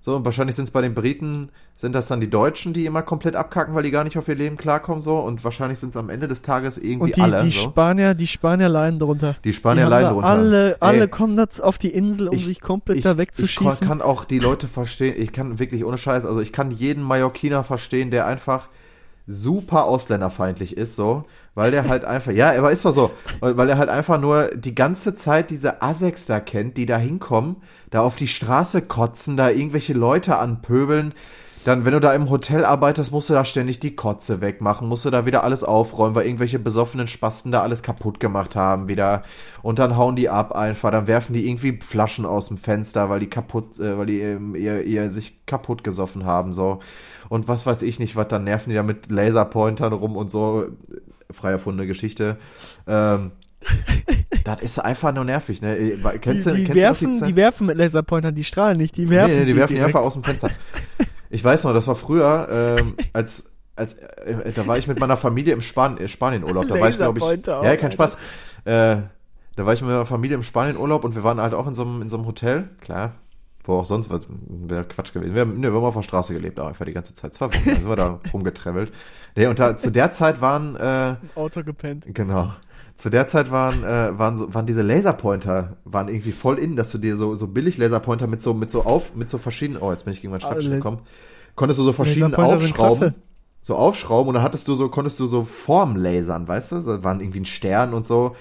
So, 0.00 0.14
und 0.16 0.24
wahrscheinlich 0.24 0.54
sind 0.54 0.64
es 0.64 0.70
bei 0.70 0.80
den 0.80 0.94
Briten, 0.94 1.50
sind 1.74 1.92
das 1.92 2.06
dann 2.06 2.20
die 2.20 2.30
Deutschen, 2.30 2.72
die 2.72 2.86
immer 2.86 3.02
komplett 3.02 3.34
abkacken, 3.34 3.74
weil 3.74 3.82
die 3.82 3.90
gar 3.90 4.04
nicht 4.04 4.16
auf 4.16 4.28
ihr 4.28 4.36
Leben 4.36 4.56
klarkommen, 4.56 5.02
so. 5.02 5.18
Und 5.18 5.42
wahrscheinlich 5.42 5.80
sind 5.80 5.90
es 5.90 5.96
am 5.96 6.08
Ende 6.08 6.28
des 6.28 6.40
Tages 6.42 6.78
irgendwie 6.78 7.00
Und 7.10 7.16
die, 7.16 7.20
alle. 7.20 7.42
die 7.42 7.50
so. 7.50 7.62
Spanier, 7.62 8.14
die 8.14 8.28
Spanier 8.28 8.68
leiden 8.68 9.00
drunter. 9.00 9.36
Die 9.42 9.52
Spanier 9.52 9.84
haben 9.84 9.90
leiden 9.90 10.04
da 10.08 10.12
drunter. 10.12 10.28
Alle, 10.28 10.76
alle 10.80 11.00
Ey, 11.02 11.08
kommen 11.08 11.36
da 11.36 11.46
auf 11.62 11.78
die 11.78 11.88
Insel, 11.90 12.28
um 12.28 12.34
ich- 12.34 12.44
sich 12.44 12.60
komplett 12.60 12.98
ich, 12.98 13.02
da 13.04 13.12
ich 13.12 13.18
wegzuschießen. 13.18 13.86
kann 13.88 14.00
auch 14.00 14.24
die 14.24 14.38
Leute 14.38 14.68
verstehen, 14.68 15.14
ich 15.18 15.32
kann 15.32 15.58
wirklich 15.58 15.84
ohne 15.84 15.98
Scheiß, 15.98 16.24
also 16.24 16.40
ich 16.40 16.52
kann 16.52 16.70
jeden 16.70 17.02
Mallorquiner 17.02 17.64
verstehen, 17.64 18.10
der 18.12 18.26
einfach 18.26 18.68
super 19.28 19.84
ausländerfeindlich 19.84 20.76
ist, 20.76 20.96
so, 20.96 21.24
weil 21.54 21.70
der 21.70 21.86
halt 21.86 22.04
einfach, 22.04 22.32
ja, 22.32 22.56
aber 22.56 22.72
ist 22.72 22.84
doch 22.84 22.92
so, 22.92 23.10
weil 23.40 23.68
er 23.68 23.76
halt 23.76 23.90
einfach 23.90 24.18
nur 24.18 24.48
die 24.48 24.74
ganze 24.74 25.14
Zeit 25.14 25.50
diese 25.50 25.82
Asex 25.82 26.26
da 26.26 26.40
kennt, 26.40 26.78
die 26.78 26.86
da 26.86 26.96
hinkommen, 26.96 27.56
da 27.90 28.00
auf 28.00 28.16
die 28.16 28.26
Straße 28.26 28.82
kotzen, 28.82 29.36
da 29.36 29.50
irgendwelche 29.50 29.92
Leute 29.92 30.38
anpöbeln, 30.38 31.12
dann, 31.64 31.84
wenn 31.84 31.92
du 31.92 32.00
da 32.00 32.14
im 32.14 32.30
Hotel 32.30 32.64
arbeitest, 32.64 33.12
musst 33.12 33.28
du 33.28 33.34
da 33.34 33.44
ständig 33.44 33.78
die 33.78 33.94
Kotze 33.94 34.40
wegmachen, 34.40 34.88
musst 34.88 35.04
du 35.04 35.10
da 35.10 35.26
wieder 35.26 35.44
alles 35.44 35.64
aufräumen, 35.64 36.14
weil 36.14 36.24
irgendwelche 36.24 36.58
besoffenen 36.58 37.08
Spasten 37.08 37.52
da 37.52 37.62
alles 37.62 37.82
kaputt 37.82 38.20
gemacht 38.20 38.56
haben 38.56 38.88
wieder. 38.88 39.22
Und 39.60 39.78
dann 39.78 39.96
hauen 39.96 40.16
die 40.16 40.30
ab 40.30 40.52
einfach, 40.52 40.90
dann 40.90 41.06
werfen 41.06 41.34
die 41.34 41.46
irgendwie 41.46 41.78
Flaschen 41.82 42.24
aus 42.24 42.48
dem 42.48 42.56
Fenster, 42.56 43.10
weil 43.10 43.20
die 43.20 43.28
kaputt, 43.28 43.78
äh, 43.80 43.98
weil 43.98 44.06
die 44.06 44.20
ähm, 44.20 44.54
ihr, 44.54 44.84
ihr 44.84 45.10
sich 45.10 45.44
kaputt 45.44 45.84
gesoffen 45.84 46.24
haben, 46.24 46.54
so. 46.54 46.78
Und 47.28 47.48
was 47.48 47.66
weiß 47.66 47.82
ich 47.82 47.98
nicht, 47.98 48.16
was, 48.16 48.28
dann 48.28 48.44
nerven 48.44 48.70
die 48.70 48.76
da 48.76 48.82
mit 48.82 49.10
Laserpointern 49.10 49.92
rum 49.92 50.16
und 50.16 50.30
so. 50.30 50.66
Frei 51.30 51.50
erfundene 51.50 51.86
Geschichte. 51.86 52.38
Ähm, 52.86 53.32
das 54.44 54.62
ist 54.62 54.78
einfach 54.78 55.12
nur 55.12 55.24
nervig, 55.24 55.60
ne? 55.60 55.76
Äh, 55.76 56.18
Kennst 56.20 56.46
die, 56.46 56.50
du, 56.50 56.56
die, 56.56 56.64
kennst 56.64 56.76
werfen, 56.76 57.10
du 57.10 57.20
noch 57.20 57.26
die 57.26 57.36
werfen 57.36 57.66
mit 57.66 57.76
Laserpointern, 57.76 58.34
die 58.34 58.44
strahlen 58.44 58.78
nicht, 58.78 58.96
die 58.96 59.08
werfen 59.08 59.34
Nee, 59.34 59.40
nee, 59.40 59.46
die 59.46 59.56
werfen 59.56 59.76
die 59.76 59.82
einfach 59.82 60.00
aus 60.00 60.14
dem 60.14 60.22
Fenster. 60.22 60.50
Ich 61.30 61.44
weiß 61.44 61.64
noch, 61.64 61.74
das 61.74 61.86
war 61.86 61.94
früher, 61.94 62.76
ähm, 62.78 62.94
als, 63.12 63.50
als, 63.76 63.94
äh, 63.94 64.52
da 64.54 64.66
war 64.66 64.78
ich 64.78 64.86
mit 64.86 64.98
meiner 65.00 65.16
Familie 65.16 65.52
im 65.52 65.60
Span 65.60 65.98
äh, 65.98 66.08
Spanienurlaub. 66.08 66.68
Da 66.68 66.80
war 66.80 66.88
ich, 66.88 66.96
glaube 66.96 67.18
ich, 67.18 67.48
auch, 67.48 67.64
ja, 67.64 67.76
kein. 67.76 67.92
Spaß. 67.92 68.16
Äh, 68.64 68.96
da 69.56 69.66
war 69.66 69.74
ich 69.74 69.82
mit 69.82 69.90
meiner 69.90 70.06
Familie 70.06 70.36
im 70.36 70.42
Spanienurlaub 70.42 71.04
und 71.04 71.14
wir 71.16 71.24
waren 71.24 71.40
halt 71.40 71.52
auch 71.52 71.66
in 71.66 71.74
so 71.74 71.82
einem, 71.82 72.00
in 72.00 72.08
so 72.08 72.16
einem 72.16 72.26
Hotel, 72.26 72.68
klar. 72.80 73.14
Wo 73.68 73.74
auch 73.74 73.84
sonst 73.84 74.08
was, 74.08 74.22
wäre 74.48 74.84
Quatsch 74.84 75.12
gewesen. 75.12 75.34
Wir, 75.34 75.42
haben- 75.42 75.60
ne, 75.60 75.70
wir 75.70 75.76
haben 75.76 75.84
auf 75.84 75.94
der 75.94 76.02
Straße 76.02 76.32
gelebt, 76.32 76.58
auch 76.58 76.68
einfach 76.68 76.86
die 76.86 76.94
ganze 76.94 77.12
Zeit. 77.12 77.34
Zwei 77.34 77.48
Wochen, 77.48 77.62
da 77.66 77.74
sind 77.74 77.86
wir 77.86 77.96
da 77.96 78.18
rumgetrevelt. 78.32 78.90
Nee, 79.36 79.46
und 79.46 79.58
da, 79.58 79.76
zu 79.76 79.92
der 79.92 80.10
Zeit 80.10 80.40
waren, 80.40 80.74
äh, 80.76 81.10
Im 81.10 81.16
Auto 81.34 81.62
gepennt. 81.62 82.06
Genau. 82.14 82.50
Zu 82.96 83.10
der 83.10 83.28
Zeit 83.28 83.50
waren, 83.50 83.84
äh, 83.84 84.18
waren, 84.18 84.38
so, 84.38 84.54
waren 84.54 84.64
diese 84.64 84.80
Laserpointer, 84.80 85.76
waren 85.84 86.08
irgendwie 86.08 86.32
voll 86.32 86.58
in, 86.58 86.76
dass 86.76 86.90
du 86.92 86.96
dir 86.98 87.14
so, 87.16 87.34
so 87.36 87.46
billig 87.46 87.76
Laserpointer 87.76 88.26
mit 88.26 88.40
so, 88.40 88.54
mit 88.54 88.70
so 88.70 88.86
auf, 88.86 89.14
mit 89.14 89.28
so 89.28 89.36
verschiedenen, 89.36 89.82
oh, 89.82 89.90
jetzt 89.92 90.04
bin 90.06 90.14
ich 90.14 90.22
gegen 90.22 90.30
meinen 90.30 90.40
Schreibtisch 90.40 90.70
gekommen, 90.70 91.00
konntest 91.54 91.78
du 91.78 91.84
so 91.84 91.92
verschieden 91.92 92.30
Laserpointer 92.30 92.56
sind 92.56 92.78
aufschrauben, 92.78 93.14
so 93.60 93.76
aufschrauben 93.76 94.28
und 94.28 94.34
dann 94.34 94.42
hattest 94.42 94.66
du 94.66 94.74
so, 94.76 94.88
konntest 94.88 95.20
du 95.20 95.26
so 95.26 95.44
Formlasern, 95.44 96.48
weißt 96.48 96.72
du, 96.72 96.80
so 96.80 97.04
waren 97.04 97.20
irgendwie 97.20 97.40
ein 97.40 97.44
Stern 97.44 97.92
und 97.92 98.06
so. 98.06 98.34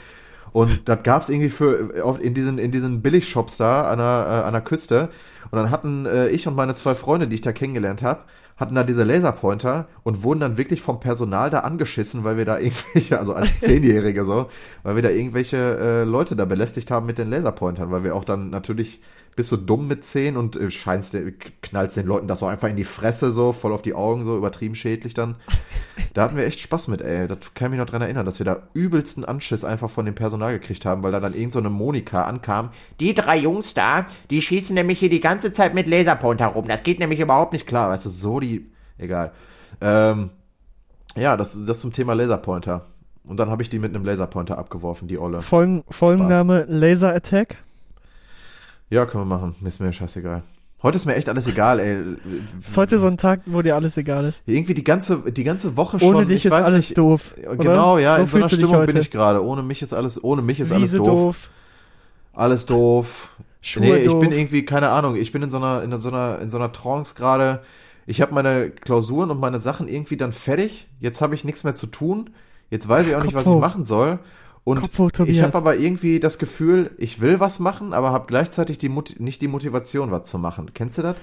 Und 0.52 0.88
das 0.90 1.04
gab's 1.04 1.30
irgendwie 1.30 1.50
für 1.50 2.18
in 2.20 2.34
diesen 2.34 2.58
in 2.58 2.72
diesen 2.72 3.02
Billigshops 3.02 3.58
da 3.58 3.90
an 3.90 4.00
der, 4.00 4.26
äh, 4.28 4.48
an 4.48 4.54
der 4.54 4.62
Küste. 4.62 5.10
Und 5.52 5.58
dann 5.58 5.72
hatten 5.72 6.06
äh, 6.06 6.28
ich 6.30 6.48
und 6.48 6.56
meine 6.56 6.76
zwei 6.76 6.96
Freunde, 6.96 7.28
die 7.28 7.36
ich 7.36 7.42
da 7.42 7.52
kennengelernt 7.52 8.04
habe, 8.04 8.22
hatten 8.58 8.76
da 8.76 8.84
diese 8.84 9.04
Laserpointer 9.04 9.88
und 10.04 10.24
wurden 10.24 10.40
dann 10.40 10.58
wirklich 10.58 10.82
vom 10.82 11.00
Personal 11.00 11.50
da 11.50 11.60
angeschissen, 11.60 12.24
weil 12.24 12.38
wir 12.38 12.46
da 12.46 12.58
irgendwelche, 12.60 13.20
also 13.20 13.34
als 13.34 13.60
Zehnjährige 13.60 14.26
so, 14.26 14.50
weil 14.84 14.96
wir 14.96 15.04
da 15.04 15.10
irgendwelche 15.10 15.58
äh, 15.58 16.04
Leute 16.04 16.36
da 16.36 16.46
belästigt 16.46 16.90
haben 16.92 17.06
mit 17.06 17.18
den 17.18 17.30
Laserpointern, 17.30 17.92
weil 17.92 18.04
wir 18.04 18.16
auch 18.16 18.26
dann 18.26 18.50
natürlich 18.50 19.00
bist 19.38 19.52
du 19.52 19.56
dumm 19.56 19.88
mit 19.88 20.04
zehn 20.04 20.36
und 20.36 20.56
äh, 20.58 20.70
scheinst, 20.70 21.14
den- 21.14 21.36
knallst 21.62 21.96
den 21.96 22.08
Leuten 22.08 22.28
das 22.28 22.40
so 22.40 22.48
einfach 22.48 22.68
in 22.68 22.76
die 22.76 22.84
Fresse 22.84 23.32
so, 23.32 23.54
voll 23.54 23.72
auf 23.72 23.84
die 23.84 23.94
Augen 23.94 24.26
so, 24.26 24.36
übertrieben 24.36 24.76
schädlich 24.76 25.14
dann. 25.14 25.36
Da 26.14 26.24
hatten 26.24 26.36
wir 26.36 26.46
echt 26.46 26.60
Spaß 26.60 26.88
mit, 26.88 27.02
ey. 27.02 27.28
Das 27.28 27.54
kann 27.54 27.68
ich 27.68 27.72
mich 27.72 27.80
noch 27.80 27.86
dran 27.86 28.02
erinnern, 28.02 28.26
dass 28.26 28.40
wir 28.40 28.46
da 28.46 28.70
übelsten 28.74 29.24
Anschiss 29.24 29.64
einfach 29.64 29.90
von 29.90 30.04
dem 30.06 30.16
Personal 30.16 30.58
gekriegt 30.58 30.84
haben, 30.84 31.04
weil 31.04 31.12
da 31.12 31.20
dann 31.20 31.36
irgend 31.36 31.54
so 31.54 31.60
eine 31.60 31.70
Monika 31.70 32.24
ankam. 32.24 32.70
Die 33.00 33.14
drei 33.14 33.38
Jungs 33.38 33.76
da, 33.76 34.08
die 34.32 34.42
schießen 34.42 34.74
nämlich 34.74 34.98
hier 34.98 35.10
die 35.10 35.20
ganze 35.20 35.54
Zeit 35.54 35.76
mit 35.76 35.88
Laserpointer 35.88 36.48
rum. 36.48 36.68
Das 36.68 36.82
geht 36.82 36.98
nämlich 36.98 37.20
überhaupt 37.20 37.54
nicht 37.54 37.68
Klar, 37.68 37.90
weißt 37.92 38.06
du, 38.06 38.10
so 38.10 38.40
die, 38.40 38.72
egal. 38.98 39.32
Ähm, 39.80 40.32
ja, 41.16 41.38
das, 41.38 41.66
das 41.66 41.80
zum 41.82 41.94
Thema 41.94 42.14
Laserpointer. 42.14 42.88
Und 43.28 43.40
dann 43.40 43.52
habe 43.52 43.62
ich 43.62 43.70
die 43.70 43.78
mit 43.78 43.94
einem 43.94 44.04
Laserpointer 44.06 44.58
abgeworfen, 44.58 45.08
die 45.08 45.20
Olle. 45.20 45.42
Folgen, 45.42 45.84
Folgenname 45.90 46.66
Laser 46.68 47.14
Attack. 47.14 47.58
Ja, 48.90 49.06
können 49.06 49.24
wir 49.28 49.38
machen. 49.38 49.56
Ist 49.66 49.80
mir 49.80 49.92
scheißegal. 49.92 50.44
Heute 50.84 50.96
ist 50.96 51.06
mir 51.06 51.16
echt 51.16 51.28
alles 51.28 51.48
egal, 51.48 51.80
ey. 51.80 51.98
Ist 52.64 52.78
heute 52.78 53.00
so 53.00 53.08
ein 53.08 53.18
Tag, 53.18 53.42
wo 53.48 53.64
dir 53.64 53.76
alles 53.76 53.98
egal 53.98 54.26
ist. 54.26 54.44
Irgendwie 54.46 54.76
die 54.76 54.84
ganze, 54.84 55.32
die 55.32 55.44
ganze 55.44 55.76
Woche 55.76 56.00
schon. 56.00 56.16
Ohne 56.16 56.26
dich 56.28 56.38
ich 56.38 56.46
ist 56.46 56.54
alles 56.54 56.90
nicht, 56.90 56.98
doof. 56.98 57.34
oder? 57.46 57.56
Genau, 57.56 57.98
ja, 57.98 58.18
so 58.18 58.22
in 58.22 58.28
so 58.28 58.38
einer 58.38 58.50
Stimmung 58.50 58.86
bin 58.86 58.98
ich 58.98 59.10
gerade. 59.10 59.44
Ohne 59.44 59.64
mich 59.64 59.82
ist 59.82 59.94
alles, 59.94 60.24
ohne 60.24 60.44
mich 60.44 60.60
ist 60.60 60.72
alles 60.72 60.84
Wiese 60.84 60.98
doof. 61.00 61.08
doof. 61.08 61.50
Alles 62.34 62.66
doof. 62.68 63.36
Schuhe 63.62 63.84
nee, 63.84 63.96
ich 63.98 64.08
doof. 64.12 64.20
bin 64.20 64.32
irgendwie, 64.32 64.64
keine 64.66 64.90
Ahnung, 64.90 65.16
ich 65.16 65.32
bin 65.32 65.42
in 65.42 65.50
so 65.50 65.58
einer, 65.58 65.82
in 65.82 65.98
so 65.98 66.10
einer, 66.10 66.40
in 66.40 66.52
so 66.52 66.58
einer 66.58 66.72
Trance 66.72 67.16
gerade. 67.16 67.64
Ich 68.06 68.22
habe 68.22 68.34
meine 68.36 68.70
Klausuren 68.70 69.32
und 69.32 69.40
meine 69.40 69.60
Sachen 69.60 69.88
irgendwie 69.88 70.16
dann 70.16 70.32
fertig. 70.32 70.88
Jetzt 71.00 71.22
habe 71.22 71.34
ich 71.34 71.44
nichts 71.44 71.64
mehr 71.64 71.74
zu 71.74 71.88
tun. 71.88 72.30
Jetzt 72.70 72.88
weiß 72.88 73.08
ich 73.08 73.16
auch 73.16 73.24
nicht, 73.24 73.34
Kopf 73.34 73.46
was 73.46 73.48
ich 73.48 73.54
hoch. 73.56 73.60
machen 73.60 73.84
soll. 73.84 74.20
Und 74.68 74.82
Kopf 74.82 75.00
hoch, 75.00 75.12
ich 75.26 75.42
habe 75.42 75.58
aber 75.58 75.78
irgendwie 75.78 76.20
das 76.20 76.40
Gefühl, 76.40 76.92
ich 76.98 77.22
will 77.22 77.40
was 77.40 77.58
machen, 77.60 77.94
aber 77.94 78.12
habe 78.12 78.26
gleichzeitig 78.28 78.78
die 78.78 78.90
Mut 78.90 79.16
nicht 79.18 79.42
die 79.42 79.48
Motivation, 79.48 80.12
was 80.12 80.24
zu 80.24 80.38
machen. 80.38 80.72
Kennst 80.74 80.98
du 80.98 81.04
das? 81.04 81.16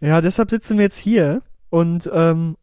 Ja, 0.00 0.20
deshalb 0.20 0.50
sitzen 0.50 0.78
wir 0.78 0.86
jetzt 0.86 0.98
hier 0.98 1.42
und 1.70 2.10
ähm, 2.12 2.56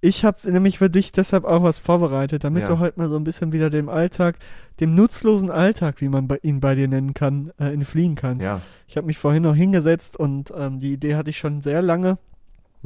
ich 0.00 0.24
habe 0.24 0.50
nämlich 0.50 0.78
für 0.78 0.90
dich 0.90 1.12
deshalb 1.12 1.44
auch 1.44 1.62
was 1.62 1.78
vorbereitet, 1.78 2.42
damit 2.42 2.62
Ja. 2.62 2.68
du 2.70 2.80
heute 2.80 2.98
mal 2.98 3.08
so 3.08 3.14
ein 3.14 3.22
bisschen 3.22 3.52
wieder 3.52 3.70
dem 3.70 3.88
Alltag, 3.88 4.36
dem 4.80 4.96
nutzlosen 4.96 5.52
Alltag, 5.52 6.00
wie 6.00 6.08
man 6.08 6.26
bei, 6.26 6.40
ihn 6.42 6.58
bei 6.58 6.74
dir 6.74 6.88
nennen 6.88 7.14
kann, 7.14 7.52
äh, 7.60 7.72
entfliehen 7.72 8.16
kannst. 8.16 8.44
Ja. 8.44 8.62
Ich 8.88 8.96
habe 8.96 9.06
mich 9.06 9.16
vorhin 9.16 9.44
noch 9.44 9.54
hingesetzt 9.54 10.16
und 10.16 10.52
ähm, 10.56 10.80
die 10.80 10.92
Idee 10.92 11.14
hatte 11.14 11.30
ich 11.30 11.38
schon 11.38 11.60
sehr 11.60 11.82
lange 11.82 12.18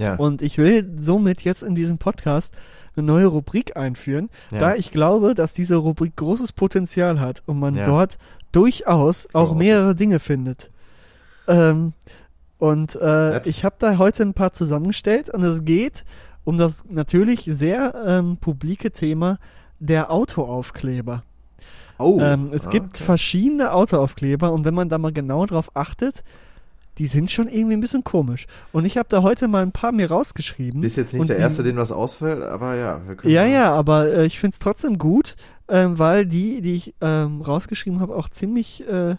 Ja. 0.00 0.14
und 0.16 0.42
ich 0.42 0.58
will 0.58 0.88
somit 0.98 1.42
jetzt 1.42 1.62
in 1.62 1.74
diesem 1.74 1.98
Podcast 1.98 2.54
eine 2.96 3.06
neue 3.06 3.26
Rubrik 3.26 3.76
einführen, 3.76 4.30
ja. 4.50 4.58
da 4.58 4.74
ich 4.74 4.90
glaube, 4.90 5.34
dass 5.34 5.54
diese 5.54 5.76
Rubrik 5.76 6.16
großes 6.16 6.52
Potenzial 6.52 7.20
hat 7.20 7.42
und 7.46 7.58
man 7.60 7.74
Ja. 7.74 7.84
dort 7.84 8.18
durchaus 8.52 9.28
auch 9.32 9.50
auf 9.50 9.56
mehrere 9.56 9.94
Dinge 9.94 10.18
findet. 10.18 10.70
Ähm, 11.46 11.92
und 12.58 12.94
äh, 12.96 13.46
ich 13.48 13.64
habe 13.64 13.76
da 13.78 13.96
heute 13.98 14.22
ein 14.24 14.34
paar 14.34 14.52
zusammengestellt 14.52 15.30
und 15.30 15.42
es 15.44 15.64
geht 15.64 16.04
um 16.44 16.58
das 16.58 16.84
natürlich 16.88 17.44
sehr 17.44 17.94
ähm, 18.06 18.36
publike 18.38 18.90
Thema 18.90 19.38
der 19.78 20.10
Autoaufkleber. 20.10 21.22
oh. 21.98 22.18
ähm, 22.20 22.50
es 22.52 22.66
Ah, 22.66 22.70
gibt 22.70 22.94
okay. 22.96 23.04
verschiedene 23.04 23.72
Autoaufkleber 23.72 24.52
und 24.52 24.64
wenn 24.64 24.74
man 24.74 24.88
da 24.88 24.98
mal 24.98 25.12
genau 25.12 25.46
drauf 25.46 25.70
achtet, 25.74 26.22
die 27.00 27.06
sind 27.06 27.30
schon 27.30 27.48
irgendwie 27.48 27.72
ein 27.74 27.80
bisschen 27.80 28.04
komisch. 28.04 28.46
Und 28.72 28.84
ich 28.84 28.96
habe 28.98 29.08
da 29.08 29.22
heute 29.22 29.48
mal 29.48 29.62
ein 29.62 29.72
paar 29.72 29.90
mir 29.90 30.10
rausgeschrieben. 30.10 30.82
Bist 30.82 30.96
jetzt 30.98 31.14
nicht 31.14 31.28
der 31.30 31.36
die- 31.36 31.42
Erste, 31.42 31.62
den 31.62 31.76
was 31.78 31.90
ausfällt, 31.90 32.42
aber 32.42 32.76
ja, 32.76 33.00
wir 33.06 33.16
können 33.16 33.32
Ja, 33.32 33.42
mal- 33.42 33.50
ja, 33.50 33.72
aber 33.72 34.06
äh, 34.12 34.26
ich 34.26 34.38
find's 34.38 34.58
trotzdem 34.58 34.98
gut, 34.98 35.34
ähm, 35.68 35.98
weil 35.98 36.26
die, 36.26 36.60
die 36.60 36.74
ich 36.74 36.94
ähm, 37.00 37.40
rausgeschrieben 37.40 38.00
habe, 38.00 38.14
auch 38.14 38.28
ziemlich, 38.28 38.86
äh, 38.86 39.16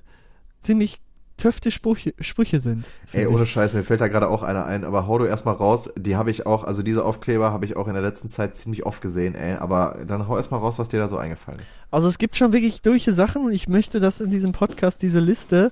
ziemlich 0.62 1.02
töfte 1.38 1.72
Sprüche, 1.72 2.14
Sprüche 2.20 2.60
sind. 2.60 2.86
Ey, 3.14 3.22
finde 3.24 3.32
ohne. 3.32 3.46
Scheiß, 3.48 3.74
mir 3.74 3.82
fällt 3.84 4.00
da 4.00 4.08
gerade 4.10 4.28
auch 4.30 4.44
einer 4.44 4.66
ein, 4.68 4.84
aber 4.84 5.08
hau 5.08 5.18
du 5.18 5.26
erstmal 5.26 5.56
raus. 5.56 5.90
Die 5.98 6.16
habe 6.16 6.30
ich 6.30 6.46
auch, 6.46 6.64
also 6.66 6.84
diese 6.84 7.04
Aufkleber 7.04 7.52
habe 7.52 7.66
ich 7.66 7.76
auch 7.76 7.88
in 7.88 7.96
der 7.96 8.04
letzten 8.04 8.30
Zeit 8.30 8.56
ziemlich 8.56 8.86
oft 8.86 9.02
gesehen, 9.02 9.34
ey. 9.34 9.56
Aber 9.56 9.98
dann 10.06 10.28
hau 10.28 10.38
erstmal 10.38 10.60
raus, 10.60 10.78
was 10.78 10.90
dir 10.90 11.00
da 11.00 11.08
so 11.08 11.18
eingefallen 11.18 11.60
ist. 11.62 11.68
Also 11.90 12.08
es 12.10 12.20
gibt 12.20 12.36
schon 12.36 12.54
wirklich 12.54 12.84
durche 12.84 13.12
Sachen 13.12 13.44
und 13.44 13.54
ich 13.54 13.68
möchte, 13.68 14.00
dass 14.00 14.22
in 14.22 14.30
diesem 14.30 14.52
Podcast 14.52 15.02
diese 15.02 15.20
Liste 15.20 15.72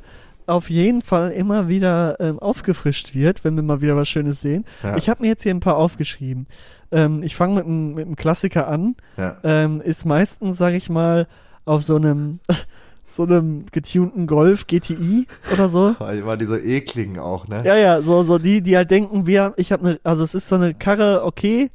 auf 0.49 0.69
jeden 0.69 1.01
Fall 1.01 1.31
immer 1.31 1.67
wieder 1.67 2.17
ähm, 2.19 2.39
aufgefrischt 2.39 3.15
wird, 3.15 3.43
wenn 3.43 3.55
wir 3.55 3.63
mal 3.63 3.81
wieder 3.81 3.95
was 3.95 4.09
Schönes 4.09 4.41
sehen. 4.41 4.65
Ja. 4.83 4.97
Ich 4.97 5.09
habe 5.09 5.21
mir 5.21 5.27
jetzt 5.29 5.43
hier 5.43 5.53
ein 5.53 5.59
paar 5.59 5.77
aufgeschrieben. 5.77 6.47
Ähm, 6.91 7.23
ich 7.23 7.35
fange 7.35 7.63
mit 7.63 8.05
einem 8.05 8.15
Klassiker 8.15 8.67
an. 8.67 8.95
Ja. 9.17 9.37
ähm, 9.43 9.81
ist 9.81 10.05
meistens, 10.05 10.57
sag 10.57 10.73
ich 10.73 10.89
mal, 10.89 11.27
auf 11.65 11.83
so 11.83 11.95
einem 11.95 12.39
so 13.07 13.23
einem 13.23 13.65
getunten 13.71 14.27
Golf 14.27 14.67
GTI 14.67 15.27
oder 15.53 15.69
so. 15.69 15.95
Weil 15.99 16.25
war 16.25 16.37
diese 16.37 16.59
ekligen 16.59 17.19
auch, 17.19 17.47
ne? 17.47 17.63
Ja, 17.65 17.75
ja, 17.75 18.01
so 18.01 18.23
so 18.23 18.37
die, 18.37 18.61
die 18.61 18.75
halt 18.75 18.91
denken, 18.91 19.25
wir, 19.25 19.53
ich 19.57 19.71
habe 19.71 19.87
eine, 19.87 19.99
also 20.03 20.23
es 20.23 20.35
ist 20.35 20.47
so 20.47 20.55
eine 20.55 20.73
Karre, 20.73 21.23
okay, 21.23 21.69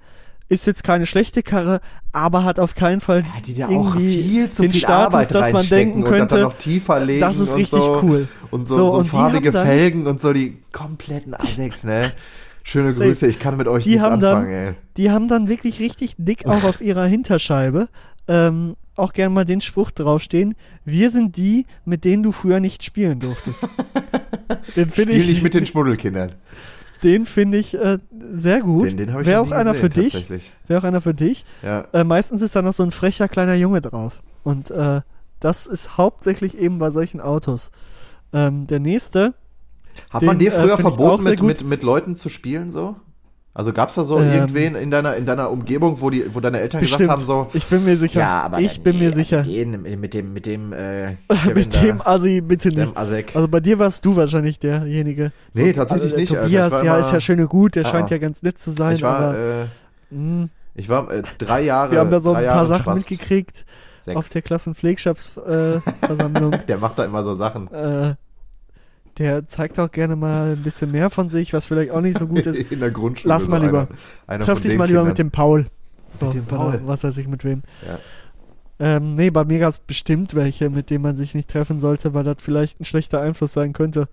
ist 0.49 0.67
jetzt 0.67 0.85
keine 0.85 1.07
schlechte 1.07 1.43
Karre, 1.43 1.81
aber 2.13 2.45
hat 2.45 2.59
auf 2.59 2.75
keinen 2.75 3.01
Fall 3.01 3.21
Ja, 3.23 3.41
die 3.45 3.55
da 3.55 3.69
auch 3.69 3.97
viel 3.97 4.49
zu 4.51 4.63
den 4.63 4.73
viel 4.73 4.81
Status, 4.81 5.15
Arbeit 5.15 5.35
dass 5.35 5.53
man 5.53 5.67
denken 5.69 6.03
und 6.03 6.09
könnte, 6.09 6.35
dann 6.35 6.45
noch 6.45 6.59
tiefer 6.59 7.01
legen 7.01 7.21
das 7.21 7.39
ist 7.39 7.51
und 7.53 7.59
richtig 7.61 7.81
so. 7.83 8.01
cool. 8.03 8.29
Und 8.51 8.67
so, 8.69 8.77
So, 8.77 8.91
so, 8.91 8.97
und 8.99 9.07
farbige 9.07 9.51
dann- 9.51 9.67
Felgen 9.67 10.07
und 10.07 10.21
so 10.21 10.33
die 10.33 10.59
kompletten 10.73 11.35
Asex, 11.35 11.85
ne? 11.85 12.13
Schöne 12.63 12.93
Safe. 12.93 13.07
Grüße, 13.09 13.27
ich 13.27 13.39
kann 13.39 13.57
mit 13.57 13.69
euch 13.69 13.85
Die 13.85 13.91
nichts 13.91 14.05
haben 14.05 14.21
dann- 14.21 14.37
anfangen, 14.37 14.53
ey. 14.53 14.75
Die 14.97 15.11
haben 15.11 15.29
dann 15.29 15.49
wirklich 15.49 15.81
richtig 15.81 16.15
dick 16.19 16.47
auch 16.47 16.65
auf 16.65 16.81
ihrer 16.81 17.05
Hinterscheibe 17.07 17.89
ähm, 18.29 18.77
auch 18.97 19.13
gern 19.13 19.33
mal 19.35 19.45
den 19.45 19.61
Spruch 19.61 19.91
draufstehen, 19.91 20.55
wir 20.85 21.11
sind 21.11 21.37
die, 21.37 21.67
mit 21.85 22.05
denen 22.05 22.23
du 22.23 22.33
früher 22.33 22.61
nicht 22.61 22.85
spielen 22.85 23.19
durftest. 23.19 23.61
den 24.77 24.89
finde 24.91 25.13
Spiel 25.15 25.21
ich, 25.21 25.29
nicht 25.29 25.43
mit 25.43 25.55
den 25.55 25.67
Schmuddelkindern. 25.67 26.33
Den 27.05 27.27
finde 27.27 27.59
ich 27.59 27.75
äh, 27.75 27.99
sehr 28.33 28.61
gut. 28.61 28.91
Den, 28.91 28.97
den 28.97 29.13
habe 29.13 29.23
ich 29.23 29.29
Wäre 29.29 29.41
auch 29.41 29.51
einer 29.51 29.73
gesehen, 29.73 30.11
für 30.11 30.29
dich. 30.29 30.53
Wäre 30.67 30.81
auch 30.81 30.85
einer 30.85 31.01
für 31.01 31.15
dich. 31.15 31.45
Ja. 31.63 31.87
Äh, 31.93 32.05
meistens 32.05 32.43
ist 32.43 32.57
da 32.57 32.63
noch 32.63 32.73
so 32.73 32.83
ein 32.83 32.91
frecher 32.91 33.29
kleiner 33.29 33.55
Junge 33.55 33.81
drauf. 33.81 34.23
Und 34.43 34.71
äh, 34.71 35.03
das 35.41 35.67
ist 35.67 35.99
hauptsächlich 35.99 36.59
eben 36.59 36.79
bei 36.79 36.91
solchen 36.91 37.21
Autos. 37.21 37.71
Ähm, 38.33 38.67
der 38.67 38.81
nächste, 38.81 39.35
Hat 40.11 40.23
Den, 40.23 40.27
man 40.27 40.39
dir 40.39 40.53
äh, 40.53 40.61
früher 40.61 40.79
verboten, 40.79 41.25
mit, 41.25 41.43
mit, 41.43 41.65
mit 41.65 41.83
Leuten 41.83 42.17
zu 42.17 42.29
spielen 42.29 42.71
so? 42.71 42.97
Also 43.57 43.73
gab's 43.73 43.95
da 43.95 44.03
so 44.03 44.19
Ähm, 44.19 44.33
irgendwen 44.33 44.75
in 44.75 44.91
deiner, 44.91 45.15
in 45.15 45.27
deiner 45.27 45.49
Umgebung, 45.51 46.01
wo, 46.01 46.11
die, 46.11 46.25
wo 46.35 46.41
deine 46.41 46.59
Eltern 46.59 46.81
bestimmt. 46.81 47.03
gesagt 47.09 47.21
haben, 47.21 47.25
so, 47.25 47.47
ich 47.55 47.65
bin 47.67 47.85
mir 47.85 47.97
sicher. 47.97 48.19
Ja, 48.21 48.43
aber 48.43 48.59
ich 48.59 48.81
bin 48.83 48.99
mir 48.99 49.11
nee, 49.11 49.15
sicher. 49.15 49.39
Also 49.39 49.51
den 49.53 49.83
mit 50.01 50.13
dem, 50.13 50.33
mit 50.33 50.47
dem, 50.47 50.73
äh, 50.73 51.13
mit 51.55 51.81
dem 51.81 52.03
Assi 52.03 52.41
bitte 52.41 52.71
nicht. 52.71 52.79
dem 52.81 52.97
Asek. 52.97 53.31
Also 53.37 53.47
bei 53.47 53.61
dir 53.61 53.79
warst 53.79 54.05
du 54.05 54.17
wahrscheinlich 54.17 54.59
derjenige. 54.59 55.31
Nee, 55.53 55.73
tatsächlich 55.73 56.11
der 56.13 56.21
nicht, 56.21 56.33
Alter. 56.33 56.47
Ich 56.47 56.53
Tobias, 56.53 56.73
war 56.73 56.85
ja, 56.85 56.97
immer- 56.97 57.07
ist 57.07 57.13
ja 57.13 57.21
schön 57.21 57.41
und 57.41 57.49
gut, 57.49 57.77
der 57.77 57.87
Ah, 57.87 57.91
scheint 57.91 58.09
ah. 58.09 58.15
ja 58.15 58.19
ganz 58.19 58.43
nett 58.43 58.59
zu 58.59 58.73
sein, 58.73 58.97
ich 58.97 59.03
war, 59.03 59.19
aber 59.21 59.39
äh, 59.39 59.67
mh, 60.15 60.49
ich 60.75 60.89
war 60.89 61.09
äh, 61.13 61.23
drei 61.39 61.63
Jahre. 61.63 61.93
wir 61.93 62.01
haben 62.01 62.11
da 62.11 62.19
so 62.19 62.33
ein 62.33 62.43
Jahre 62.43 62.57
paar 62.59 62.67
Sachen 62.67 62.83
Spast. 62.83 63.09
mitgekriegt 63.11 63.65
Sechs. 64.01 64.17
auf 64.17 64.29
der 64.31 64.43
Klassenpflegschaftsversammlung. 64.43 66.53
Äh. 66.53 66.59
Der 66.69 66.79
macht 66.79 66.99
da 66.99 67.05
immer 67.05 67.23
so 67.23 67.37
Sachen. 67.37 67.69
äh, 67.73 68.15
der 69.19 69.47
zeigt 69.47 69.79
auch 69.79 69.91
gerne 69.91 70.17
mal 70.17 70.53
ein 70.53 70.63
bisschen 70.63 70.91
mehr 70.91 71.11
von 71.11 71.31
sich, 71.31 71.53
was 71.53 71.67
vielleicht 71.67 71.91
auch 71.91 72.01
nicht 72.01 72.19
so 72.19 72.27
gut 72.27 72.47
ist. 72.47 72.59
In 72.71 72.81
der 72.81 72.91
Grundschule. 72.91 73.33
Lass 73.33 73.49
mal 73.49 73.65
lieber. 73.65 73.89
Einer, 73.89 73.89
einer 74.27 74.45
Treff 74.45 74.61
dich 74.61 74.77
mal 74.77 74.87
lieber 74.87 75.01
Kindern. 75.01 75.09
mit 75.09 75.19
dem 75.19 75.31
Paul. 75.31 75.67
So, 76.11 76.27
Mit 76.27 76.35
dem 76.35 76.45
Paul. 76.45 76.81
Was 76.85 77.05
weiß 77.05 77.17
ich 77.19 77.29
mit 77.29 77.45
wem. 77.45 77.63
Ja. 77.87 77.99
Ähm, 78.79 79.15
nee, 79.15 79.31
bei 79.31 79.45
mir 79.45 79.61
gab 79.61 79.71
es 79.71 79.79
bestimmt 79.79 80.35
welche, 80.35 80.69
mit 80.71 80.91
denen 80.91 81.03
man 81.03 81.17
sich 81.17 81.35
nicht 81.35 81.49
treffen 81.49 81.81
sollte, 81.81 82.15
weil 82.15 82.25
das 82.25 82.37
vielleicht 82.41 82.81
ein 82.81 82.85
schlechter 82.85 83.21
Einfluss 83.21 83.53
sein 83.53 83.73
könnte. 83.73 84.09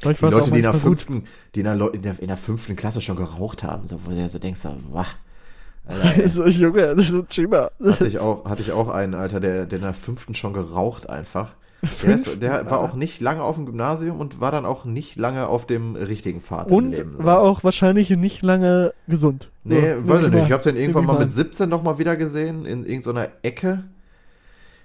Vielleicht 0.00 0.20
Die 0.20 0.24
Leute, 0.24 0.50
die 0.50 0.56
in 0.56 0.62
der, 0.62 0.74
fünften, 0.74 1.24
die 1.54 1.60
in 1.60 1.64
der, 1.64 1.94
in, 1.94 2.02
der, 2.02 2.18
in 2.20 2.28
der 2.28 2.38
fünften 2.38 2.74
Klasse 2.74 3.02
schon 3.02 3.16
geraucht 3.16 3.62
haben, 3.62 3.86
so, 3.86 4.00
wo 4.04 4.10
du 4.10 4.28
so 4.28 4.38
denkst, 4.38 4.60
so, 4.60 4.74
wach. 4.90 5.14
Alter, 5.86 6.28
so, 6.28 6.46
Junge, 6.46 6.94
das 6.94 7.10
ist 7.10 7.14
ein 7.14 7.26
Schimmer. 7.30 7.70
hatte, 7.84 8.06
ich 8.06 8.18
auch, 8.18 8.44
hatte 8.48 8.62
ich 8.62 8.72
auch 8.72 8.88
einen, 8.88 9.14
Alter, 9.14 9.40
der, 9.40 9.66
der 9.66 9.78
in 9.78 9.84
der 9.84 9.92
fünften 9.92 10.34
schon 10.34 10.52
geraucht 10.52 11.08
einfach. 11.10 11.54
Der, 12.02 12.14
ist, 12.14 12.42
der 12.42 12.70
war 12.70 12.80
auch 12.80 12.94
nicht 12.94 13.20
lange 13.20 13.42
auf 13.42 13.56
dem 13.56 13.64
Gymnasium 13.64 14.20
und 14.20 14.38
war 14.40 14.52
dann 14.52 14.66
auch 14.66 14.84
nicht 14.84 15.16
lange 15.16 15.46
auf 15.46 15.66
dem 15.66 15.96
richtigen 15.96 16.40
Pfad 16.42 16.70
Und 16.70 16.90
Leben. 16.92 17.16
so. 17.18 17.24
war 17.24 17.40
auch 17.40 17.64
wahrscheinlich 17.64 18.10
nicht 18.10 18.42
lange 18.42 18.92
gesund. 19.08 19.50
Nee, 19.64 19.94
So, 19.94 20.08
weiß 20.08 20.26
ich 20.26 20.30
nicht. 20.32 20.44
Ich 20.46 20.52
habe 20.52 20.62
den 20.62 20.76
irgendwann 20.76 21.06
mal 21.06 21.14
mit 21.14 21.22
an. 21.22 21.28
17 21.30 21.68
noch 21.70 21.82
mal 21.82 21.98
wieder 21.98 22.16
gesehen, 22.16 22.66
in 22.66 22.84
irgendeiner 22.84 23.28
Ecke. 23.42 23.84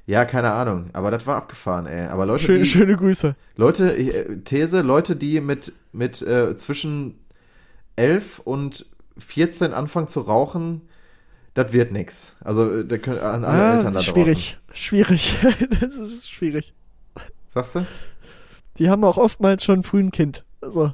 Ja, 0.07 0.23
keine 0.23 0.51
Ahnung. 0.51 0.89
Aber 0.93 1.11
das 1.11 1.25
war 1.27 1.35
abgefahren, 1.35 1.85
ey. 1.87 2.07
Aber 2.07 2.25
Leute, 2.25 2.43
Schöne, 2.45 2.59
die, 2.59 2.65
schöne 2.65 2.95
Grüße. 2.95 3.35
Leute, 3.57 3.97
äh, 3.97 4.37
These, 4.43 4.81
Leute, 4.81 5.15
die 5.15 5.41
mit, 5.41 5.73
mit 5.91 6.21
äh, 6.21 6.55
zwischen 6.55 7.19
11 7.97 8.39
und 8.39 8.85
14 9.17 9.73
anfangen 9.73 10.07
zu 10.07 10.21
rauchen, 10.21 10.81
das 11.55 11.73
wird 11.73 11.91
nix. 11.91 12.35
Also 12.43 12.71
äh, 12.71 12.85
da 12.85 12.97
können, 12.99 13.19
an 13.19 13.43
alle 13.43 13.61
Ah, 13.63 13.75
Eltern 13.77 13.93
da 13.95 14.01
schwierig, 14.01 14.57
schwierig. 14.73 15.37
das 15.81 15.95
ist 15.97 16.29
schwierig. 16.29 16.73
Sagst 17.55 17.75
du? 17.75 17.85
Die 18.77 18.89
haben 18.89 19.03
auch 19.05 19.17
oftmals 19.17 19.63
schon 19.63 19.81
früh 19.83 20.01
ein 20.01 20.11
Kind. 20.11 20.43
Also, 20.61 20.93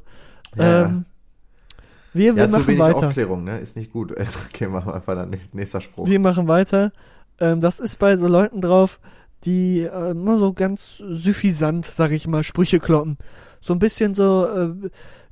Ja, 0.56 0.84
ähm, 0.84 1.06
wir, 2.14 2.36
wir 2.36 2.44
ja 2.44 2.50
zu 2.50 2.58
machen 2.58 2.68
wenig 2.68 2.80
weiter. 2.80 3.08
Aufklärung, 3.08 3.44
ne? 3.44 3.58
Ist 3.60 3.76
nicht 3.76 3.92
gut. 3.92 4.14
Okay, 4.50 4.68
machen 4.68 4.88
wir 4.88 4.96
einfach 4.96 5.16
dann 5.16 5.32
nächster, 5.32 5.58
nächster 5.58 5.82
Spruch. 5.82 6.08
Wir 6.08 6.20
machen 6.20 6.48
weiter. 6.48 6.92
Ähm, 7.40 7.60
das 7.62 7.80
ist 7.80 7.98
bei 7.98 8.16
so 8.16 8.28
Leuten 8.28 8.62
drauf, 8.62 9.00
die 9.44 9.80
äh, 9.82 10.12
immer 10.12 10.38
so 10.38 10.54
ganz 10.54 10.98
suffisant, 10.98 11.86
sag 11.86 12.12
ich 12.12 12.28
mal, 12.28 12.44
Sprüche 12.44 12.80
kloppen. 12.80 13.18
So 13.60 13.74
ein 13.74 13.80
bisschen 13.80 14.14
so 14.14 14.46
äh, 14.46 14.90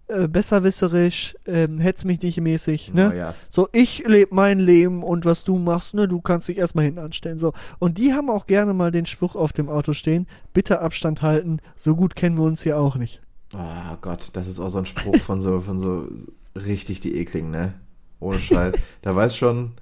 äh, 0.09 0.27
besserwisserisch, 0.27 1.35
ähm, 1.45 1.79
hetz 1.79 2.03
mich 2.03 2.19
nicht 2.21 2.41
mäßig, 2.41 2.93
ne? 2.95 3.15
Ja. 3.15 3.35
So, 3.51 3.69
ich 3.71 4.07
lebe 4.07 4.33
mein 4.33 4.57
Leben 4.57 5.03
und 5.03 5.23
was 5.23 5.43
du 5.43 5.59
machst, 5.59 5.93
ne, 5.93 6.07
du 6.07 6.19
kannst 6.19 6.47
dich 6.47 6.57
erstmal 6.57 6.85
hinten 6.85 6.99
anstellen. 6.99 7.37
So. 7.37 7.53
Und 7.77 7.99
die 7.99 8.13
haben 8.13 8.31
auch 8.31 8.47
gerne 8.47 8.73
mal 8.73 8.89
den 8.89 9.05
Spruch 9.05 9.35
auf 9.35 9.53
dem 9.53 9.69
Auto 9.69 9.93
stehen, 9.93 10.25
bitte 10.51 10.81
Abstand 10.81 11.21
halten, 11.21 11.59
so 11.75 11.95
gut 11.95 12.15
kennen 12.15 12.37
wir 12.37 12.43
uns 12.43 12.63
hier 12.63 12.79
auch 12.79 12.95
nicht. 12.95 13.21
Oh 13.53 13.97
Gott, 14.01 14.29
das 14.33 14.47
ist 14.47 14.59
auch 14.59 14.69
so 14.69 14.79
ein 14.79 14.87
Spruch 14.87 15.17
von 15.17 15.41
so, 15.41 15.61
von 15.61 15.77
so 15.77 16.07
richtig 16.55 16.99
die 17.01 17.15
ekligen, 17.15 17.51
ne? 17.51 17.73
Ohne 18.19 18.39
Scheiß. 18.39 18.73
da 19.03 19.15
weiß 19.15 19.35
schon, 19.35 19.73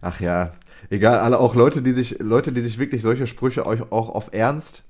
ach 0.00 0.20
ja, 0.20 0.54
egal, 0.88 1.18
alle 1.18 1.38
auch 1.38 1.54
Leute, 1.54 1.82
die 1.82 1.92
sich, 1.92 2.18
Leute, 2.18 2.52
die 2.52 2.62
sich 2.62 2.78
wirklich 2.78 3.02
solche 3.02 3.26
Sprüche 3.26 3.66
auch, 3.66 3.92
auch 3.92 4.08
auf 4.08 4.32
Ernst 4.32 4.84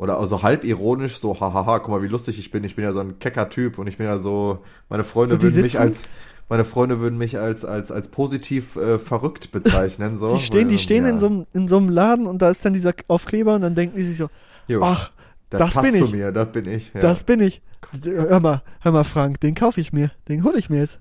oder 0.00 0.18
also 0.18 0.42
halb 0.42 0.64
ironisch 0.64 1.18
so, 1.18 1.38
hahaha, 1.38 1.78
guck 1.78 1.90
mal, 1.90 2.02
wie 2.02 2.08
lustig 2.08 2.38
ich 2.38 2.50
bin, 2.50 2.64
ich 2.64 2.74
bin 2.74 2.84
ja 2.84 2.92
so 2.94 3.00
ein 3.00 3.18
kecker 3.18 3.50
Typ 3.50 3.78
und 3.78 3.86
ich 3.86 3.98
bin 3.98 4.06
ja 4.06 4.16
so, 4.16 4.60
meine 4.88 5.04
Freunde 5.04 5.34
So, 5.34 5.42
würden 5.42 5.60
mich 5.60 5.78
als, 5.78 6.04
meine 6.48 6.64
Freunde 6.64 7.00
würden 7.00 7.18
mich 7.18 7.38
als, 7.38 7.66
als, 7.66 7.92
als 7.92 8.08
positiv 8.08 8.76
äh, 8.76 8.98
verrückt 8.98 9.52
bezeichnen, 9.52 10.16
so. 10.16 10.34
Die 10.36 10.42
stehen, 10.42 10.70
die 10.70 10.78
stehen 10.78 11.04
ja. 11.04 11.10
in, 11.10 11.20
so 11.20 11.26
einem, 11.26 11.46
in 11.52 11.68
so 11.68 11.76
einem 11.76 11.90
Laden 11.90 12.26
und 12.26 12.40
da 12.40 12.48
ist 12.48 12.64
dann 12.64 12.72
dieser 12.72 12.94
Aufkleber 13.08 13.54
und 13.54 13.60
dann 13.60 13.74
denken 13.74 13.94
die 13.94 14.02
sich 14.02 14.16
so, 14.16 14.30
Jo, 14.68 14.82
ach, 14.82 15.12
das 15.50 15.74
passt 15.74 15.82
bin 15.82 15.94
zu 15.94 16.06
ich. 16.06 16.12
mir, 16.12 16.32
das 16.32 16.50
bin 16.50 16.64
ich. 16.66 16.94
Ja. 16.94 17.00
das 17.00 17.24
bin 17.24 17.40
ich. 17.40 17.60
Hör 18.02 18.40
mal, 18.40 18.62
hör 18.80 18.92
mal, 18.92 19.04
Frank, 19.04 19.40
den 19.40 19.54
kaufe 19.54 19.82
ich 19.82 19.92
mir, 19.92 20.10
den 20.28 20.44
hole 20.44 20.58
ich 20.58 20.70
mir 20.70 20.78
jetzt. 20.78 20.98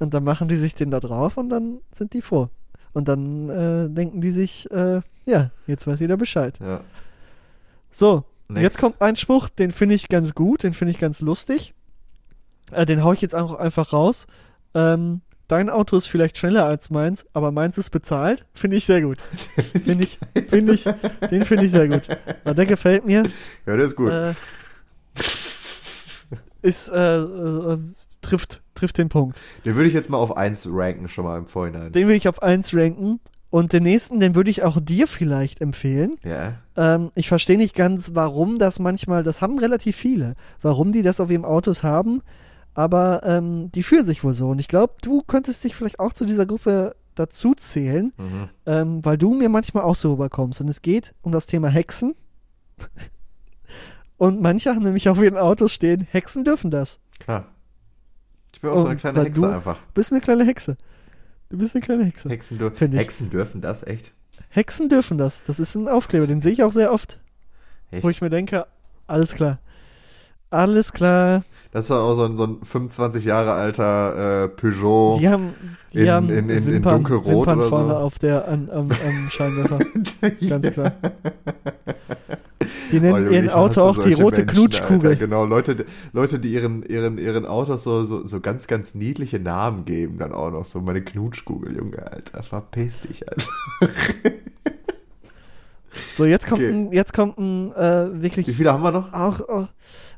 Und 0.00 0.14
dann 0.14 0.24
machen 0.24 0.48
die 0.48 0.56
sich 0.56 0.74
den 0.74 0.90
da 0.90 0.98
drauf 0.98 1.36
und 1.36 1.48
dann 1.48 1.78
sind 1.92 2.12
die 2.12 2.22
vor. 2.22 2.50
Und 2.92 3.06
dann 3.06 3.48
äh, 3.50 3.88
denken 3.88 4.20
die 4.20 4.32
sich, 4.32 4.68
äh, 4.72 5.00
ja, 5.26 5.50
jetzt 5.68 5.86
weiß 5.86 6.00
jeder 6.00 6.16
Bescheid. 6.16 6.58
ja. 6.60 6.80
So, 7.96 8.24
Next. 8.50 8.62
jetzt 8.62 8.78
kommt 8.78 9.00
ein 9.00 9.16
Spruch, 9.16 9.48
den 9.48 9.70
finde 9.70 9.94
ich 9.94 10.10
ganz 10.10 10.34
gut, 10.34 10.64
den 10.64 10.74
finde 10.74 10.90
ich 10.90 10.98
ganz 10.98 11.22
lustig. 11.22 11.72
Äh, 12.70 12.84
den 12.84 13.02
hau 13.02 13.14
ich 13.14 13.22
jetzt 13.22 13.34
auch 13.34 13.54
einfach 13.54 13.94
raus. 13.94 14.26
Ähm, 14.74 15.22
dein 15.48 15.70
Auto 15.70 15.96
ist 15.96 16.06
vielleicht 16.06 16.36
schneller 16.36 16.66
als 16.66 16.90
meins, 16.90 17.24
aber 17.32 17.52
meins 17.52 17.78
ist 17.78 17.88
bezahlt. 17.88 18.44
Finde 18.52 18.76
ich 18.76 18.84
sehr 18.84 19.00
gut. 19.00 19.16
Finde 19.86 20.04
ich, 20.04 20.18
finde 20.46 20.74
ich, 20.74 20.84
den 21.30 21.46
finde 21.46 21.64
ich 21.64 21.70
sehr 21.70 21.88
gut. 21.88 22.06
Weil 22.44 22.54
der 22.54 22.66
gefällt 22.66 23.06
mir. 23.06 23.22
Ja, 23.64 23.76
das 23.78 23.86
ist 23.86 23.96
gut. 23.96 24.12
Äh, 24.12 24.34
ist, 26.60 26.90
äh, 26.90 27.16
äh, 27.16 27.78
trifft, 28.20 28.60
trifft 28.74 28.98
den 28.98 29.08
Punkt. 29.08 29.40
Den 29.64 29.74
würde 29.74 29.88
ich 29.88 29.94
jetzt 29.94 30.10
mal 30.10 30.18
auf 30.18 30.36
1 30.36 30.68
ranken, 30.70 31.08
schon 31.08 31.24
mal 31.24 31.38
im 31.38 31.46
Vorhinein. 31.46 31.92
Den 31.92 32.08
würde 32.08 32.16
ich 32.16 32.28
auf 32.28 32.42
eins 32.42 32.74
ranken. 32.74 33.20
Und 33.56 33.72
den 33.72 33.84
nächsten, 33.84 34.20
den 34.20 34.34
würde 34.34 34.50
ich 34.50 34.62
auch 34.64 34.78
dir 34.80 35.06
vielleicht 35.06 35.60
empfehlen. 35.62 36.18
ja. 36.24 36.54
Ähm, 36.76 37.10
ich 37.14 37.28
verstehe 37.28 37.56
nicht 37.56 37.74
ganz, 37.74 38.10
warum 38.14 38.58
das 38.58 38.78
manchmal, 38.78 39.22
das 39.22 39.40
haben 39.40 39.58
relativ 39.58 39.96
viele, 39.96 40.34
warum 40.60 40.92
die 40.92 41.00
das 41.02 41.20
auf 41.20 41.30
ihren 41.30 41.44
Autos 41.46 41.82
haben, 41.82 42.20
aber 42.74 43.22
ähm, 43.24 43.70
die 43.72 43.82
fühlen 43.82 44.04
sich 44.04 44.22
wohl 44.24 44.34
so. 44.34 44.48
Und 44.50 44.58
ich 44.58 44.68
glaube, 44.68 44.92
du 45.00 45.22
könntest 45.26 45.64
dich 45.64 45.74
vielleicht 45.74 45.98
auch 46.00 46.12
zu 46.12 46.26
dieser 46.26 46.44
Gruppe 46.44 46.94
dazu 47.14 47.54
zählen, 47.54 48.12
Mhm. 48.18 48.48
ähm, 48.66 49.04
weil 49.06 49.16
du 49.16 49.32
mir 49.32 49.48
manchmal 49.48 49.84
auch 49.84 49.96
so 49.96 50.12
rüberkommst. 50.12 50.60
Und 50.60 50.68
es 50.68 50.82
geht 50.82 51.14
um 51.22 51.32
das 51.32 51.46
Thema 51.46 51.68
Hexen. 51.68 52.14
Und 54.18 54.40
manche 54.40 54.70
haben 54.74 54.82
nämlich 54.82 55.08
auf 55.08 55.22
ihren 55.22 55.36
Autos 55.36 55.72
stehen, 55.72 56.06
Hexen 56.10 56.44
dürfen 56.44 56.70
das. 56.70 56.98
Klar. 57.18 57.46
Ich 58.52 58.60
bin 58.60 58.70
auch 58.70 58.74
so 58.74 58.80
Und 58.80 58.86
eine 58.88 58.96
kleine 58.96 59.22
Hexe 59.24 59.40
du- 59.40 59.46
einfach. 59.46 59.78
Du 59.78 59.92
bist 59.94 60.12
eine 60.12 60.20
kleine 60.20 60.44
Hexe. 60.44 60.76
Du 61.50 61.58
bist 61.58 61.74
eine 61.74 61.82
kleine 61.84 62.04
Hexe. 62.04 62.28
Hexen, 62.28 62.58
dür. 62.58 62.72
Hexen 62.78 63.30
dürfen 63.30 63.60
das, 63.60 63.82
echt? 63.86 64.12
Hexen 64.48 64.88
dürfen 64.88 65.18
das. 65.18 65.42
Das 65.46 65.60
ist 65.60 65.74
ein 65.74 65.88
Aufkleber, 65.88 66.26
den 66.26 66.40
sehe 66.40 66.52
ich 66.52 66.62
auch 66.62 66.72
sehr 66.72 66.92
oft, 66.92 67.20
echt? 67.90 68.04
wo 68.04 68.10
ich 68.10 68.20
mir 68.20 68.30
denke, 68.30 68.66
alles 69.06 69.34
klar. 69.34 69.58
Alles 70.50 70.92
klar. 70.92 71.44
Das 71.72 71.86
ist 71.86 71.90
auch 71.90 72.14
so 72.14 72.24
ein, 72.24 72.36
so 72.36 72.44
ein 72.46 72.62
25 72.64 73.24
Jahre 73.24 73.52
alter 73.52 74.44
äh, 74.44 74.48
Peugeot. 74.48 75.18
Die 75.18 75.28
haben, 75.28 75.48
die. 75.92 76.00
In- 76.00 76.10
haben 76.10 76.30
in- 76.30 76.48
in- 76.48 76.50
in 76.50 76.66
Wimpern, 76.66 76.94
dunkelrot 76.94 77.26
Wimpern 77.26 77.58
oder 77.58 77.68
vorne 77.68 77.92
so. 77.92 77.96
auf 77.98 78.18
der 78.18 78.48
an, 78.48 78.70
am, 78.70 78.90
am 78.90 79.30
Scheinwerfer. 79.30 79.78
Ganz 80.48 80.70
klar. 80.70 80.92
Die 82.90 82.96
Oh, 82.98 83.00
nennen 83.00 83.24
Junge, 83.26 83.36
ihren 83.36 83.50
Auto 83.50 83.82
auch 83.82 83.98
die 84.02 84.14
rote 84.14 84.38
Menschen, 84.40 84.54
Knutschkugel. 84.54 85.10
Alter. 85.10 85.20
Genau, 85.26 85.44
Leute, 85.44 85.84
Leute, 86.12 86.38
die 86.38 86.52
ihren, 86.52 86.82
ihren, 86.84 87.18
ihren 87.18 87.44
Autos 87.44 87.84
so, 87.84 88.04
so, 88.04 88.26
so 88.26 88.40
ganz, 88.40 88.66
ganz 88.66 88.94
niedliche 88.94 89.38
Namen 89.38 89.84
geben, 89.84 90.18
dann 90.18 90.32
auch 90.32 90.50
noch 90.50 90.64
so 90.64 90.80
meine 90.80 91.02
Knutschkugel, 91.02 91.76
Junge, 91.76 92.10
Alter, 92.10 92.42
verpiss 92.42 93.02
dich, 93.02 93.28
Alter. 93.28 93.46
So, 96.16 96.24
jetzt 96.26 96.46
kommt 96.46 96.60
Okay. 96.60 96.70
ein, 96.70 96.92
jetzt 96.92 97.12
kommt 97.14 97.38
ein 97.38 97.72
äh, 97.72 98.12
Wie 98.14 98.22
wirklich 98.22 98.54
viele 98.54 98.72
haben 98.72 98.82
wir 98.82 98.92
noch? 98.92 99.12
auch, 99.14 99.40
auch 99.48 99.68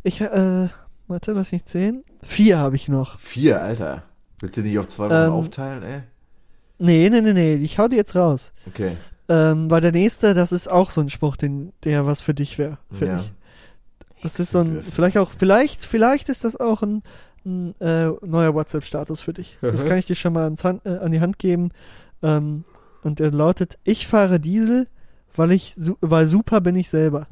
ich 0.03 0.21
äh, 0.21 0.69
warte, 1.07 1.33
lass 1.33 1.53
mich 1.53 1.65
zählen. 1.67 2.03
Vier 2.23 2.59
habe 2.59 2.77
ich 2.77 2.89
noch. 2.89 3.19
Vier, 3.21 3.63
Alter. 3.63 4.03
Willst 4.41 4.57
du 4.57 4.63
die 4.63 4.71
nicht 4.71 4.79
auf 4.79 4.89
zwei 4.89 5.05
Wochen 5.07 5.13
Ähm, 5.15 5.31
aufteilen, 5.33 5.83
ey? 5.83 6.01
Nee, 6.79 7.11
nee, 7.11 7.21
nee, 7.21 7.33
nee, 7.33 7.55
ich 7.55 7.79
hau 7.79 7.89
die 7.89 7.97
jetzt 7.97 8.15
raus. 8.17 8.53
Okay. 8.67 8.93
Ähm, 9.29 9.71
weil 9.71 9.81
der 9.83 9.93
nächste, 9.93 10.33
das 10.35 10.53
ist 10.53 10.69
auch 10.69 10.91
so 10.91 11.01
ein 11.03 11.11
Spruch, 11.11 11.37
den, 11.37 11.73
der 11.85 12.07
was 12.07 12.23
für 12.23 12.33
dich 12.35 12.57
wäre, 12.59 12.79
finde 12.91 13.07
Ja. 13.15 13.21
ich. 13.21 13.33
Das 14.23 14.41
ist 14.41 14.51
so 14.51 14.59
ein, 14.61 14.83
vielleicht 14.83 15.17
auch, 15.19 15.31
vielleicht, 15.39 15.85
vielleicht 15.85 16.29
ist 16.29 16.45
das 16.45 16.57
auch 16.57 16.83
ein, 16.83 17.03
ein 17.45 17.75
äh, 17.81 18.11
neuer 18.27 18.55
WhatsApp-Status 18.55 19.21
für 19.21 19.33
dich. 19.33 19.59
Das 19.61 19.85
kann 19.87 19.99
ich 19.99 20.07
dir 20.07 20.17
schon 20.17 20.33
mal 20.33 20.45
ans 20.45 20.65
Hand, 20.65 20.85
äh, 20.87 20.97
an 20.99 21.13
die 21.13 21.21
Hand 21.21 21.39
geben. 21.39 21.71
Ähm, 22.23 22.65
Und 23.05 23.21
der 23.21 23.31
lautet, 23.31 23.79
ich 23.85 24.07
fahre 24.09 24.41
Diesel, 24.41 24.89
weil 25.37 25.53
ich, 25.53 25.75
weil 26.01 26.27
super 26.27 26.61
bin 26.61 26.75
ich 26.75 26.89
selber. 26.89 27.29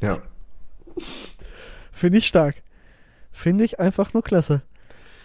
Ja. 0.00 0.18
Finde 1.92 2.18
ich 2.18 2.26
stark. 2.26 2.56
Finde 3.30 3.64
ich 3.64 3.78
einfach 3.78 4.14
nur 4.14 4.22
klasse. 4.22 4.62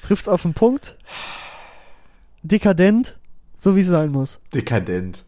Trifft's 0.03 0.27
auf 0.27 0.41
den 0.41 0.53
Punkt. 0.53 0.97
Dekadent, 2.43 3.17
so 3.57 3.75
wie 3.75 3.81
es 3.81 3.87
sein 3.87 4.11
muss. 4.11 4.39
Dekadent. 4.53 5.25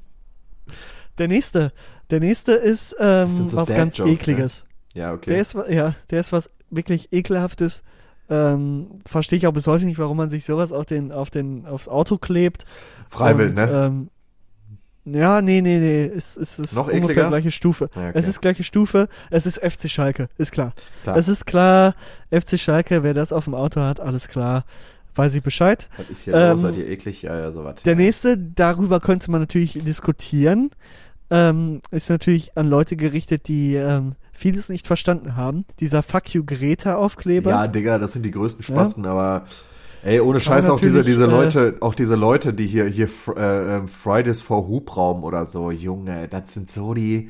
Der 1.17 1.27
nächste, 1.27 1.71
der 2.09 2.19
nächste 2.19 2.53
ist 2.53 2.95
ähm, 2.99 3.29
so 3.29 3.55
was 3.55 3.69
ganz 3.69 3.97
Jokes, 3.97 4.09
ne? 4.09 4.15
ekliges. 4.15 4.65
Ja, 4.93 5.13
okay. 5.13 5.31
Der 5.31 5.41
ist, 5.41 5.55
ja, 5.69 5.93
der 6.09 6.19
ist 6.19 6.31
was 6.31 6.49
wirklich 6.69 7.11
ekelhaftes. 7.11 7.83
Ähm, 8.29 8.99
Verstehe 9.05 9.37
ich 9.37 9.47
auch 9.47 9.53
bis 9.53 9.67
heute 9.67 9.85
nicht, 9.85 9.99
warum 9.99 10.17
man 10.17 10.29
sich 10.29 10.45
sowas 10.45 10.71
auf 10.71 10.85
den, 10.85 11.11
auf 11.11 11.29
den, 11.29 11.65
aufs 11.65 11.87
Auto 11.87 12.17
klebt. 12.17 12.65
Freiwillig, 13.07 13.55
ne? 13.55 13.69
Ähm, 13.69 14.09
ja, 15.05 15.41
nee, 15.41 15.61
nee, 15.61 15.79
nee. 15.79 16.05
Es, 16.05 16.37
es 16.37 16.59
ist 16.59 16.73
Noch 16.73 16.87
ungefähr 16.87 17.09
ekliger? 17.09 17.27
gleiche 17.29 17.51
Stufe. 17.51 17.89
Ja, 17.95 18.09
okay. 18.09 18.19
Es 18.19 18.27
ist 18.27 18.41
gleiche 18.41 18.63
Stufe. 18.63 19.07
Es 19.31 19.45
ist 19.45 19.59
FC 19.59 19.89
Schalke, 19.89 20.29
ist 20.37 20.51
klar. 20.51 20.73
Klar. 21.03 21.17
Es 21.17 21.27
ist 21.27 21.45
klar, 21.45 21.95
FC 22.31 22.59
Schalke, 22.59 23.03
wer 23.03 23.13
das 23.13 23.33
auf 23.33 23.45
dem 23.45 23.55
Auto 23.55 23.81
hat, 23.81 23.99
alles 23.99 24.27
klar. 24.27 24.65
Weiß 25.19 25.35
ich 25.35 25.43
Bescheid. 25.43 25.89
Was 25.97 26.09
ist 26.09 26.27
los? 26.27 26.35
ähm, 26.37 26.57
Seid 26.57 26.77
ihr 26.77 26.89
eklig? 26.89 27.23
Ja, 27.23 27.37
ja, 27.37 27.51
sowas. 27.51 27.83
Der 27.83 27.91
ja. 27.91 27.99
nächste, 27.99 28.37
darüber 28.37 29.01
könnte 29.01 29.29
man 29.29 29.41
natürlich 29.41 29.73
diskutieren, 29.73 30.71
ähm, 31.29 31.81
ist 31.91 32.09
natürlich 32.09 32.55
an 32.57 32.69
Leute 32.69 32.95
gerichtet, 32.95 33.49
die 33.49 33.75
ähm, 33.75 34.15
vieles 34.31 34.69
nicht 34.69 34.87
verstanden 34.87 35.35
haben. 35.35 35.65
Dieser 35.81 36.03
Fuck 36.03 36.33
you 36.33 36.45
Greta 36.45 36.95
Aufkleber. 36.95 37.49
Ja, 37.49 37.67
Digga, 37.67 37.97
das 37.97 38.13
sind 38.13 38.23
die 38.23 38.31
größten 38.31 38.63
Spasten, 38.63 39.05
aber 39.05 39.43
ey, 40.03 40.21
ohne 40.21 40.39
Scheiß 40.39 40.69
auch 40.69 40.79
diese, 40.79 41.03
diese 41.03 41.25
äh, 41.25 41.29
Leute, 41.29 41.75
auch 41.81 41.95
diese 41.95 42.15
Leute, 42.15 42.53
die 42.53 42.67
hier, 42.67 42.85
hier 42.85 43.09
äh, 43.35 43.75
ähm, 43.75 43.89
Fridays 43.89 44.39
for 44.41 44.69
Hubraum 44.69 45.25
oder 45.25 45.45
so, 45.45 45.69
Junge, 45.69 46.29
das 46.29 46.53
sind 46.53 46.71
so 46.71 46.93
die, 46.93 47.29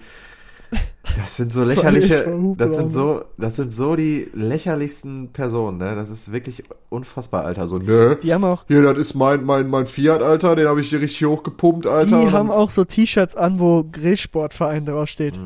das 1.17 1.37
sind 1.37 1.51
so 1.51 1.63
lächerliche, 1.63 2.27
das 2.57 2.75
sind 2.75 2.91
so, 2.91 3.23
das 3.37 3.55
sind 3.55 3.73
so 3.73 3.95
die 3.95 4.29
lächerlichsten 4.33 5.29
Personen, 5.33 5.77
ne, 5.77 5.95
das 5.95 6.09
ist 6.09 6.31
wirklich 6.31 6.63
unfassbar, 6.89 7.45
Alter, 7.45 7.67
so, 7.67 7.77
nö, 7.77 8.15
Die 8.15 8.33
haben 8.33 8.43
auch, 8.43 8.65
hier, 8.67 8.81
das 8.83 8.97
ist 8.97 9.13
mein, 9.15 9.43
mein, 9.43 9.69
mein 9.69 9.87
Fiat, 9.87 10.21
Alter, 10.21 10.55
den 10.55 10.67
habe 10.67 10.81
ich 10.81 10.89
hier 10.89 11.01
richtig 11.01 11.25
hochgepumpt, 11.25 11.87
Alter. 11.87 12.21
die 12.21 12.31
haben 12.31 12.51
auch 12.51 12.69
so 12.69 12.85
T-Shirts 12.85 13.35
an, 13.35 13.59
wo 13.59 13.83
Grillsportverein 13.91 14.85
draufsteht. 14.85 15.39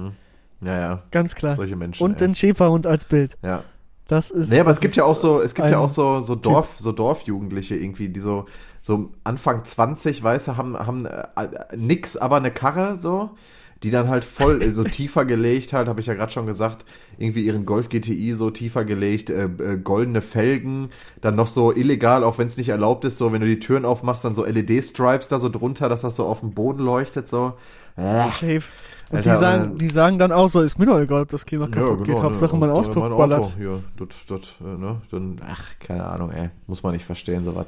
ja, 0.62 0.80
ja, 0.80 1.04
Ganz 1.12 1.36
klar. 1.36 1.56
solche 1.56 1.76
Menschen. 1.76 2.04
Und 2.04 2.14
ey. 2.22 2.28
den 2.28 2.36
Schäferhund 2.36 2.86
als 2.86 3.06
Bild. 3.06 3.38
ja. 3.44 3.64
Das 4.08 4.32
ist. 4.32 4.52
Nee, 4.52 4.60
aber 4.60 4.70
es 4.72 4.82
gibt 4.82 4.96
ja 4.98 5.06
auch 5.06 5.16
so, 5.16 5.42
es 5.42 5.56
gibt 5.56 5.70
ja 5.70 5.80
auch 5.80 5.90
so, 5.90 6.20
so 6.20 6.36
Dorf, 6.36 6.76
so 6.78 6.92
Dorfjugendliche 6.92 7.76
irgendwie, 7.76 8.10
die 8.10 8.20
so, 8.20 8.46
so 8.82 9.12
Anfang 9.24 9.64
20, 9.64 10.22
weißt 10.22 10.50
du, 10.50 10.58
haben, 10.58 10.78
haben 10.78 11.06
äh, 11.06 11.24
nix, 11.76 12.18
aber 12.18 12.36
eine 12.36 12.52
Karre, 12.52 12.98
so, 12.98 13.32
die 13.84 13.92
dann 13.92 14.08
halt 14.10 14.24
voll 14.26 14.62
äh, 14.62 14.72
so 14.72 14.84
tiefer 14.84 15.26
gelegt 15.26 15.74
halt, 15.74 15.88
habe 15.88 16.00
ich 16.00 16.08
ja 16.08 16.14
gerade 16.14 16.32
schon 16.32 16.46
gesagt, 16.46 16.86
irgendwie 17.18 17.46
ihren 17.46 17.66
Golf 17.66 17.90
GTI 17.90 18.34
so 18.34 18.50
tiefer 18.50 18.86
gelegt, 18.86 19.30
äh, 19.30 19.44
äh, 19.46 19.78
goldene 19.78 20.22
Felgen, 20.22 20.90
dann 21.22 21.36
noch 21.36 21.48
so 21.48 21.74
illegal, 21.74 22.24
auch 22.24 22.38
wenn 22.38 22.48
es 22.48 22.58
nicht 22.58 22.70
erlaubt 22.70 23.06
ist, 23.06 23.18
so, 23.18 23.32
wenn 23.34 23.42
du 23.42 23.48
die 23.48 23.60
Türen 23.60 23.86
aufmachst, 23.86 24.24
dann 24.26 24.36
so 24.36 24.46
LED-Stripes 24.46 25.28
da 25.28 25.38
so 25.40 25.50
drunter, 25.50 25.90
dass 25.90 26.02
das 26.02 26.16
so 26.16 26.26
auf 26.26 26.40
dem 26.40 26.52
Boden 26.52 26.80
leuchtet, 26.84 27.28
so. 27.28 27.54
Äh, 27.98 28.24
Safe. 28.30 28.62
Und 29.10 29.18
Alter, 29.18 29.32
die, 29.34 29.40
sagen, 29.40 29.64
aber- 29.64 29.76
die 29.78 29.90
sagen 29.90 30.18
dann 30.18 30.32
auch 30.32 30.48
so, 30.48 30.62
ist 30.62 30.80
mir 30.80 30.86
doch 30.88 31.00
egal, 31.00 31.22
ob 31.24 31.30
das 31.30 31.46
Klima 31.46 31.68
kaputt 31.68 32.06
geht. 32.06 32.16
Hauptsache 32.18 32.56
mein 32.56 32.70
und, 32.70 32.76
äh, 32.76 32.80
Auspuff 32.80 32.96
mein 33.04 33.12
ballert. 33.18 33.40
Auto 33.42 33.52
Hier, 33.58 33.84
das, 33.98 34.08
das, 34.28 34.40
äh, 34.62 34.78
ne, 34.80 35.02
dann, 35.12 35.40
ach, 35.48 35.66
keine 35.80 36.06
Ahnung, 36.06 36.32
ey. 36.32 36.50
Muss 36.66 36.82
man 36.82 36.94
nicht 36.94 37.06
verstehen, 37.06 37.44
sowas. 37.46 37.68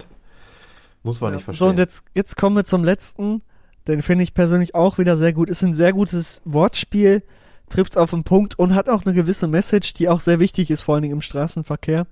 Muss 1.04 1.22
man 1.22 1.32
Ja. 1.32 1.36
nicht 1.36 1.44
So, 1.44 1.46
verstehen. 1.52 1.70
und 1.70 1.78
jetzt, 1.78 2.04
jetzt 2.16 2.36
kommen 2.38 2.56
wir 2.56 2.64
zum 2.66 2.84
letzten. 2.84 3.44
Den 3.88 4.02
finde 4.02 4.24
ich 4.24 4.34
persönlich 4.34 4.74
auch 4.76 4.98
wieder 4.98 5.16
sehr 5.18 5.34
gut. 5.34 5.50
Ist 5.50 5.62
ein 5.64 5.76
sehr 5.76 5.94
gutes 5.94 6.42
Wortspiel, 6.46 7.24
trifft's 7.70 7.98
auf 7.98 8.10
den 8.12 8.24
Punkt 8.24 8.58
und 8.58 8.74
hat 8.76 8.90
auch 8.90 9.06
eine 9.06 9.14
gewisse 9.14 9.48
Message, 9.48 9.94
die 9.94 10.10
auch 10.10 10.22
sehr 10.22 10.40
wichtig 10.40 10.72
ist, 10.72 10.82
vor 10.82 10.96
allen 10.96 11.04
Dingen 11.04 11.14
im 11.16 11.22
Straßenverkehr. 11.22 12.08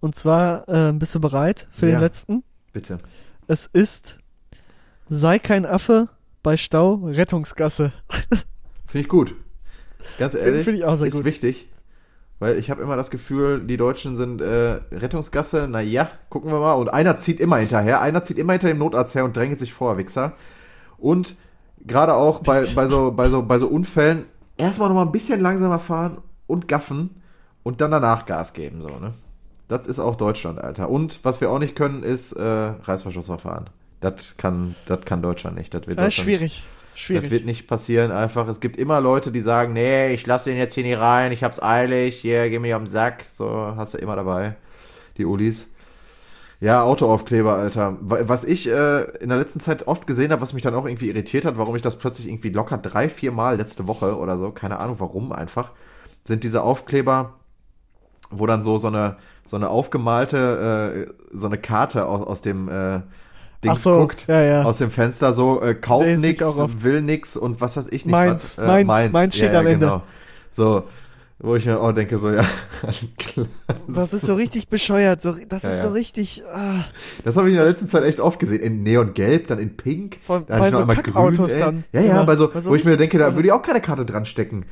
Und 0.00 0.14
zwar, 0.14 0.68
äh, 0.68 0.92
bist 0.92 1.14
du 1.14 1.20
bereit 1.20 1.68
für 1.72 1.86
Ja. 1.86 1.92
den 1.96 2.00
letzten? 2.00 2.44
Bitte. 2.72 2.98
Es 3.46 3.66
ist, 3.72 4.18
sei 5.08 5.38
kein 5.38 5.64
Affe, 5.64 6.08
bei 6.42 6.56
Stau, 6.56 6.94
Rettungsgasse. 7.04 7.92
Finde 8.86 9.02
ich 9.04 9.08
gut. 9.08 9.34
Ganz 10.18 10.34
ehrlich, 10.34 10.64
find 10.64 10.78
ich 10.78 10.84
auch 10.84 10.96
sehr 10.96 11.08
ist 11.08 11.14
gut. 11.14 11.24
wichtig. 11.24 11.68
Weil 12.38 12.58
ich 12.58 12.70
habe 12.70 12.82
immer 12.82 12.96
das 12.96 13.10
Gefühl, 13.10 13.66
die 13.66 13.78
Deutschen 13.78 14.16
sind 14.16 14.42
äh, 14.42 14.78
Rettungsgasse, 14.92 15.66
naja, 15.68 16.10
gucken 16.28 16.52
wir 16.52 16.60
mal. 16.60 16.74
Und 16.74 16.88
einer 16.90 17.16
zieht 17.16 17.40
immer 17.40 17.56
hinterher, 17.56 18.02
einer 18.02 18.22
zieht 18.22 18.36
immer 18.38 18.52
hinter 18.52 18.68
dem 18.68 18.78
Notarzt 18.78 19.14
her 19.14 19.24
und 19.24 19.34
drängelt 19.36 19.58
sich 19.58 19.72
vor, 19.72 19.96
Wichser. 19.96 20.34
Und 20.98 21.36
gerade 21.86 22.14
auch 22.14 22.40
bei, 22.40 22.64
bei, 22.74 22.86
so, 22.86 23.12
bei, 23.12 23.28
so, 23.28 23.42
bei 23.42 23.58
so 23.58 23.68
Unfällen 23.68 24.24
erstmal 24.56 24.88
noch 24.88 24.96
mal 24.96 25.02
ein 25.02 25.12
bisschen 25.12 25.40
langsamer 25.40 25.78
fahren 25.78 26.18
und 26.46 26.68
gaffen 26.68 27.22
und 27.62 27.80
dann 27.80 27.90
danach 27.90 28.26
Gas 28.26 28.52
geben, 28.52 28.80
so, 28.82 28.88
ne? 28.88 29.12
Das 29.68 29.88
ist 29.88 29.98
auch 29.98 30.14
Deutschland, 30.14 30.60
Alter. 30.60 30.88
Und 30.88 31.20
was 31.24 31.40
wir 31.40 31.50
auch 31.50 31.58
nicht 31.58 31.74
können, 31.74 32.04
ist 32.04 32.32
äh, 32.32 32.42
Reißverschlussverfahren. 32.42 33.68
Das 34.00 34.36
kann, 34.36 34.76
das 34.86 35.00
kann 35.04 35.22
Deutschland 35.22 35.56
nicht. 35.56 35.74
Das 35.74 35.88
wird 35.88 35.98
Äh, 35.98 36.02
Deutschland 36.04 36.24
schwierig. 36.24 36.62
das 36.92 37.00
Schwierig. 37.00 37.30
wird 37.32 37.46
nicht 37.46 37.66
passieren, 37.66 38.12
einfach. 38.12 38.46
Es 38.46 38.60
gibt 38.60 38.76
immer 38.76 39.00
Leute, 39.00 39.32
die 39.32 39.40
sagen, 39.40 39.72
nee, 39.72 40.12
ich 40.12 40.24
lasse 40.24 40.50
den 40.50 40.56
jetzt 40.58 40.74
hier 40.74 40.84
nicht 40.84 40.98
rein, 41.00 41.32
ich 41.32 41.42
hab's 41.42 41.60
eilig, 41.60 42.16
hier, 42.16 42.48
geh 42.48 42.60
mir 42.60 42.76
am 42.76 42.86
Sack. 42.86 43.24
So, 43.28 43.72
hast 43.76 43.94
du 43.94 43.98
immer 43.98 44.14
dabei. 44.14 44.54
Die 45.16 45.24
Ulis. 45.24 45.72
Ja, 46.60 46.82
Autoaufkleber, 46.82 47.54
Alter. 47.54 47.96
Wa- 48.00 48.20
Was 48.22 48.44
ich 48.44 48.66
äh, 48.68 49.02
in 49.18 49.28
der 49.28 49.38
letzten 49.38 49.60
Zeit 49.60 49.86
oft 49.86 50.06
gesehen 50.06 50.32
habe, 50.32 50.40
was 50.40 50.54
mich 50.54 50.62
dann 50.62 50.74
auch 50.74 50.86
irgendwie 50.86 51.08
irritiert 51.08 51.44
hat, 51.44 51.58
warum 51.58 51.76
ich 51.76 51.82
das 51.82 51.96
plötzlich 51.98 52.28
irgendwie 52.28 52.50
locker 52.50 52.78
drei, 52.78 53.08
vier 53.08 53.30
Mal 53.32 53.56
letzte 53.56 53.86
Woche 53.86 54.16
oder 54.16 54.36
so, 54.36 54.50
keine 54.52 54.78
Ahnung 54.78 54.96
warum 54.98 55.32
einfach, 55.32 55.72
sind 56.24 56.44
diese 56.44 56.62
Aufkleber, 56.62 57.34
wo 58.30 58.46
dann 58.46 58.62
so, 58.62 58.78
so 58.78 58.88
eine, 58.88 59.16
so 59.46 59.56
eine 59.56 59.68
aufgemalte, 59.68 61.06
äh, 61.10 61.36
so 61.36 61.46
eine 61.46 61.58
Karte 61.58 62.06
aus, 62.06 62.26
aus 62.26 62.42
dem 62.42 62.68
äh, 62.68 63.00
Dings 63.62 63.76
Ach 63.76 63.78
so, 63.78 63.98
guckt, 63.98 64.26
ja, 64.26 64.40
ja. 64.40 64.62
aus 64.62 64.78
dem 64.78 64.90
Fenster 64.90 65.32
so, 65.32 65.60
äh, 65.62 65.74
kauf 65.74 66.04
nix, 66.04 66.44
will 66.82 67.02
nix 67.02 67.36
und 67.36 67.60
was 67.60 67.76
weiß 67.76 67.88
ich 67.88 68.06
nicht. 68.06 68.12
Meins, 68.12 68.58
was, 68.58 68.80
äh, 68.80 68.84
meins, 68.84 69.12
meins 69.12 69.36
steht 69.36 69.54
am 69.54 69.66
Ende. 69.66 70.02
So, 70.50 70.84
wo 71.38 71.54
ich 71.56 71.66
mir 71.66 71.78
auch 71.80 71.92
denke, 71.92 72.18
so, 72.18 72.30
ja. 72.30 72.44
Das 73.88 74.12
ist 74.14 74.26
so 74.26 74.34
richtig 74.34 74.68
bescheuert. 74.68 75.20
So, 75.22 75.34
das 75.48 75.62
Ja, 75.62 75.68
ist 75.70 75.76
ja. 75.76 75.82
so 75.82 75.90
richtig. 75.90 76.42
Ah, 76.52 76.84
Das 77.24 77.36
habe 77.36 77.48
ich 77.48 77.54
in 77.54 77.58
der 77.60 77.68
letzten 77.68 77.86
Zeit 77.88 78.04
echt 78.04 78.20
oft 78.20 78.38
gesehen. 78.40 78.62
In 78.62 78.82
Neongelb, 78.82 79.46
dann 79.46 79.58
in 79.58 79.76
Pink. 79.76 80.18
Von- 80.20 80.46
dann 80.46 80.60
bei 80.60 80.70
so 80.70 80.86
Kackautos 80.86 81.52
ey. 81.52 81.60
dann. 81.60 81.84
Ja, 81.92 82.00
ja, 82.00 82.22
bei 82.24 82.36
so, 82.36 82.48
bei 82.48 82.60
so 82.60 82.70
wo 82.70 82.74
ich 82.74 82.84
mir 82.84 82.96
denke, 82.96 83.18
da 83.18 83.34
würde 83.34 83.48
ich 83.48 83.52
auch 83.52 83.62
keine 83.62 83.80
Karte 83.80 84.04
dran 84.04 84.24
stecken. 84.24 84.64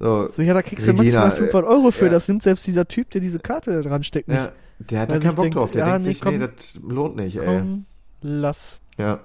So, 0.00 0.28
so, 0.28 0.42
ja, 0.42 0.54
da 0.54 0.62
kriegst 0.62 0.86
du 0.86 0.90
Regina, 0.92 1.26
maximal 1.26 1.30
500 1.50 1.70
Euro 1.70 1.90
für. 1.90 2.06
ja. 2.06 2.10
Das 2.10 2.26
nimmt 2.28 2.42
selbst 2.42 2.66
dieser 2.66 2.86
Typ, 2.88 3.10
der 3.10 3.20
diese 3.20 3.38
Karte 3.38 3.72
da 3.74 3.88
dran 3.88 4.02
steckt, 4.02 4.28
ja, 4.28 4.52
der 4.78 5.00
hat 5.00 5.10
da 5.10 5.18
keinen 5.18 5.34
Bock 5.36 5.44
denkt, 5.44 5.56
drauf. 5.56 5.70
Der 5.70 5.86
ja, 5.86 5.92
denkt 5.92 6.06
nee, 6.06 6.12
sich, 6.12 6.20
komm, 6.20 6.38
nee, 6.38 6.48
das 6.56 6.74
lohnt 6.82 7.16
nicht, 7.16 7.36
ey. 7.36 7.44
Komm, 7.46 7.86
lass. 8.22 8.80
Ja. 8.98 9.20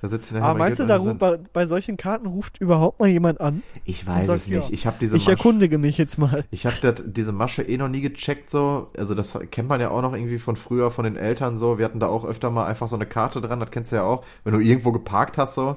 Da 0.00 0.06
sitzt 0.08 0.32
Aber 0.32 0.40
mein 0.50 0.58
meinst 0.58 0.78
du, 0.80 0.86
Geld 0.86 1.02
Sand. 1.02 1.18
bei, 1.18 1.38
bei 1.52 1.66
solchen 1.66 1.96
Karten 1.96 2.26
ruft 2.26 2.60
überhaupt 2.60 3.00
mal 3.00 3.08
jemand 3.08 3.40
an? 3.40 3.64
Ich 3.84 4.06
weiß 4.06 4.28
und 4.28 4.34
es 4.36 4.44
sagt, 4.44 4.54
nicht. 4.56 4.68
ja, 4.68 4.74
Ich 4.74 4.86
habe 4.86 4.96
diese 5.00 5.16
Ich 5.16 5.24
Masche- 5.26 5.30
erkundige 5.30 5.78
mich 5.78 5.98
jetzt 5.98 6.18
mal. 6.18 6.44
Ich 6.52 6.66
habe 6.66 6.76
diese 7.04 7.32
Masche 7.32 7.62
eh 7.62 7.76
noch 7.76 7.88
nie 7.88 8.00
gecheckt 8.00 8.48
so. 8.48 8.90
Also 8.96 9.14
das 9.16 9.36
kennt 9.50 9.68
man 9.68 9.80
ja 9.80 9.90
auch 9.90 10.00
noch 10.02 10.12
irgendwie 10.14 10.38
von 10.38 10.54
früher 10.54 10.90
von 10.92 11.04
den 11.04 11.16
Eltern 11.16 11.56
so. 11.56 11.78
Wir 11.78 11.84
hatten 11.84 11.98
da 11.98 12.06
auch 12.06 12.24
öfter 12.24 12.50
mal 12.50 12.66
einfach 12.66 12.86
so 12.86 12.94
eine 12.94 13.06
Karte 13.06 13.40
dran, 13.40 13.58
das 13.58 13.70
kennst 13.72 13.90
du 13.90 13.96
ja 13.96 14.04
auch, 14.04 14.24
wenn 14.44 14.52
du 14.52 14.60
irgendwo 14.60 14.92
geparkt 14.92 15.36
hast 15.36 15.54
so. 15.54 15.76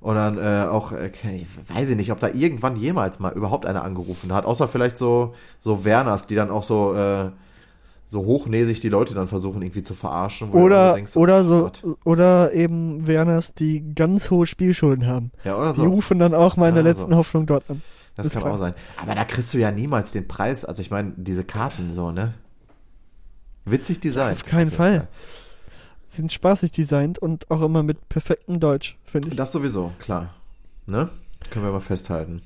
Und 0.00 0.14
dann 0.14 0.38
äh, 0.38 0.68
auch, 0.68 0.92
äh, 0.92 1.10
weiß 1.66 1.90
ich 1.90 1.96
nicht, 1.96 2.12
ob 2.12 2.20
da 2.20 2.28
irgendwann 2.28 2.76
jemals 2.76 3.18
mal 3.18 3.32
überhaupt 3.32 3.66
einer 3.66 3.82
angerufen 3.82 4.32
hat. 4.32 4.44
Außer 4.44 4.68
vielleicht 4.68 4.96
so, 4.96 5.34
so 5.58 5.84
Werners, 5.84 6.28
die 6.28 6.36
dann 6.36 6.52
auch 6.52 6.62
so, 6.62 6.94
äh, 6.94 7.30
so 8.10 8.24
hochnäsig 8.24 8.80
die 8.80 8.88
Leute 8.88 9.12
dann 9.14 9.28
versuchen 9.28 9.60
irgendwie 9.60 9.82
zu 9.82 9.92
verarschen. 9.92 10.50
Oder, 10.52 10.94
denkst, 10.94 11.14
oder 11.14 11.42
oh 11.42 11.44
so, 11.46 11.62
Gott. 11.64 11.82
oder 12.04 12.54
eben 12.54 13.06
Werners, 13.06 13.52
die 13.52 13.94
ganz 13.94 14.30
hohe 14.30 14.46
Spielschulden 14.46 15.06
haben. 15.06 15.30
Ja, 15.44 15.58
oder 15.58 15.70
Die 15.72 15.76
so. 15.76 15.84
rufen 15.84 16.18
dann 16.18 16.34
auch 16.34 16.56
mal 16.56 16.70
in 16.70 16.74
der 16.74 16.84
Ja, 16.84 16.90
letzten 16.90 17.10
so. 17.10 17.16
Hoffnung 17.18 17.44
dort 17.44 17.68
an. 17.68 17.82
Das 18.16 18.26
ist 18.26 18.32
kann 18.32 18.42
klar. 18.42 18.54
auch 18.54 18.58
sein. 18.58 18.74
Aber 18.96 19.14
da 19.14 19.24
kriegst 19.24 19.52
du 19.52 19.58
ja 19.58 19.70
niemals 19.70 20.12
den 20.12 20.26
Preis. 20.26 20.64
Also 20.64 20.80
ich 20.80 20.90
meine, 20.90 21.12
diese 21.18 21.44
Karten 21.44 21.92
so, 21.92 22.10
ne? 22.10 22.32
Witzig 23.66 24.00
Design. 24.00 24.32
Auf 24.32 24.44
keinen 24.46 24.66
jeden 24.70 24.76
Fall. 24.76 25.08
Sind 26.06 26.32
spaßig 26.32 26.70
designt 26.72 27.18
und 27.18 27.50
auch 27.50 27.60
immer 27.60 27.82
mit 27.82 28.08
perfektem 28.08 28.58
Deutsch, 28.58 28.96
finde 29.04 29.28
ich. 29.28 29.36
Das 29.36 29.52
sowieso, 29.52 29.92
klar. 29.98 30.30
Ne? 30.86 31.10
Können 31.50 31.66
wir 31.66 31.72
mal 31.72 31.80
festhalten. 31.80 32.40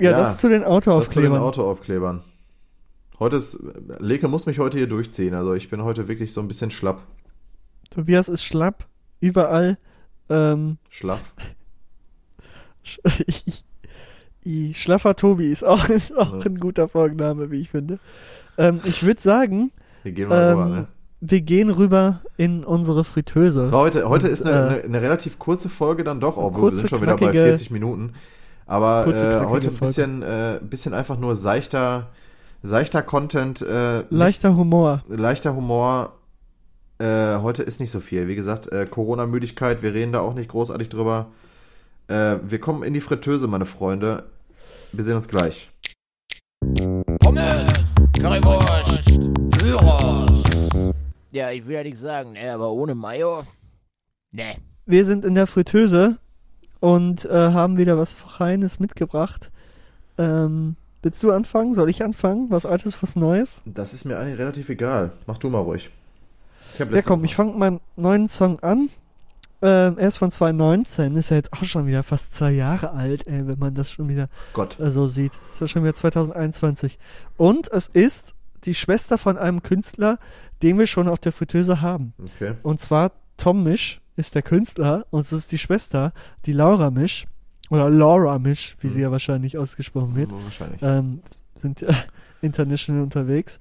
ja, 0.00 0.12
ja, 0.12 0.18
das 0.18 0.38
zu 0.38 0.48
den 0.48 0.62
Das 0.62 0.68
zu 1.10 1.20
den 1.20 1.32
Autoaufklebern. 1.34 2.22
Heute 3.18 3.36
ist, 3.36 3.58
Leke 3.98 4.28
muss 4.28 4.46
mich 4.46 4.58
heute 4.58 4.76
hier 4.78 4.86
durchziehen. 4.88 5.34
Also 5.34 5.54
ich 5.54 5.70
bin 5.70 5.82
heute 5.82 6.06
wirklich 6.08 6.32
so 6.32 6.40
ein 6.40 6.48
bisschen 6.48 6.70
schlapp. 6.70 7.02
Tobias 7.90 8.28
ist 8.28 8.44
schlapp, 8.44 8.86
überall. 9.20 9.78
Ähm, 10.28 10.76
Schlaff. 10.90 11.32
Schlaffer 14.72 15.16
Tobi 15.16 15.50
ist 15.50 15.64
auch, 15.64 15.88
ist 15.88 16.16
auch 16.16 16.34
Ja. 16.34 16.40
ein 16.46 16.58
guter 16.58 16.88
Folgenname, 16.88 17.50
wie 17.50 17.60
ich 17.60 17.70
finde. 17.70 17.98
Ähm, 18.58 18.80
ich 18.84 19.02
würde 19.04 19.20
sagen, 19.20 19.72
Wir 20.02 20.12
gehen 20.12 20.28
mal 20.28 20.52
Ähm, 20.52 20.58
rüber, 20.58 20.68
ne? 20.76 20.86
wir 21.20 21.40
gehen 21.40 21.70
rüber 21.70 22.20
in 22.36 22.64
unsere 22.64 23.02
Fritteuse. 23.04 23.62
Das 23.62 23.72
war 23.72 23.80
heute, 23.80 24.08
heute 24.08 24.26
Und, 24.26 24.32
ist 24.32 24.46
eine, 24.46 24.56
äh, 24.56 24.68
eine, 24.74 24.82
eine 24.84 25.02
relativ 25.02 25.38
kurze 25.38 25.68
Folge 25.68 26.04
dann 26.04 26.20
doch, 26.20 26.36
obwohl 26.36 26.52
wir 26.54 26.60
kurze, 26.70 26.76
sind 26.76 26.90
schon 26.90 27.02
wieder 27.02 27.16
bei 27.16 27.26
knackige- 27.30 27.44
40 27.48 27.70
Minuten. 27.70 28.12
Aber 28.66 29.04
Kurze, 29.04 29.24
äh, 29.42 29.44
heute 29.46 29.68
ein 29.68 29.76
bisschen, 29.76 30.22
äh, 30.22 30.60
bisschen 30.62 30.92
einfach 30.92 31.18
nur 31.18 31.34
seichter, 31.36 32.08
seichter 32.66 33.02
Content, 33.02 33.62
äh, 33.62 33.98
nicht- 33.98 34.10
Leichter 34.10 34.56
Humor. 34.56 35.02
leichter 35.08 35.54
Humor. 35.54 36.12
Äh, 36.98 37.38
heute 37.38 37.62
ist 37.62 37.78
nicht 37.80 37.90
so 37.90 38.00
viel. 38.00 38.26
Wie 38.26 38.34
gesagt, 38.36 38.72
äh, 38.72 38.86
Corona-Müdigkeit, 38.86 39.82
wir 39.82 39.92
reden 39.94 40.12
da 40.12 40.20
auch 40.20 40.34
nicht 40.34 40.48
großartig 40.48 40.88
drüber. 40.88 41.26
Äh, 42.08 42.36
wir 42.42 42.58
kommen 42.58 42.82
in 42.82 42.94
die 42.94 43.00
Fritteuse, 43.00 43.46
meine 43.48 43.66
Freunde. 43.66 44.24
Wir 44.92 45.04
sehen 45.04 45.16
uns 45.16 45.28
gleich. 45.28 45.70
Pommes, 47.20 47.72
Currywurst, 48.18 49.04
Gyros. 49.58 50.42
Ja, 51.32 51.50
ich 51.50 51.66
will 51.66 51.74
ja 51.76 51.82
nichts 51.82 52.00
sagen, 52.00 52.32
ne, 52.32 52.50
aber 52.52 52.70
ohne 52.72 52.94
Mayo, 52.94 53.42
ne. 54.32 54.54
Wir 54.86 55.04
sind 55.04 55.24
in 55.24 55.34
der 55.34 55.46
Fritteuse 55.46 56.16
und 56.80 57.24
äh, 57.26 57.30
haben 57.52 57.76
wieder 57.76 57.98
was 57.98 58.14
Feines 58.14 58.80
mitgebracht. 58.80 59.50
Ähm, 60.16 60.76
willst 61.06 61.22
du 61.22 61.30
anfangen? 61.30 61.72
Soll 61.74 61.88
ich 61.88 62.02
anfangen? 62.02 62.50
Was 62.50 62.66
Altes, 62.66 63.00
was 63.02 63.14
Neues? 63.16 63.58
Das 63.64 63.94
ist 63.94 64.04
mir 64.04 64.18
eigentlich 64.18 64.38
relativ 64.38 64.68
egal. 64.68 65.12
Mach 65.26 65.38
du 65.38 65.48
mal 65.48 65.60
ruhig. 65.60 65.90
Ja, 66.78 66.84
komm, 67.02 67.20
Woche- 67.20 67.26
ich 67.26 67.34
fange 67.36 67.52
meinen 67.52 67.80
neuen 67.96 68.28
Song 68.28 68.58
an. 68.60 68.90
Ähm, 69.62 69.96
er 69.98 70.08
ist 70.08 70.18
von 70.18 70.30
2019, 70.30 71.16
ist 71.16 71.30
ja 71.30 71.36
jetzt 71.36 71.52
auch 71.54 71.64
schon 71.64 71.86
wieder 71.86 72.02
fast 72.02 72.34
zwei 72.34 72.50
Jahre 72.52 72.90
alt, 72.90 73.26
ey, 73.26 73.46
wenn 73.46 73.58
man 73.58 73.74
das 73.74 73.90
schon 73.90 74.08
wieder 74.08 74.28
Gott. 74.52 74.78
äh, 74.78 74.90
so 74.90 75.06
sieht. 75.06 75.32
Ist 75.54 75.60
ja 75.62 75.66
schon 75.66 75.82
wieder 75.82 75.94
2021. 75.94 76.98
Und 77.38 77.70
es 77.72 77.88
ist 77.88 78.34
die 78.64 78.74
Schwester 78.74 79.16
von 79.16 79.38
einem 79.38 79.62
Künstler, 79.62 80.18
den 80.62 80.78
wir 80.78 80.86
schon 80.86 81.08
auf 81.08 81.18
der 81.20 81.32
Fritteuse 81.32 81.80
haben. 81.80 82.12
Okay. 82.36 82.52
Und 82.62 82.80
zwar 82.82 83.12
Tom 83.38 83.62
Misch 83.62 84.00
ist 84.16 84.34
der 84.34 84.42
Künstler 84.42 85.06
und 85.10 85.20
es 85.22 85.32
ist 85.32 85.52
die 85.52 85.58
Schwester, 85.58 86.12
die 86.44 86.52
Laura 86.52 86.90
Misch. 86.90 87.26
Oder 87.70 87.90
Laura 87.90 88.38
Misch, 88.38 88.76
wie 88.80 88.88
sie 88.88 88.98
Mhm. 88.98 89.02
ja 89.04 89.10
wahrscheinlich 89.10 89.58
ausgesprochen 89.58 90.14
wird. 90.16 90.30
Wahrscheinlich. 90.32 90.80
Ähm, 90.82 91.20
sind 91.56 91.80
ja 91.80 91.88
international 92.42 93.02
unterwegs. 93.02 93.58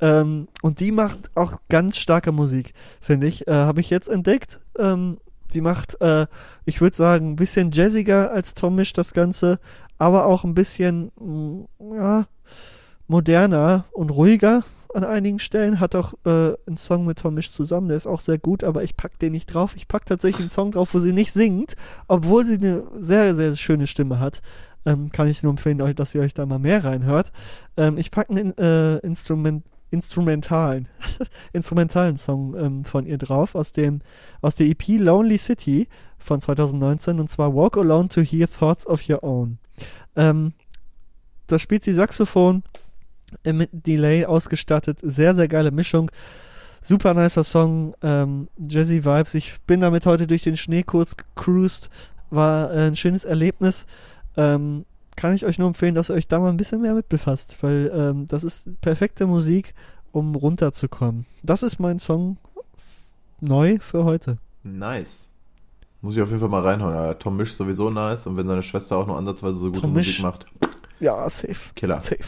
Ähm, 0.00 0.48
und 0.62 0.80
die 0.80 0.92
macht 0.92 1.30
auch 1.34 1.60
ganz 1.70 1.96
starke 1.96 2.32
Musik, 2.32 2.74
finde 3.00 3.26
ich. 3.28 3.46
Äh, 3.48 3.52
Habe 3.52 3.80
ich 3.80 3.88
jetzt 3.88 4.08
entdeckt. 4.08 4.60
Ähm, 4.78 5.18
die 5.54 5.60
macht, 5.62 5.98
äh, 6.02 6.26
ich 6.66 6.80
würde 6.82 6.96
sagen, 6.96 7.30
ein 7.32 7.36
bisschen 7.36 7.70
jazziger 7.70 8.30
als 8.30 8.54
Tom 8.54 8.74
Misch 8.74 8.92
das 8.92 9.14
Ganze, 9.14 9.58
aber 9.96 10.26
auch 10.26 10.44
ein 10.44 10.52
bisschen, 10.54 11.12
mm, 11.18 11.94
ja, 11.94 12.26
moderner 13.06 13.84
und 13.92 14.10
ruhiger 14.10 14.64
an 14.96 15.04
einigen 15.04 15.38
Stellen. 15.38 15.78
Hat 15.78 15.94
auch 15.94 16.14
äh, 16.24 16.54
einen 16.66 16.78
Song 16.78 17.04
mit 17.04 17.18
Tom 17.18 17.34
Misch 17.34 17.52
zusammen, 17.52 17.88
der 17.88 17.96
ist 17.96 18.06
auch 18.06 18.20
sehr 18.20 18.38
gut, 18.38 18.64
aber 18.64 18.82
ich 18.82 18.96
pack 18.96 19.18
den 19.18 19.32
nicht 19.32 19.46
drauf. 19.46 19.76
Ich 19.76 19.88
pack 19.88 20.06
tatsächlich 20.06 20.40
einen 20.40 20.50
Song 20.50 20.72
drauf, 20.72 20.94
wo 20.94 20.98
sie 20.98 21.12
nicht 21.12 21.32
singt, 21.32 21.76
obwohl 22.08 22.44
sie 22.44 22.56
eine 22.56 22.84
sehr, 22.98 23.34
sehr 23.34 23.54
schöne 23.56 23.86
Stimme 23.86 24.18
hat. 24.18 24.40
Ähm, 24.86 25.10
kann 25.10 25.28
ich 25.28 25.42
nur 25.42 25.50
empfehlen, 25.50 25.78
dass 25.94 26.14
ihr 26.14 26.22
euch 26.22 26.34
da 26.34 26.46
mal 26.46 26.58
mehr 26.58 26.84
reinhört. 26.84 27.32
Ähm, 27.76 27.98
ich 27.98 28.10
packe 28.10 28.30
einen 28.30 28.56
äh, 28.56 28.98
Instrument, 28.98 29.64
instrumentalen, 29.90 30.88
instrumentalen 31.52 32.16
Song 32.16 32.56
ähm, 32.56 32.84
von 32.84 33.04
ihr 33.06 33.18
drauf 33.18 33.54
aus 33.54 33.72
dem 33.72 34.00
aus 34.40 34.56
der 34.56 34.66
EP 34.68 34.88
Lonely 34.88 35.38
City 35.38 35.88
von 36.18 36.40
2019 36.40 37.20
und 37.20 37.30
zwar 37.30 37.54
Walk 37.54 37.76
Alone 37.76 38.08
to 38.08 38.22
Hear 38.22 38.48
Thoughts 38.48 38.86
of 38.86 39.08
Your 39.08 39.22
Own. 39.22 39.58
Ähm, 40.14 40.54
da 41.46 41.58
spielt 41.58 41.82
sie 41.84 41.92
Saxophon 41.92 42.62
mit 43.44 43.70
Delay 43.72 44.24
ausgestattet, 44.24 44.98
sehr 45.02 45.34
sehr 45.34 45.48
geile 45.48 45.70
Mischung. 45.70 46.10
Super 46.80 47.14
nicer 47.14 47.42
Song, 47.42 47.94
ähm, 48.02 48.48
Jazzy 48.58 49.04
Vibes. 49.04 49.34
Ich 49.34 49.58
bin 49.66 49.80
damit 49.80 50.06
heute 50.06 50.26
durch 50.26 50.42
den 50.42 50.56
Schnee 50.56 50.82
kurz 50.84 51.16
gecruised. 51.16 51.90
War 52.30 52.72
äh, 52.72 52.86
ein 52.86 52.96
schönes 52.96 53.24
Erlebnis. 53.24 53.86
Ähm, 54.36 54.84
kann 55.16 55.34
ich 55.34 55.44
euch 55.46 55.58
nur 55.58 55.68
empfehlen, 55.68 55.94
dass 55.94 56.10
ihr 56.10 56.14
euch 56.14 56.28
da 56.28 56.38
mal 56.38 56.50
ein 56.50 56.58
bisschen 56.58 56.82
mehr 56.82 56.94
mit 56.94 57.08
befasst, 57.08 57.56
weil 57.62 57.90
ähm, 57.92 58.26
das 58.26 58.44
ist 58.44 58.68
perfekte 58.82 59.26
Musik, 59.26 59.74
um 60.12 60.34
runterzukommen. 60.34 61.26
Das 61.42 61.62
ist 61.62 61.80
mein 61.80 61.98
Song 61.98 62.36
neu 63.40 63.78
für 63.80 64.04
heute. 64.04 64.38
Nice. 64.62 65.30
Muss 66.02 66.14
ich 66.14 66.22
auf 66.22 66.28
jeden 66.28 66.40
Fall 66.40 66.50
mal 66.50 66.62
reinhauen. 66.62 66.94
Ja, 66.94 67.14
Tom 67.14 67.36
Misch 67.36 67.54
sowieso 67.54 67.90
nice. 67.90 68.26
Und 68.26 68.36
wenn 68.36 68.46
seine 68.46 68.62
Schwester 68.62 68.96
auch 68.96 69.06
nur 69.06 69.16
ansatzweise 69.16 69.56
so 69.56 69.68
gute 69.68 69.80
Tom 69.80 69.94
Musik 69.94 70.08
Misch. 70.08 70.22
macht. 70.22 70.46
Ja, 71.00 71.28
safe. 71.30 71.72
Killer. 71.74 71.98
Safe. 72.00 72.22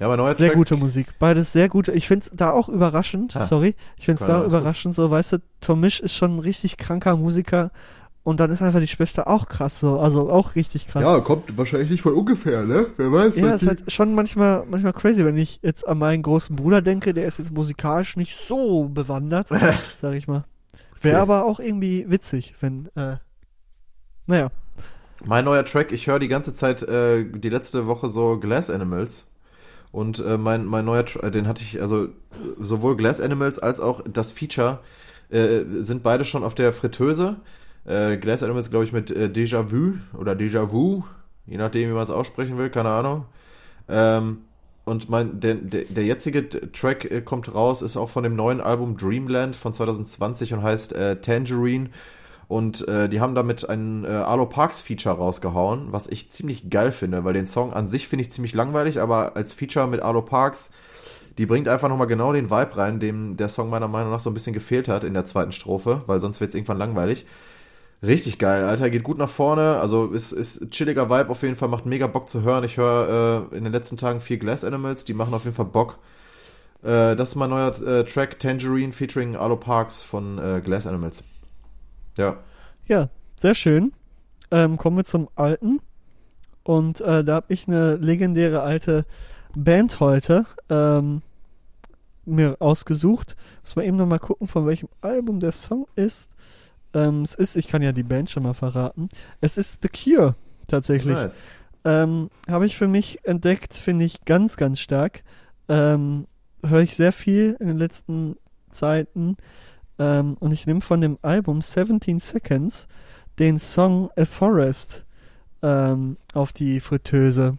Ja, 0.00 0.08
mein 0.08 0.18
neuer 0.18 0.34
Sehr 0.34 0.48
Track. 0.48 0.56
gute 0.56 0.76
Musik. 0.76 1.06
Beides 1.18 1.52
sehr 1.52 1.68
gute. 1.68 1.92
Ich 1.92 2.08
finde 2.08 2.24
es 2.26 2.30
da 2.34 2.50
auch 2.50 2.68
überraschend. 2.68 3.36
Ah. 3.36 3.46
Sorry. 3.46 3.76
Ich 3.96 4.04
finde 4.06 4.20
es 4.20 4.26
Keine 4.26 4.32
da 4.32 4.38
ist 4.38 4.44
gut. 4.44 4.52
überraschend. 4.52 4.94
So, 4.94 5.10
weißt 5.10 5.32
du, 5.34 5.38
Tom 5.60 5.80
Misch 5.80 6.00
ist 6.00 6.14
schon 6.14 6.36
ein 6.36 6.40
richtig 6.40 6.76
kranker 6.76 7.16
Musiker. 7.16 7.70
Und 8.24 8.40
dann 8.40 8.50
ist 8.50 8.62
einfach 8.62 8.80
die 8.80 8.88
Schwester 8.88 9.28
auch 9.28 9.46
krass. 9.48 9.78
So. 9.80 10.00
Also 10.00 10.30
auch 10.30 10.54
richtig 10.56 10.88
krass. 10.88 11.02
Ja, 11.04 11.20
kommt 11.20 11.56
wahrscheinlich 11.58 11.90
nicht 11.90 12.02
von 12.02 12.14
ungefähr, 12.14 12.64
ne? 12.64 12.86
Wer 12.96 13.12
weiß. 13.12 13.36
Ja, 13.36 13.54
ist 13.54 13.60
die- 13.62 13.68
halt 13.68 13.92
schon 13.92 14.14
manchmal, 14.14 14.64
manchmal 14.68 14.94
crazy, 14.94 15.24
wenn 15.24 15.36
ich 15.36 15.60
jetzt 15.62 15.86
an 15.86 15.98
meinen 15.98 16.22
großen 16.22 16.56
Bruder 16.56 16.80
denke, 16.82 17.12
der 17.14 17.26
ist 17.26 17.38
jetzt 17.38 17.52
musikalisch 17.52 18.16
nicht 18.16 18.36
so 18.48 18.88
bewandert, 18.88 19.48
sag 20.00 20.14
ich 20.14 20.26
mal. 20.26 20.44
Wäre 21.02 21.16
Okay. 21.16 21.22
aber 21.22 21.44
auch 21.44 21.60
irgendwie 21.60 22.06
witzig, 22.08 22.54
wenn, 22.60 22.88
äh, 22.96 23.16
naja. 24.26 24.48
Mein 25.24 25.44
neuer 25.44 25.64
Track, 25.66 25.92
ich 25.92 26.06
höre 26.06 26.18
die 26.18 26.28
ganze 26.28 26.52
Zeit, 26.54 26.82
äh, 26.82 27.24
die 27.24 27.50
letzte 27.50 27.86
Woche 27.86 28.08
so 28.08 28.38
Glass 28.38 28.70
Animals. 28.70 29.26
Und 29.94 30.18
äh, 30.18 30.36
mein, 30.38 30.66
mein 30.66 30.84
neuer 30.84 31.06
Track, 31.06 31.30
den 31.30 31.46
hatte 31.46 31.62
ich, 31.62 31.80
also 31.80 32.06
äh, 32.06 32.08
sowohl 32.58 32.96
Glass 32.96 33.20
Animals 33.20 33.60
als 33.60 33.78
auch 33.78 34.00
das 34.02 34.32
Feature 34.32 34.80
äh, 35.30 35.60
sind 35.78 36.02
beide 36.02 36.24
schon 36.24 36.42
auf 36.42 36.56
der 36.56 36.72
Fritteuse. 36.72 37.36
Äh, 37.84 38.16
Glass 38.16 38.42
Animals, 38.42 38.70
glaube 38.70 38.84
ich, 38.86 38.92
mit 38.92 39.12
äh, 39.12 39.30
Déjà 39.32 39.70
Vu 39.70 39.98
oder 40.18 40.32
Déjà 40.32 40.72
Vu, 40.72 41.04
je 41.46 41.58
nachdem, 41.58 41.88
wie 41.88 41.94
man 41.94 42.02
es 42.02 42.10
aussprechen 42.10 42.58
will, 42.58 42.70
keine 42.70 42.88
Ahnung. 42.88 43.26
Ähm, 43.88 44.38
und 44.84 45.10
mein, 45.10 45.38
der, 45.38 45.54
der, 45.54 45.84
der 45.84 46.04
jetzige 46.04 46.50
Track 46.72 47.08
äh, 47.08 47.20
kommt 47.20 47.54
raus, 47.54 47.80
ist 47.80 47.96
auch 47.96 48.08
von 48.08 48.24
dem 48.24 48.34
neuen 48.34 48.60
Album 48.60 48.96
Dreamland 48.96 49.54
von 49.54 49.72
2020 49.72 50.54
und 50.54 50.62
heißt 50.64 50.92
äh, 50.94 51.20
Tangerine. 51.20 51.90
Und 52.54 52.86
äh, 52.86 53.08
die 53.08 53.20
haben 53.20 53.34
damit 53.34 53.68
ein 53.68 54.04
äh, 54.04 54.10
Arlo 54.10 54.46
Parks 54.46 54.80
Feature 54.80 55.16
rausgehauen, 55.16 55.88
was 55.90 56.06
ich 56.06 56.30
ziemlich 56.30 56.70
geil 56.70 56.92
finde, 56.92 57.24
weil 57.24 57.32
den 57.32 57.48
Song 57.48 57.72
an 57.72 57.88
sich 57.88 58.06
finde 58.06 58.22
ich 58.22 58.30
ziemlich 58.30 58.54
langweilig, 58.54 59.00
aber 59.00 59.34
als 59.34 59.52
Feature 59.52 59.88
mit 59.88 60.00
Arlo 60.00 60.22
Parks, 60.22 60.70
die 61.36 61.46
bringt 61.46 61.66
einfach 61.66 61.88
nochmal 61.88 62.06
genau 62.06 62.32
den 62.32 62.50
Vibe 62.50 62.76
rein, 62.76 63.00
dem 63.00 63.36
der 63.36 63.48
Song 63.48 63.70
meiner 63.70 63.88
Meinung 63.88 64.12
nach 64.12 64.20
so 64.20 64.30
ein 64.30 64.34
bisschen 64.34 64.52
gefehlt 64.52 64.86
hat 64.86 65.02
in 65.02 65.14
der 65.14 65.24
zweiten 65.24 65.50
Strophe, 65.50 66.02
weil 66.06 66.20
sonst 66.20 66.40
wird 66.40 66.50
es 66.50 66.54
irgendwann 66.54 66.78
langweilig. 66.78 67.26
Richtig 68.04 68.38
geil, 68.38 68.62
Alter, 68.62 68.88
geht 68.88 69.02
gut 69.02 69.18
nach 69.18 69.28
vorne, 69.28 69.80
also 69.80 70.12
ist, 70.12 70.30
ist 70.30 70.70
chilliger 70.70 71.10
Vibe 71.10 71.30
auf 71.30 71.42
jeden 71.42 71.56
Fall, 71.56 71.68
macht 71.68 71.86
mega 71.86 72.06
Bock 72.06 72.28
zu 72.28 72.42
hören. 72.42 72.62
Ich 72.62 72.76
höre 72.76 73.48
äh, 73.52 73.56
in 73.56 73.64
den 73.64 73.72
letzten 73.72 73.96
Tagen 73.96 74.20
viel 74.20 74.38
Glass 74.38 74.62
Animals, 74.62 75.04
die 75.04 75.14
machen 75.14 75.34
auf 75.34 75.42
jeden 75.42 75.56
Fall 75.56 75.66
Bock. 75.66 75.98
Äh, 76.84 77.16
das 77.16 77.30
ist 77.30 77.34
mein 77.34 77.50
neuer 77.50 77.76
äh, 77.82 78.04
Track 78.04 78.38
Tangerine 78.38 78.92
featuring 78.92 79.34
Arlo 79.34 79.56
Parks 79.56 80.02
von 80.02 80.38
äh, 80.38 80.60
Glass 80.64 80.86
Animals. 80.86 81.24
Ja. 82.16 82.38
Ja, 82.86 83.08
sehr 83.36 83.54
schön. 83.54 83.92
Ähm, 84.50 84.76
kommen 84.76 84.96
wir 84.96 85.04
zum 85.04 85.28
Alten. 85.34 85.80
Und 86.62 87.00
äh, 87.00 87.24
da 87.24 87.34
habe 87.34 87.52
ich 87.52 87.68
eine 87.68 87.96
legendäre 87.96 88.62
alte 88.62 89.04
Band 89.56 90.00
heute 90.00 90.46
ähm, 90.70 91.22
mir 92.24 92.56
ausgesucht. 92.60 93.36
Muss 93.62 93.76
man 93.76 93.84
eben 93.84 93.96
noch 93.96 94.06
mal 94.06 94.18
gucken, 94.18 94.48
von 94.48 94.66
welchem 94.66 94.88
Album 95.00 95.40
der 95.40 95.52
Song 95.52 95.86
ist. 95.94 96.30
Ähm, 96.94 97.22
es 97.22 97.34
ist, 97.34 97.56
ich 97.56 97.68
kann 97.68 97.82
ja 97.82 97.92
die 97.92 98.02
Band 98.02 98.30
schon 98.30 98.42
mal 98.42 98.54
verraten. 98.54 99.08
Es 99.40 99.58
ist 99.58 99.80
The 99.82 99.88
Cure 99.88 100.34
tatsächlich. 100.66 101.16
Nice. 101.16 101.42
Ähm, 101.84 102.30
Habe 102.48 102.66
ich 102.66 102.76
für 102.76 102.88
mich 102.88 103.20
entdeckt, 103.24 103.74
finde 103.74 104.04
ich 104.06 104.24
ganz, 104.24 104.56
ganz 104.56 104.80
stark. 104.80 105.22
Ähm, 105.68 106.26
Höre 106.64 106.80
ich 106.80 106.96
sehr 106.96 107.12
viel 107.12 107.56
in 107.60 107.66
den 107.66 107.76
letzten 107.76 108.36
Zeiten. 108.70 109.36
Ähm, 109.98 110.36
und 110.40 110.52
ich 110.52 110.66
nehme 110.66 110.80
von 110.80 111.00
dem 111.00 111.18
Album 111.22 111.62
17 111.62 112.18
Seconds 112.18 112.86
den 113.38 113.58
Song 113.58 114.10
A 114.16 114.24
Forest 114.24 115.04
ähm, 115.62 116.16
auf 116.34 116.52
die 116.52 116.80
Fritteuse. 116.80 117.56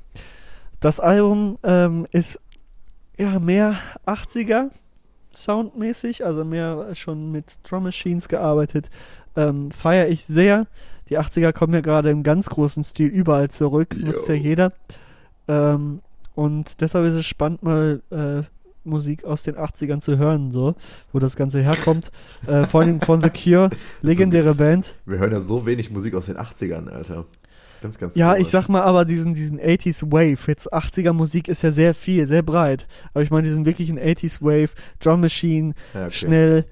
Das 0.79 0.99
Album 0.99 1.57
ähm, 1.63 2.07
ist 2.11 2.39
ja 3.17 3.39
mehr 3.39 3.77
80er 4.05 4.69
soundmäßig, 5.33 6.25
also 6.25 6.45
mehr 6.45 6.95
schon 6.95 7.31
mit 7.31 7.45
Drum 7.63 7.83
Machines 7.83 8.27
gearbeitet. 8.27 8.89
Ähm, 9.35 9.71
Feiere 9.71 10.07
ich 10.07 10.25
sehr. 10.25 10.67
Die 11.09 11.19
80er 11.19 11.51
kommen 11.51 11.73
ja 11.73 11.81
gerade 11.81 12.09
im 12.09 12.23
ganz 12.23 12.49
großen 12.49 12.83
Stil 12.83 13.07
überall 13.07 13.49
zurück, 13.49 13.95
nutzt 13.97 14.27
ja 14.27 14.35
jeder. 14.35 14.73
Ähm, 15.47 16.01
und 16.33 16.81
deshalb 16.81 17.05
ist 17.05 17.13
es 17.13 17.25
spannend, 17.25 17.63
mal 17.63 18.01
äh, 18.09 18.43
Musik 18.85 19.23
aus 19.25 19.43
den 19.43 19.55
80ern 19.55 19.99
zu 19.99 20.17
hören, 20.17 20.51
so, 20.51 20.75
wo 21.11 21.19
das 21.19 21.35
Ganze 21.35 21.61
herkommt. 21.61 22.11
äh, 22.47 22.65
vor 22.65 22.81
allem 22.81 23.01
von 23.01 23.21
The 23.21 23.29
Cure, 23.29 23.69
legendäre 24.01 24.55
Band. 24.55 24.95
Wir 25.05 25.17
hören 25.19 25.31
ja 25.31 25.39
so 25.39 25.65
wenig 25.65 25.91
Musik 25.91 26.13
aus 26.15 26.27
den 26.27 26.37
80ern, 26.37 26.87
Alter. 26.89 27.25
Ganz, 27.81 27.97
ganz 27.99 28.15
Ja, 28.15 28.29
komisch. 28.31 28.43
ich 28.43 28.49
sag 28.51 28.67
mal 28.69 28.81
aber 28.81 29.05
diesen, 29.05 29.33
diesen 29.33 29.59
80s 29.59 30.03
Wave. 30.11 30.37
Jetzt 30.47 30.73
80er 30.73 31.13
Musik 31.13 31.47
ist 31.47 31.61
ja 31.61 31.71
sehr 31.71 31.93
viel, 31.93 32.25
sehr 32.25 32.41
breit. 32.41 32.87
Aber 33.13 33.21
ich 33.23 33.31
meine 33.31 33.43
diesen 33.47 33.65
wirklichen 33.65 33.99
80s 33.99 34.41
Wave, 34.41 34.69
Drum 34.99 35.21
Machine, 35.21 35.73
Ja, 35.93 36.05
okay. 36.05 36.11
schnell, 36.11 36.65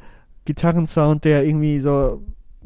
Gitarrensound, 0.46 1.24
der 1.26 1.46
irgendwie 1.46 1.80
so, 1.80 2.22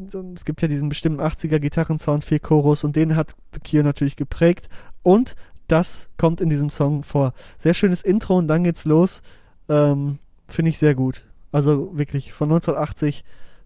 so, 0.09 0.23
es 0.35 0.45
gibt 0.45 0.61
ja 0.61 0.67
diesen 0.67 0.89
bestimmten 0.89 1.21
80er 1.21 1.59
Gitarrensound, 1.59 2.23
viel 2.23 2.39
Chorus 2.39 2.83
und 2.83 2.95
den 2.95 3.15
hat 3.15 3.35
The 3.53 3.59
Cure 3.59 3.83
natürlich 3.83 4.15
geprägt. 4.15 4.69
Und 5.03 5.35
das 5.67 6.09
kommt 6.17 6.41
in 6.41 6.49
diesem 6.49 6.69
Song 6.69 7.03
vor. 7.03 7.33
Sehr 7.57 7.73
schönes 7.73 8.01
Intro 8.01 8.37
und 8.37 8.47
dann 8.47 8.63
geht's 8.63 8.85
los. 8.85 9.21
Ähm, 9.69 10.19
Finde 10.47 10.69
ich 10.69 10.77
sehr 10.77 10.95
gut. 10.95 11.25
Also 11.51 11.97
wirklich, 11.97 12.33
von 12.33 12.49
1980 12.49 13.23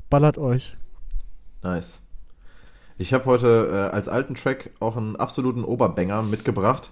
ballert 0.09 0.37
euch. 0.37 0.77
Nice. 1.63 2.01
Ich 2.97 3.13
habe 3.13 3.25
heute 3.25 3.89
äh, 3.91 3.95
als 3.95 4.07
alten 4.07 4.35
Track 4.35 4.71
auch 4.79 4.97
einen 4.97 5.15
absoluten 5.15 5.63
Oberbanger 5.63 6.23
mitgebracht. 6.23 6.91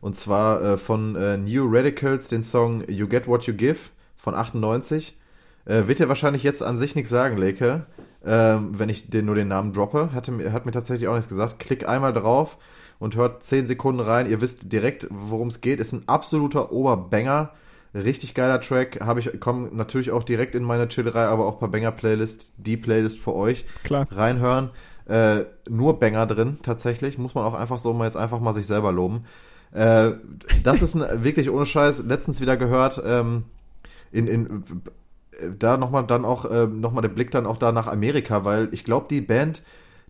Und 0.00 0.16
zwar 0.16 0.62
äh, 0.62 0.78
von 0.78 1.14
äh, 1.16 1.36
New 1.36 1.68
Radicals 1.68 2.28
den 2.28 2.42
Song 2.42 2.88
You 2.88 3.06
Get 3.06 3.26
What 3.26 3.44
You 3.44 3.54
Give 3.54 3.78
von 4.16 4.34
98. 4.34 5.16
Äh, 5.66 5.86
wird 5.86 5.98
dir 5.98 6.08
wahrscheinlich 6.08 6.42
jetzt 6.42 6.62
an 6.62 6.78
sich 6.78 6.94
nichts 6.94 7.10
sagen, 7.10 7.36
Leke, 7.36 7.86
ähm, 8.24 8.78
wenn 8.78 8.88
ich 8.88 9.10
dir 9.10 9.22
nur 9.22 9.34
den 9.34 9.48
Namen 9.48 9.72
droppe. 9.72 10.10
Hatte, 10.12 10.52
hat 10.52 10.66
mir 10.66 10.72
tatsächlich 10.72 11.08
auch 11.08 11.14
nichts 11.14 11.28
gesagt. 11.28 11.58
Klick 11.58 11.88
einmal 11.88 12.12
drauf 12.12 12.58
und 13.00 13.16
hört 13.16 13.42
10 13.42 13.66
Sekunden 13.66 14.00
rein. 14.00 14.30
Ihr 14.30 14.40
wisst 14.40 14.72
direkt, 14.72 15.08
worum 15.10 15.48
es 15.48 15.60
geht. 15.60 15.80
Ist 15.80 15.92
ein 15.92 16.06
absoluter 16.06 16.70
Oberbanger. 16.70 17.50
Richtig 17.94 18.34
geiler 18.34 18.60
Track. 18.60 19.00
Habe 19.00 19.18
ich, 19.18 19.40
kommen 19.40 19.74
natürlich 19.74 20.12
auch 20.12 20.22
direkt 20.22 20.54
in 20.54 20.62
meine 20.62 20.86
Chillerei, 20.86 21.24
aber 21.24 21.46
auch 21.46 21.58
per 21.58 21.68
Banger-Playlist. 21.68 22.52
Die 22.58 22.76
Playlist 22.76 23.18
für 23.18 23.34
euch 23.34 23.64
Klar. 23.82 24.06
reinhören. 24.12 24.70
Äh, 25.06 25.44
nur 25.68 25.98
Banger 25.98 26.26
drin, 26.26 26.58
tatsächlich. 26.62 27.18
Muss 27.18 27.34
man 27.34 27.44
auch 27.44 27.54
einfach 27.54 27.78
so 27.78 27.92
mal 27.94 28.04
jetzt 28.04 28.18
einfach 28.18 28.38
mal 28.38 28.52
sich 28.52 28.66
selber 28.66 28.92
loben. 28.92 29.24
Äh, 29.72 30.12
das 30.62 30.82
ist 30.82 30.94
ein, 30.94 31.04
wirklich 31.24 31.50
ohne 31.50 31.66
Scheiß. 31.66 32.04
Letztens 32.04 32.42
wieder 32.42 32.58
gehört. 32.58 33.02
Ähm, 33.04 33.44
in, 34.12 34.28
in, 34.28 34.64
äh, 35.32 35.48
da 35.58 35.78
nochmal 35.78 36.06
dann 36.06 36.26
auch 36.26 36.44
äh, 36.44 36.66
nochmal 36.66 37.02
der 37.02 37.08
Blick 37.08 37.30
dann 37.30 37.46
auch 37.46 37.56
da 37.56 37.72
nach 37.72 37.86
Amerika, 37.86 38.44
weil 38.44 38.68
ich 38.72 38.84
glaube, 38.84 39.06
die 39.08 39.22
Band 39.22 39.62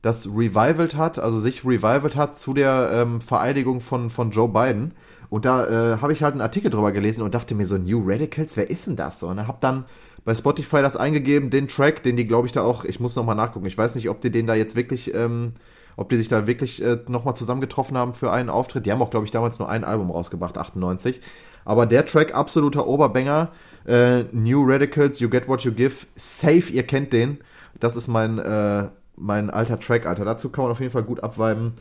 das 0.03 0.26
revivalt 0.26 0.96
hat, 0.96 1.18
also 1.18 1.38
sich 1.38 1.64
revivalt 1.64 2.16
hat 2.16 2.38
zu 2.38 2.55
der 2.55 2.90
ähm, 2.92 3.20
Vereidigung 3.20 3.80
von, 3.80 4.11
von 4.11 4.30
Joe 4.30 4.48
Biden. 4.48 4.92
Und 5.28 5.44
da 5.44 5.94
äh, 5.94 5.98
habe 5.98 6.12
ich 6.12 6.22
halt 6.22 6.32
einen 6.32 6.40
Artikel 6.40 6.70
drüber 6.70 6.90
gelesen 6.90 7.22
und 7.22 7.34
dachte 7.34 7.55
mir 7.55 7.64
so, 7.64 7.78
New 7.78 8.03
Radicals, 8.05 8.57
wer 8.57 8.68
ist 8.68 8.86
denn 8.86 8.96
das 8.96 9.20
so? 9.20 9.28
Und 9.28 9.46
habe 9.46 9.59
dann 9.61 9.84
bei 10.24 10.34
Spotify 10.34 10.82
das 10.82 10.96
eingegeben, 10.96 11.51
den 11.51 11.68
Track, 11.68 12.03
den 12.03 12.16
die, 12.16 12.26
glaube 12.26 12.46
ich, 12.46 12.53
da 12.53 12.62
auch, 12.62 12.84
ich 12.84 13.01
muss 13.01 13.16
nochmal 13.16 13.36
nachgucken, 13.36 13.66
ich 13.66 13.78
weiß 13.78 13.94
nicht, 13.94 14.11
ob 14.11 14.20
die 14.20 14.30
den 14.30 14.46
da 14.46 14.55
jetzt 14.55 14.74
wirklich, 14.74 15.14
ähm, 15.14 15.53
ob 15.96 16.09
die 16.09 16.16
sich 16.16 16.28
da 16.28 16.46
wirklich 16.46 16.82
äh, 16.82 16.98
nochmal 17.09 17.36
zusammengetroffen 17.36 17.96
haben 17.96 18.14
für 18.14 18.32
einen 18.32 18.51
Auftritt. 18.51 18.86
Die 18.86 18.92
haben 18.92 19.03
auch, 19.03 19.11
glaube 19.11 19.26
ich, 19.26 19.30
damals 19.30 19.59
nur 19.59 19.68
ein 19.68 19.84
Album 19.84 20.11
rausgebracht, 20.11 20.59
98. 20.59 21.20
Aber 21.64 21.86
der 21.86 22.07
Track, 22.07 22.34
absoluter 22.34 22.86
Oberbanger. 22.86 23.53
Äh, 23.86 24.24
New 24.32 24.64
Radicals, 24.64 25.20
You 25.20 25.28
Get 25.28 25.46
What 25.46 25.62
You 25.62 25.72
Give. 25.72 25.94
Safe, 26.16 26.72
ihr 26.72 26.82
kennt 26.82 27.12
den. 27.12 27.38
Das 27.78 27.96
ist 27.96 28.09
mein, 28.09 28.38
äh, 28.38 28.88
mein 29.21 29.51
alter 29.51 29.79
Track, 29.79 30.07
Alter. 30.07 30.25
Dazu 30.25 30.49
kann 30.49 30.64
man 30.64 30.73
auf 30.73 30.81
jeden 30.81 30.93
Fall 30.93 31.03
gut 31.03 31.23
abweiben. 31.23 31.75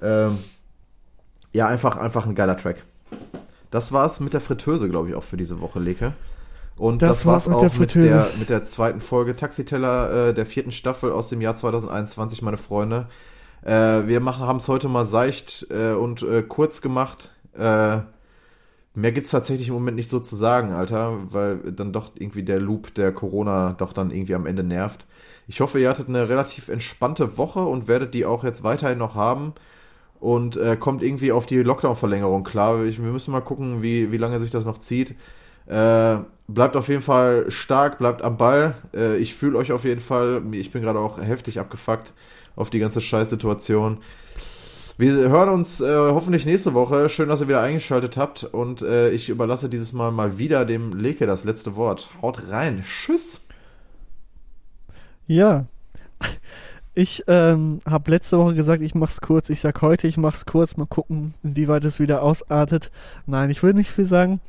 Ähm, 0.00 0.38
ja, 1.52 1.66
einfach, 1.66 1.96
einfach 1.96 2.26
ein 2.26 2.34
geiler 2.34 2.56
Track. 2.56 2.82
Das 3.70 3.92
war's 3.92 4.20
mit 4.20 4.32
der 4.32 4.40
Fritteuse, 4.40 4.88
glaube 4.88 5.08
ich, 5.08 5.14
auch 5.14 5.22
für 5.22 5.36
diese 5.36 5.60
Woche, 5.60 5.80
Leke. 5.80 6.12
Und 6.76 7.02
Das 7.02 7.18
das, 7.18 7.26
war's 7.26 7.48
war's 7.48 7.48
mit 7.48 7.56
auch 7.56 7.60
der 7.60 7.80
mit 7.80 7.94
der, 7.94 8.30
mit 8.38 8.50
der 8.50 8.64
zweiten 8.64 9.00
Folge 9.00 9.36
Taxiteller 9.36 10.28
äh, 10.28 10.34
der 10.34 10.46
vierten 10.46 10.72
Staffel 10.72 11.12
aus 11.12 11.28
dem 11.28 11.40
Jahr 11.40 11.54
2021, 11.54 12.42
meine 12.42 12.56
Freunde. 12.56 13.06
Äh, 13.62 14.06
wir 14.06 14.24
haben 14.24 14.56
es 14.56 14.68
heute 14.68 14.88
mal 14.88 15.06
seicht 15.06 15.66
äh, 15.70 15.92
und 15.92 16.22
äh, 16.22 16.42
kurz 16.42 16.80
gemacht. 16.80 17.30
Mehr 18.94 19.10
gibt's 19.12 19.30
tatsächlich 19.30 19.68
im 19.68 19.74
Moment 19.74 19.96
nicht 19.96 20.08
so 20.08 20.20
zu 20.20 20.36
sagen, 20.36 20.72
Alter, 20.72 21.18
weil 21.32 21.58
dann 21.72 21.92
doch 21.92 22.12
irgendwie 22.14 22.44
der 22.44 22.60
Loop 22.60 22.94
der 22.94 23.12
Corona 23.12 23.74
doch 23.76 23.92
dann 23.92 24.12
irgendwie 24.12 24.36
am 24.36 24.46
Ende 24.46 24.62
nervt. 24.62 25.06
Ich 25.48 25.60
hoffe, 25.60 25.80
ihr 25.80 25.88
hattet 25.88 26.08
eine 26.08 26.28
relativ 26.28 26.68
entspannte 26.68 27.36
Woche 27.36 27.60
und 27.60 27.88
werdet 27.88 28.14
die 28.14 28.24
auch 28.24 28.44
jetzt 28.44 28.62
weiterhin 28.62 28.98
noch 28.98 29.16
haben 29.16 29.52
und 30.20 30.56
äh, 30.56 30.76
kommt 30.76 31.02
irgendwie 31.02 31.32
auf 31.32 31.46
die 31.46 31.58
Lockdown-Verlängerung 31.58 32.44
klar. 32.44 32.84
Ich, 32.84 33.02
wir 33.02 33.10
müssen 33.10 33.32
mal 33.32 33.40
gucken, 33.40 33.82
wie, 33.82 34.12
wie 34.12 34.16
lange 34.16 34.38
sich 34.40 34.50
das 34.50 34.64
noch 34.64 34.78
zieht. 34.78 35.14
Äh, 35.66 36.18
bleibt 36.46 36.76
auf 36.76 36.88
jeden 36.88 37.02
Fall 37.02 37.50
stark, 37.50 37.98
bleibt 37.98 38.22
am 38.22 38.36
Ball. 38.36 38.74
Äh, 38.94 39.16
ich 39.16 39.34
fühle 39.34 39.58
euch 39.58 39.72
auf 39.72 39.84
jeden 39.84 40.00
Fall. 40.00 40.42
Ich 40.52 40.70
bin 40.70 40.82
gerade 40.82 40.98
auch 40.98 41.18
heftig 41.20 41.58
abgefuckt 41.58 42.12
auf 42.56 42.70
die 42.70 42.78
ganze 42.78 43.00
Scheißsituation. 43.00 43.98
Wir 44.96 45.12
hören 45.28 45.48
uns 45.48 45.80
äh, 45.80 45.92
hoffentlich 45.92 46.46
nächste 46.46 46.72
Woche. 46.72 47.08
Schön, 47.08 47.28
dass 47.28 47.40
ihr 47.40 47.48
wieder 47.48 47.60
eingeschaltet 47.60 48.16
habt. 48.16 48.44
Und 48.44 48.80
äh, 48.82 49.10
ich 49.10 49.28
überlasse 49.28 49.68
dieses 49.68 49.92
Mal 49.92 50.12
mal 50.12 50.38
wieder 50.38 50.64
dem 50.64 50.96
Leke 50.96 51.26
das 51.26 51.42
letzte 51.42 51.74
Wort. 51.74 52.10
Haut 52.22 52.48
rein. 52.50 52.84
Tschüss. 52.84 53.44
Ja. 55.26 55.66
Ich 56.96 57.24
ähm, 57.26 57.80
habe 57.84 58.12
letzte 58.12 58.38
Woche 58.38 58.54
gesagt, 58.54 58.80
ich 58.80 58.94
mach's 58.94 59.20
kurz. 59.20 59.50
Ich 59.50 59.58
sag 59.58 59.82
heute, 59.82 60.06
ich 60.06 60.16
mach's 60.16 60.46
kurz. 60.46 60.76
Mal 60.76 60.86
gucken, 60.86 61.34
inwieweit 61.42 61.84
es 61.84 61.98
wieder 61.98 62.22
ausartet. 62.22 62.92
Nein, 63.26 63.50
ich 63.50 63.64
will 63.64 63.72
nicht 63.72 63.90
viel 63.90 64.06
sagen. 64.06 64.40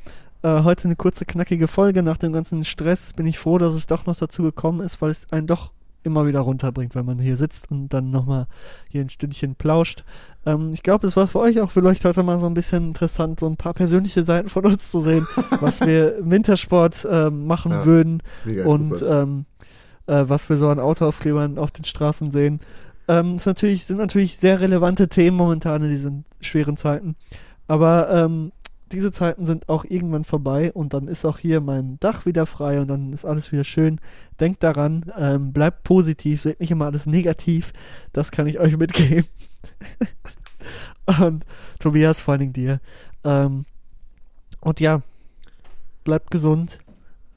Äh, 0.43 0.61
heute 0.61 0.85
eine 0.85 0.95
kurze, 0.95 1.25
knackige 1.25 1.67
Folge. 1.67 2.03
Nach 2.03 2.17
dem 2.17 2.33
ganzen 2.33 2.63
Stress 2.63 3.13
bin 3.13 3.25
ich 3.25 3.39
froh, 3.39 3.57
dass 3.57 3.73
es 3.73 3.87
doch 3.87 4.05
noch 4.05 4.15
dazu 4.15 4.43
gekommen 4.43 4.81
ist, 4.81 5.01
weil 5.01 5.09
es 5.09 5.25
einen 5.31 5.47
doch 5.47 5.71
immer 6.05 6.25
wieder 6.27 6.41
runterbringt, 6.41 6.95
wenn 6.95 7.05
man 7.05 7.19
hier 7.19 7.37
sitzt 7.37 7.69
und 7.71 7.89
dann 7.89 8.11
nochmal 8.11 8.47
hier 8.89 9.01
ein 9.01 9.09
Stündchen 9.09 9.55
plauscht. 9.55 10.03
Ähm, 10.45 10.71
ich 10.73 10.83
glaube, 10.83 11.07
es 11.07 11.15
war 11.17 11.27
für 11.27 11.39
euch 11.39 11.59
auch 11.61 11.71
vielleicht 11.71 12.05
heute 12.05 12.23
mal 12.23 12.39
so 12.39 12.45
ein 12.45 12.53
bisschen 12.53 12.87
interessant, 12.87 13.39
so 13.39 13.47
ein 13.47 13.57
paar 13.57 13.73
persönliche 13.73 14.23
Seiten 14.23 14.49
von 14.49 14.65
uns 14.65 14.91
zu 14.91 14.99
sehen, 15.01 15.27
was 15.59 15.81
wir 15.81 16.17
im 16.17 16.31
Wintersport 16.31 17.07
ähm, 17.09 17.47
machen 17.47 17.71
Ja. 17.71 17.85
würden 17.85 18.21
und 18.65 19.01
ähm, 19.07 19.45
äh, 20.07 20.23
was 20.27 20.47
wir 20.49 20.57
so 20.57 20.69
an 20.69 20.79
Autoaufklebern 20.79 21.57
auf 21.57 21.71
den 21.71 21.85
Straßen 21.85 22.31
sehen. 22.31 22.59
Ähm, 23.07 23.35
ist 23.35 23.45
natürlich, 23.45 23.85
sind 23.85 23.97
natürlich 23.97 24.37
sehr 24.37 24.59
relevante 24.61 25.07
Themen 25.07 25.37
momentan 25.37 25.83
in 25.83 25.89
diesen 25.89 26.25
schweren 26.41 26.77
Zeiten. 26.77 27.15
Aber 27.67 28.09
ähm, 28.11 28.51
diese 28.91 29.11
Zeiten 29.11 29.45
sind 29.45 29.67
auch 29.69 29.83
irgendwann 29.85 30.23
vorbei 30.23 30.71
und 30.71 30.93
dann 30.93 31.07
ist 31.07 31.25
auch 31.25 31.39
hier 31.39 31.61
mein 31.61 31.99
Dach 31.99 32.25
wieder 32.25 32.45
frei 32.45 32.79
und 32.79 32.87
dann 32.87 33.13
ist 33.13 33.25
alles 33.25 33.51
wieder 33.51 33.63
schön. 33.63 33.99
Denkt 34.39 34.63
daran, 34.63 35.11
ähm, 35.17 35.53
bleibt 35.53 35.83
positiv, 35.83 36.41
seht 36.41 36.59
nicht 36.59 36.71
immer 36.71 36.85
alles 36.85 37.05
negativ. 37.05 37.73
Das 38.13 38.31
kann 38.31 38.47
ich 38.47 38.59
euch 38.59 38.77
mitgeben. 38.77 39.25
und 41.19 41.45
Tobias, 41.79 42.21
vor 42.21 42.33
allen 42.33 42.41
Dingen 42.41 42.53
dir. 42.53 42.79
Ähm, 43.23 43.65
und 44.61 44.79
ja, 44.79 45.01
bleibt 46.03 46.31
gesund, 46.31 46.79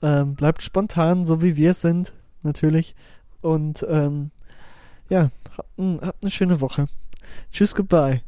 ähm, 0.03 0.35
bleibt 0.35 0.63
spontan, 0.63 1.27
so 1.27 1.43
wie 1.43 1.57
wir 1.57 1.73
es 1.73 1.81
sind, 1.81 2.13
natürlich. 2.43 2.95
Und 3.41 3.87
ähm, 3.89 4.31
ja, 5.09 5.31
habt, 5.57 5.69
habt 5.79 6.23
eine 6.23 6.31
schöne 6.31 6.61
Woche. 6.61 6.89
Tschüss, 7.51 7.75
goodbye. 7.75 8.23